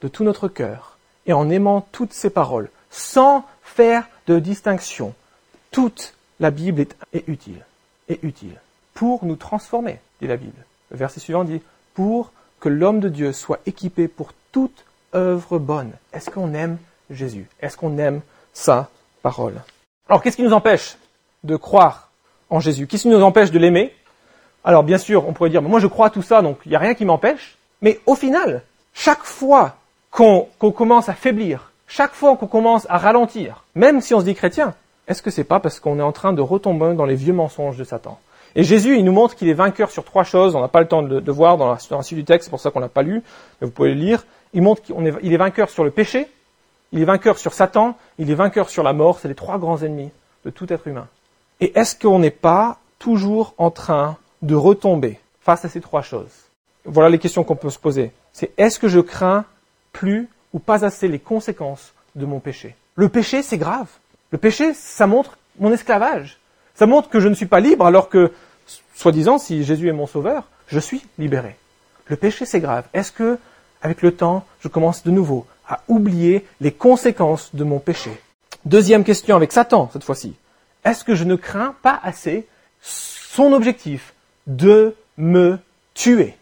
de 0.02 0.08
tout 0.08 0.22
notre 0.22 0.48
cœur 0.48 0.98
et 1.26 1.32
en 1.32 1.48
aimant 1.50 1.80
toutes 1.92 2.12
ses 2.12 2.30
paroles, 2.30 2.70
sans 2.90 3.44
faire 3.62 4.06
de 4.26 4.38
distinction. 4.38 5.14
Toute 5.70 6.14
la 6.38 6.50
Bible 6.50 6.84
est 7.12 7.26
utile, 7.26 7.64
utile 8.22 8.60
pour 8.94 9.24
nous 9.24 9.36
transformer, 9.36 9.98
dit 10.20 10.26
la 10.26 10.36
Bible. 10.36 10.64
Le 10.90 10.96
verset 10.96 11.20
suivant 11.20 11.44
dit 11.44 11.62
pour 11.94 12.32
que 12.60 12.68
l'homme 12.68 13.00
de 13.00 13.08
Dieu 13.08 13.32
soit 13.32 13.60
équipé 13.66 14.08
pour 14.08 14.32
toute 14.52 14.84
œuvre 15.14 15.58
bonne. 15.58 15.92
Est-ce 16.12 16.30
qu'on 16.30 16.54
aime 16.54 16.78
Jésus? 17.10 17.46
Est-ce 17.60 17.76
qu'on 17.76 17.98
aime 17.98 18.20
sa 18.52 18.88
parole? 19.22 19.54
Alors 20.08 20.22
qu'est-ce 20.22 20.36
qui 20.36 20.42
nous 20.42 20.52
empêche 20.52 20.96
de 21.44 21.56
croire 21.56 22.10
en 22.50 22.60
Jésus? 22.60 22.86
Qu'est-ce 22.86 23.02
qui 23.02 23.08
nous 23.08 23.22
empêche 23.22 23.50
de 23.50 23.58
l'aimer? 23.58 23.94
Alors 24.64 24.84
bien 24.84 24.98
sûr, 24.98 25.26
on 25.26 25.32
pourrait 25.32 25.50
dire, 25.50 25.62
moi 25.62 25.80
je 25.80 25.86
crois 25.86 26.06
à 26.06 26.10
tout 26.10 26.22
ça, 26.22 26.42
donc 26.42 26.58
il 26.66 26.68
n'y 26.68 26.76
a 26.76 26.78
rien 26.78 26.94
qui 26.94 27.04
m'empêche. 27.04 27.56
Mais 27.80 28.00
au 28.06 28.14
final, 28.14 28.62
chaque 28.94 29.24
fois 29.24 29.76
qu'on 30.10 30.46
commence 30.60 31.08
à 31.08 31.14
faiblir, 31.14 31.72
chaque 31.88 32.12
fois 32.12 32.36
qu'on 32.36 32.46
commence 32.46 32.86
à 32.88 32.98
ralentir, 32.98 33.64
même 33.74 34.00
si 34.00 34.14
on 34.14 34.20
se 34.20 34.24
dit 34.24 34.34
chrétien, 34.34 34.74
est-ce 35.08 35.22
que 35.22 35.30
c'est 35.30 35.44
pas 35.44 35.60
parce 35.60 35.80
qu'on 35.80 35.98
est 35.98 36.02
en 36.02 36.12
train 36.12 36.32
de 36.32 36.40
retomber 36.40 36.94
dans 36.94 37.04
les 37.04 37.14
vieux 37.14 37.32
mensonges 37.32 37.76
de 37.76 37.84
Satan 37.84 38.18
Et 38.54 38.62
Jésus, 38.62 38.96
il 38.96 39.04
nous 39.04 39.12
montre 39.12 39.34
qu'il 39.34 39.48
est 39.48 39.54
vainqueur 39.54 39.90
sur 39.90 40.04
trois 40.04 40.24
choses. 40.24 40.54
On 40.54 40.60
n'a 40.60 40.68
pas 40.68 40.80
le 40.80 40.88
temps 40.88 41.02
de, 41.02 41.32
voir 41.32 41.56
dans 41.56 41.70
la, 41.70 41.78
suite 41.78 42.18
du 42.18 42.24
texte, 42.24 42.46
c'est 42.46 42.50
pour 42.50 42.60
ça 42.60 42.70
qu'on 42.70 42.80
l'a 42.80 42.88
pas 42.88 43.02
lu, 43.02 43.22
mais 43.60 43.66
vous 43.66 43.72
pouvez 43.72 43.94
le 43.94 44.00
lire. 44.00 44.24
Il 44.54 44.62
montre 44.62 44.82
qu'il 44.82 44.94
est, 45.06 45.32
est 45.32 45.36
vainqueur 45.36 45.70
sur 45.70 45.82
le 45.82 45.90
péché, 45.90 46.28
il 46.92 47.00
est 47.00 47.04
vainqueur 47.04 47.38
sur 47.38 47.52
Satan, 47.52 47.96
il 48.18 48.30
est 48.30 48.34
vainqueur 48.34 48.68
sur 48.68 48.82
la 48.82 48.92
mort. 48.92 49.18
C'est 49.18 49.28
les 49.28 49.34
trois 49.34 49.58
grands 49.58 49.82
ennemis 49.82 50.10
de 50.44 50.50
tout 50.50 50.72
être 50.72 50.86
humain. 50.86 51.08
Et 51.60 51.78
est-ce 51.78 51.96
qu'on 51.96 52.18
n'est 52.18 52.30
pas 52.30 52.78
toujours 52.98 53.54
en 53.58 53.70
train 53.70 54.16
de 54.42 54.54
retomber 54.54 55.18
face 55.40 55.64
à 55.64 55.68
ces 55.68 55.80
trois 55.80 56.02
choses? 56.02 56.50
Voilà 56.84 57.08
les 57.08 57.18
questions 57.18 57.44
qu'on 57.44 57.56
peut 57.56 57.70
se 57.70 57.78
poser. 57.78 58.12
C'est 58.32 58.52
est-ce 58.58 58.78
que 58.78 58.88
je 58.88 59.00
crains 59.00 59.44
plus 59.92 60.28
ou 60.52 60.58
pas 60.58 60.84
assez 60.84 61.08
les 61.08 61.18
conséquences 61.18 61.92
de 62.14 62.26
mon 62.26 62.40
péché? 62.40 62.76
Le 62.94 63.08
péché, 63.08 63.42
c'est 63.42 63.58
grave. 63.58 63.88
Le 64.32 64.38
péché, 64.38 64.74
ça 64.74 65.06
montre 65.06 65.36
mon 65.58 65.72
esclavage. 65.72 66.38
Ça 66.74 66.86
montre 66.86 67.10
que 67.10 67.20
je 67.20 67.28
ne 67.28 67.34
suis 67.34 67.46
pas 67.46 67.60
libre 67.60 67.86
alors 67.86 68.08
que, 68.08 68.32
soi-disant, 68.94 69.38
si 69.38 69.62
Jésus 69.62 69.88
est 69.88 69.92
mon 69.92 70.06
sauveur, 70.06 70.48
je 70.68 70.80
suis 70.80 71.04
libéré. 71.18 71.56
Le 72.06 72.16
péché, 72.16 72.46
c'est 72.46 72.60
grave. 72.60 72.86
Est-ce 72.94 73.12
que, 73.12 73.38
avec 73.82 74.00
le 74.00 74.14
temps, 74.14 74.44
je 74.60 74.68
commence 74.68 75.04
de 75.04 75.10
nouveau 75.10 75.46
à 75.68 75.82
oublier 75.86 76.46
les 76.60 76.72
conséquences 76.72 77.54
de 77.54 77.62
mon 77.62 77.78
péché? 77.78 78.10
Deuxième 78.64 79.04
question 79.04 79.36
avec 79.36 79.52
Satan, 79.52 79.90
cette 79.92 80.04
fois-ci. 80.04 80.34
Est-ce 80.84 81.04
que 81.04 81.14
je 81.14 81.24
ne 81.24 81.36
crains 81.36 81.74
pas 81.82 82.00
assez 82.02 82.46
son 82.80 83.52
objectif 83.52 84.14
de 84.46 84.96
me 85.18 85.58
tuer? 85.94 86.36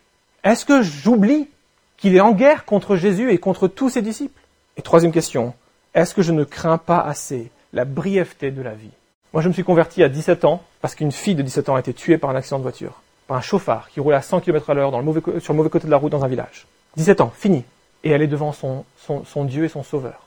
Est-ce 0.44 0.64
que 0.64 0.82
j'oublie 0.82 1.48
qu'il 1.96 2.14
est 2.14 2.20
en 2.20 2.32
guerre 2.32 2.64
contre 2.64 2.94
Jésus 2.94 3.32
et 3.32 3.38
contre 3.38 3.66
tous 3.66 3.90
ses 3.90 4.02
disciples? 4.02 4.40
Et 4.76 4.82
troisième 4.82 5.12
question, 5.12 5.54
est-ce 5.92 6.14
que 6.14 6.22
je 6.22 6.32
ne 6.32 6.44
crains 6.44 6.78
pas 6.78 7.00
assez 7.00 7.50
la 7.72 7.84
brièveté 7.84 8.50
de 8.50 8.62
la 8.62 8.74
vie 8.74 8.90
Moi, 9.32 9.42
je 9.42 9.48
me 9.48 9.52
suis 9.52 9.64
converti 9.64 10.02
à 10.02 10.08
17 10.08 10.44
ans 10.44 10.62
parce 10.80 10.94
qu'une 10.94 11.12
fille 11.12 11.34
de 11.34 11.42
17 11.42 11.68
ans 11.68 11.76
a 11.76 11.80
été 11.80 11.94
tuée 11.94 12.18
par 12.18 12.30
un 12.30 12.34
accident 12.34 12.58
de 12.58 12.62
voiture, 12.62 13.02
par 13.26 13.36
un 13.36 13.40
chauffard 13.40 13.88
qui 13.90 14.00
roulait 14.00 14.16
à 14.16 14.22
100 14.22 14.40
km 14.40 14.70
à 14.70 14.74
l'heure 14.74 14.90
sur 14.90 15.52
le 15.52 15.56
mauvais 15.56 15.70
côté 15.70 15.86
de 15.86 15.90
la 15.90 15.96
route 15.96 16.12
dans 16.12 16.24
un 16.24 16.28
village. 16.28 16.66
17 16.96 17.20
ans, 17.20 17.32
fini. 17.34 17.64
Et 18.02 18.10
elle 18.10 18.22
est 18.22 18.26
devant 18.26 18.52
son, 18.52 18.84
son, 18.96 19.44
Dieu 19.44 19.64
et 19.64 19.68
son 19.68 19.82
Sauveur. 19.82 20.26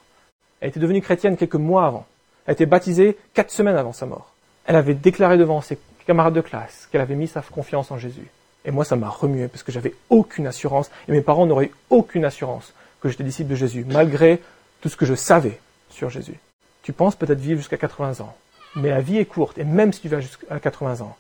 Elle 0.62 0.70
était 0.70 0.80
devenue 0.80 1.02
chrétienne 1.02 1.38
quelques 1.38 1.56
mois 1.56 1.86
avant. 1.86 2.06
Elle 2.46 2.54
été 2.54 2.66
baptisée 2.66 3.18
quatre 3.34 3.52
semaines 3.52 3.76
avant 3.76 3.94
sa 3.94 4.06
mort. 4.06 4.34
Elle 4.66 4.76
avait 4.76 4.94
déclaré 4.94 5.38
devant 5.38 5.62
ses 5.62 5.78
camarades 6.06 6.34
de 6.34 6.42
classe 6.42 6.88
qu'elle 6.92 7.02
avait 7.02 7.16
mis 7.16 7.28
sa 7.28 7.42
confiance 7.42 7.92
en 7.92 7.98
Jésus. 7.98 8.30
Et 8.66 8.72
moi, 8.72 8.86
ça 8.86 8.96
m'a 8.96 9.10
remué 9.10 9.48
parce 9.48 9.64
que 9.64 9.72
j'avais 9.72 9.94
aucune 10.10 10.48
assurance 10.48 10.90
et 11.08 11.12
mes 11.12 11.22
parents 11.22 11.46
n'auraient 11.46 11.72
aucune 11.90 12.26
assurance 12.26 12.74
que 13.02 13.10
j'étais 13.10 13.24
disciple 13.24 13.50
de 13.50 13.56
Jésus, 13.56 13.86
malgré 13.90 14.42
tout 14.82 14.88
ce 14.88 14.96
que 14.96 15.06
je 15.06 15.16
savais 15.16 15.60
sur 15.90 16.10
Jésus. 16.10 16.40
Tu 16.84 16.94
penses 16.94 17.16
peut-être 17.16 17.40
vivre 17.40 17.60
jusqu'à 17.60 17.78
80 17.78 18.20
ans, 18.22 18.36
mais 18.76 18.90
la 18.90 19.02
vie 19.02 19.18
est 19.18 19.26
courte 19.26 19.58
et 19.58 19.64
même 19.64 19.94
si 19.94 20.02
tu 20.02 20.10
vas 20.10 20.20
jusqu'à 20.20 20.60
80 20.60 21.02
ans, 21.02 21.16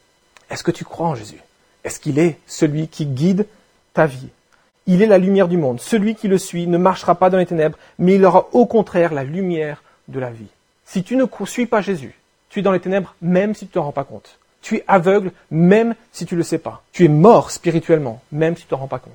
est-ce 0.49 0.63
que 0.63 0.71
tu 0.71 0.83
crois 0.83 1.07
en 1.07 1.15
Jésus? 1.15 1.39
Est-ce 1.83 1.99
qu'il 1.99 2.19
est 2.19 2.37
celui 2.47 2.89
qui 2.89 3.05
guide 3.05 3.47
ta 3.93 4.05
vie? 4.05 4.27
Il 4.85 5.01
est 5.01 5.07
la 5.07 5.17
lumière 5.17 5.47
du 5.47 5.55
monde. 5.55 5.79
Celui 5.79 6.15
qui 6.15 6.27
le 6.27 6.37
suit 6.37 6.67
ne 6.67 6.77
marchera 6.77 7.15
pas 7.15 7.29
dans 7.29 7.37
les 7.37 7.45
ténèbres, 7.45 7.77
mais 7.97 8.15
il 8.15 8.25
aura 8.25 8.49
au 8.51 8.65
contraire 8.65 9.13
la 9.13 9.23
lumière 9.23 9.81
de 10.09 10.19
la 10.19 10.29
vie. 10.29 10.47
Si 10.85 11.03
tu 11.03 11.15
ne 11.15 11.25
suis 11.45 11.65
pas 11.65 11.81
Jésus, 11.81 12.13
tu 12.49 12.59
es 12.59 12.61
dans 12.61 12.73
les 12.73 12.81
ténèbres 12.81 13.15
même 13.21 13.55
si 13.55 13.65
tu 13.65 13.71
ne 13.71 13.73
t'en 13.75 13.83
rends 13.83 13.91
pas 13.93 14.03
compte. 14.03 14.37
Tu 14.61 14.77
es 14.77 14.83
aveugle 14.87 15.31
même 15.49 15.95
si 16.11 16.25
tu 16.25 16.35
ne 16.35 16.39
le 16.39 16.43
sais 16.43 16.57
pas. 16.57 16.83
Tu 16.91 17.05
es 17.05 17.09
mort 17.09 17.51
spirituellement 17.51 18.21
même 18.33 18.55
si 18.55 18.63
tu 18.63 18.67
ne 18.67 18.69
t'en 18.71 18.77
rends 18.77 18.87
pas 18.87 18.99
compte. 18.99 19.13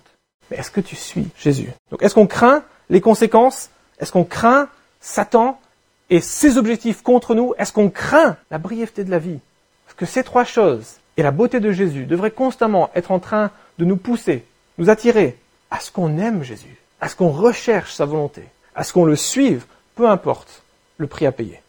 Mais 0.51 0.57
est-ce 0.57 0.71
que 0.71 0.81
tu 0.81 0.97
suis 0.97 1.29
Jésus? 1.39 1.71
Donc 1.91 2.03
est-ce 2.03 2.15
qu'on 2.15 2.27
craint 2.27 2.63
les 2.89 3.03
conséquences? 3.03 3.69
Est-ce 4.01 4.13
qu'on 4.13 4.25
craint 4.25 4.69
Satan? 5.01 5.61
Et 6.11 6.21
ses 6.21 6.59
objectifs 6.59 7.03
contre 7.03 7.35
nous 7.35 7.55
Est-ce 7.59 7.73
qu'on 7.73 7.91
craint 7.91 8.37
la 8.51 8.59
brièveté 8.59 9.05
de 9.05 9.11
la 9.11 9.19
vie? 9.19 9.41
Parce 9.87 9.97
que 9.97 10.07
ces 10.07 10.23
trois 10.23 10.45
choses 10.45 10.97
et 11.17 11.23
la 11.23 11.31
beauté 11.31 11.61
de 11.61 11.73
Jésus 11.73 12.07
devraient 12.07 12.31
constamment 12.31 12.91
être 12.95 13.11
en 13.11 13.19
train 13.19 13.51
de 13.79 13.85
nous 13.85 13.97
pousser, 13.97 14.45
nous 14.79 14.91
attirer 14.91 15.37
à 15.71 15.81
ce 15.81 15.91
qu'on 15.91 16.19
aime 16.19 16.43
Jésus, 16.43 16.77
à 17.01 17.09
ce 17.09 17.17
qu'on 17.17 17.31
recherche 17.31 17.95
sa 17.95 18.05
volonté, 18.05 18.43
à 18.75 18.85
ce 18.85 18.93
qu'on 18.93 19.05
le 19.05 19.17
suive, 19.17 19.65
peu 19.95 20.09
importe 20.09 20.63
le 20.97 21.07
prix 21.07 21.27
à 21.27 21.33
payer. 21.33 21.61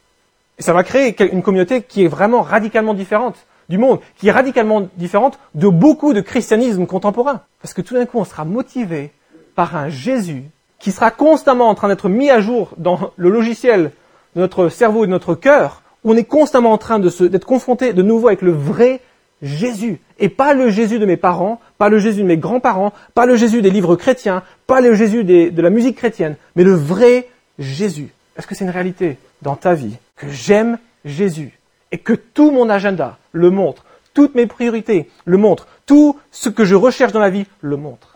Et 0.58 0.62
ça 0.62 0.73
va 0.73 0.84
créer 0.84 1.15
une 1.32 1.41
communauté 1.41 1.82
qui 1.82 2.04
est 2.04 2.08
vraiment 2.08 2.41
radicalement 2.41 2.93
différente 2.93 3.38
du 3.69 3.78
monde, 3.78 3.99
qui 4.17 4.28
est 4.28 4.32
radicalement 4.32 4.89
différente 4.97 5.39
de 5.56 5.67
beaucoup 5.67 6.13
de 6.13 6.21
christianisme 6.21 6.86
contemporain. 6.86 7.41
Parce 7.62 7.73
que 7.73 7.82
tout 7.82 7.93
d'un 7.93 8.06
coup, 8.06 8.19
on 8.19 8.25
sera 8.25 8.45
motivé 8.45 9.12
par 9.56 9.75
un 9.75 9.89
Jésus 9.89 10.43
qui 10.80 10.91
sera 10.91 11.12
constamment 11.12 11.69
en 11.69 11.75
train 11.75 11.88
d'être 11.88 12.10
mis 12.10 12.30
à 12.30 12.41
jour 12.41 12.71
dans 12.78 13.12
le 13.15 13.30
logiciel 13.30 13.91
de 14.36 14.42
notre 14.42 14.70
cerveau 14.70 15.04
et 15.04 15.08
de 15.08 15.12
notre 15.12 15.36
cœur, 15.36 15.84
on 16.04 16.15
est 16.15 16.24
constamment 16.24 16.72
en 16.72 16.78
train 16.78 17.00
d'être 17.00 17.46
confronté 17.46 17.94
de 17.94 18.02
nouveau 18.02 18.28
avec 18.28 18.42
le 18.42 18.52
vrai 18.52 19.02
Jésus. 19.42 20.00
Et 20.18 20.30
pas 20.30 20.54
le 20.54 20.70
Jésus 20.70 21.00
de 21.00 21.06
mes 21.06 21.18
parents, 21.18 21.60
pas 21.78 21.89
le 21.89 22.00
Jésus 22.00 22.22
de 22.22 22.28
mes 22.28 22.38
grands-parents, 22.38 22.94
pas 23.13 23.26
le 23.26 23.36
Jésus 23.36 23.62
des 23.62 23.70
livres 23.70 23.96
chrétiens, 23.96 24.44
pas 24.68 24.82
le 24.82 24.94
Jésus 24.94 25.24
de 25.24 25.62
la 25.62 25.70
musique 25.70 25.98
chrétienne, 25.98 26.36
mais 26.56 26.63
le 26.63 26.74
vrai 26.74 27.28
Jésus. 27.58 28.10
Est-ce 28.38 28.48
que 28.48 28.56
c'est 28.56 28.65
une 28.65 28.72
réalité 28.72 29.18
dans 29.42 29.56
ta 29.56 29.74
vie 29.74 29.98
que 30.15 30.30
j'aime 30.30 30.78
Jésus 31.06 31.58
et 31.92 31.98
que 31.98 32.13
tout 32.13 32.52
mon 32.52 32.70
agenda 32.70 33.18
le 33.32 33.50
montre, 33.50 33.86
toutes 34.13 34.36
mes 34.36 34.46
priorités 34.46 35.10
le 35.26 35.38
montrent, 35.38 35.68
tout 35.86 36.18
ce 36.32 36.50
que 36.50 36.65
je 36.65 36.76
recherche 36.76 37.12
dans 37.12 37.20
la 37.20 37.30
vie 37.30 37.46
le 37.62 37.78
montre? 37.78 38.09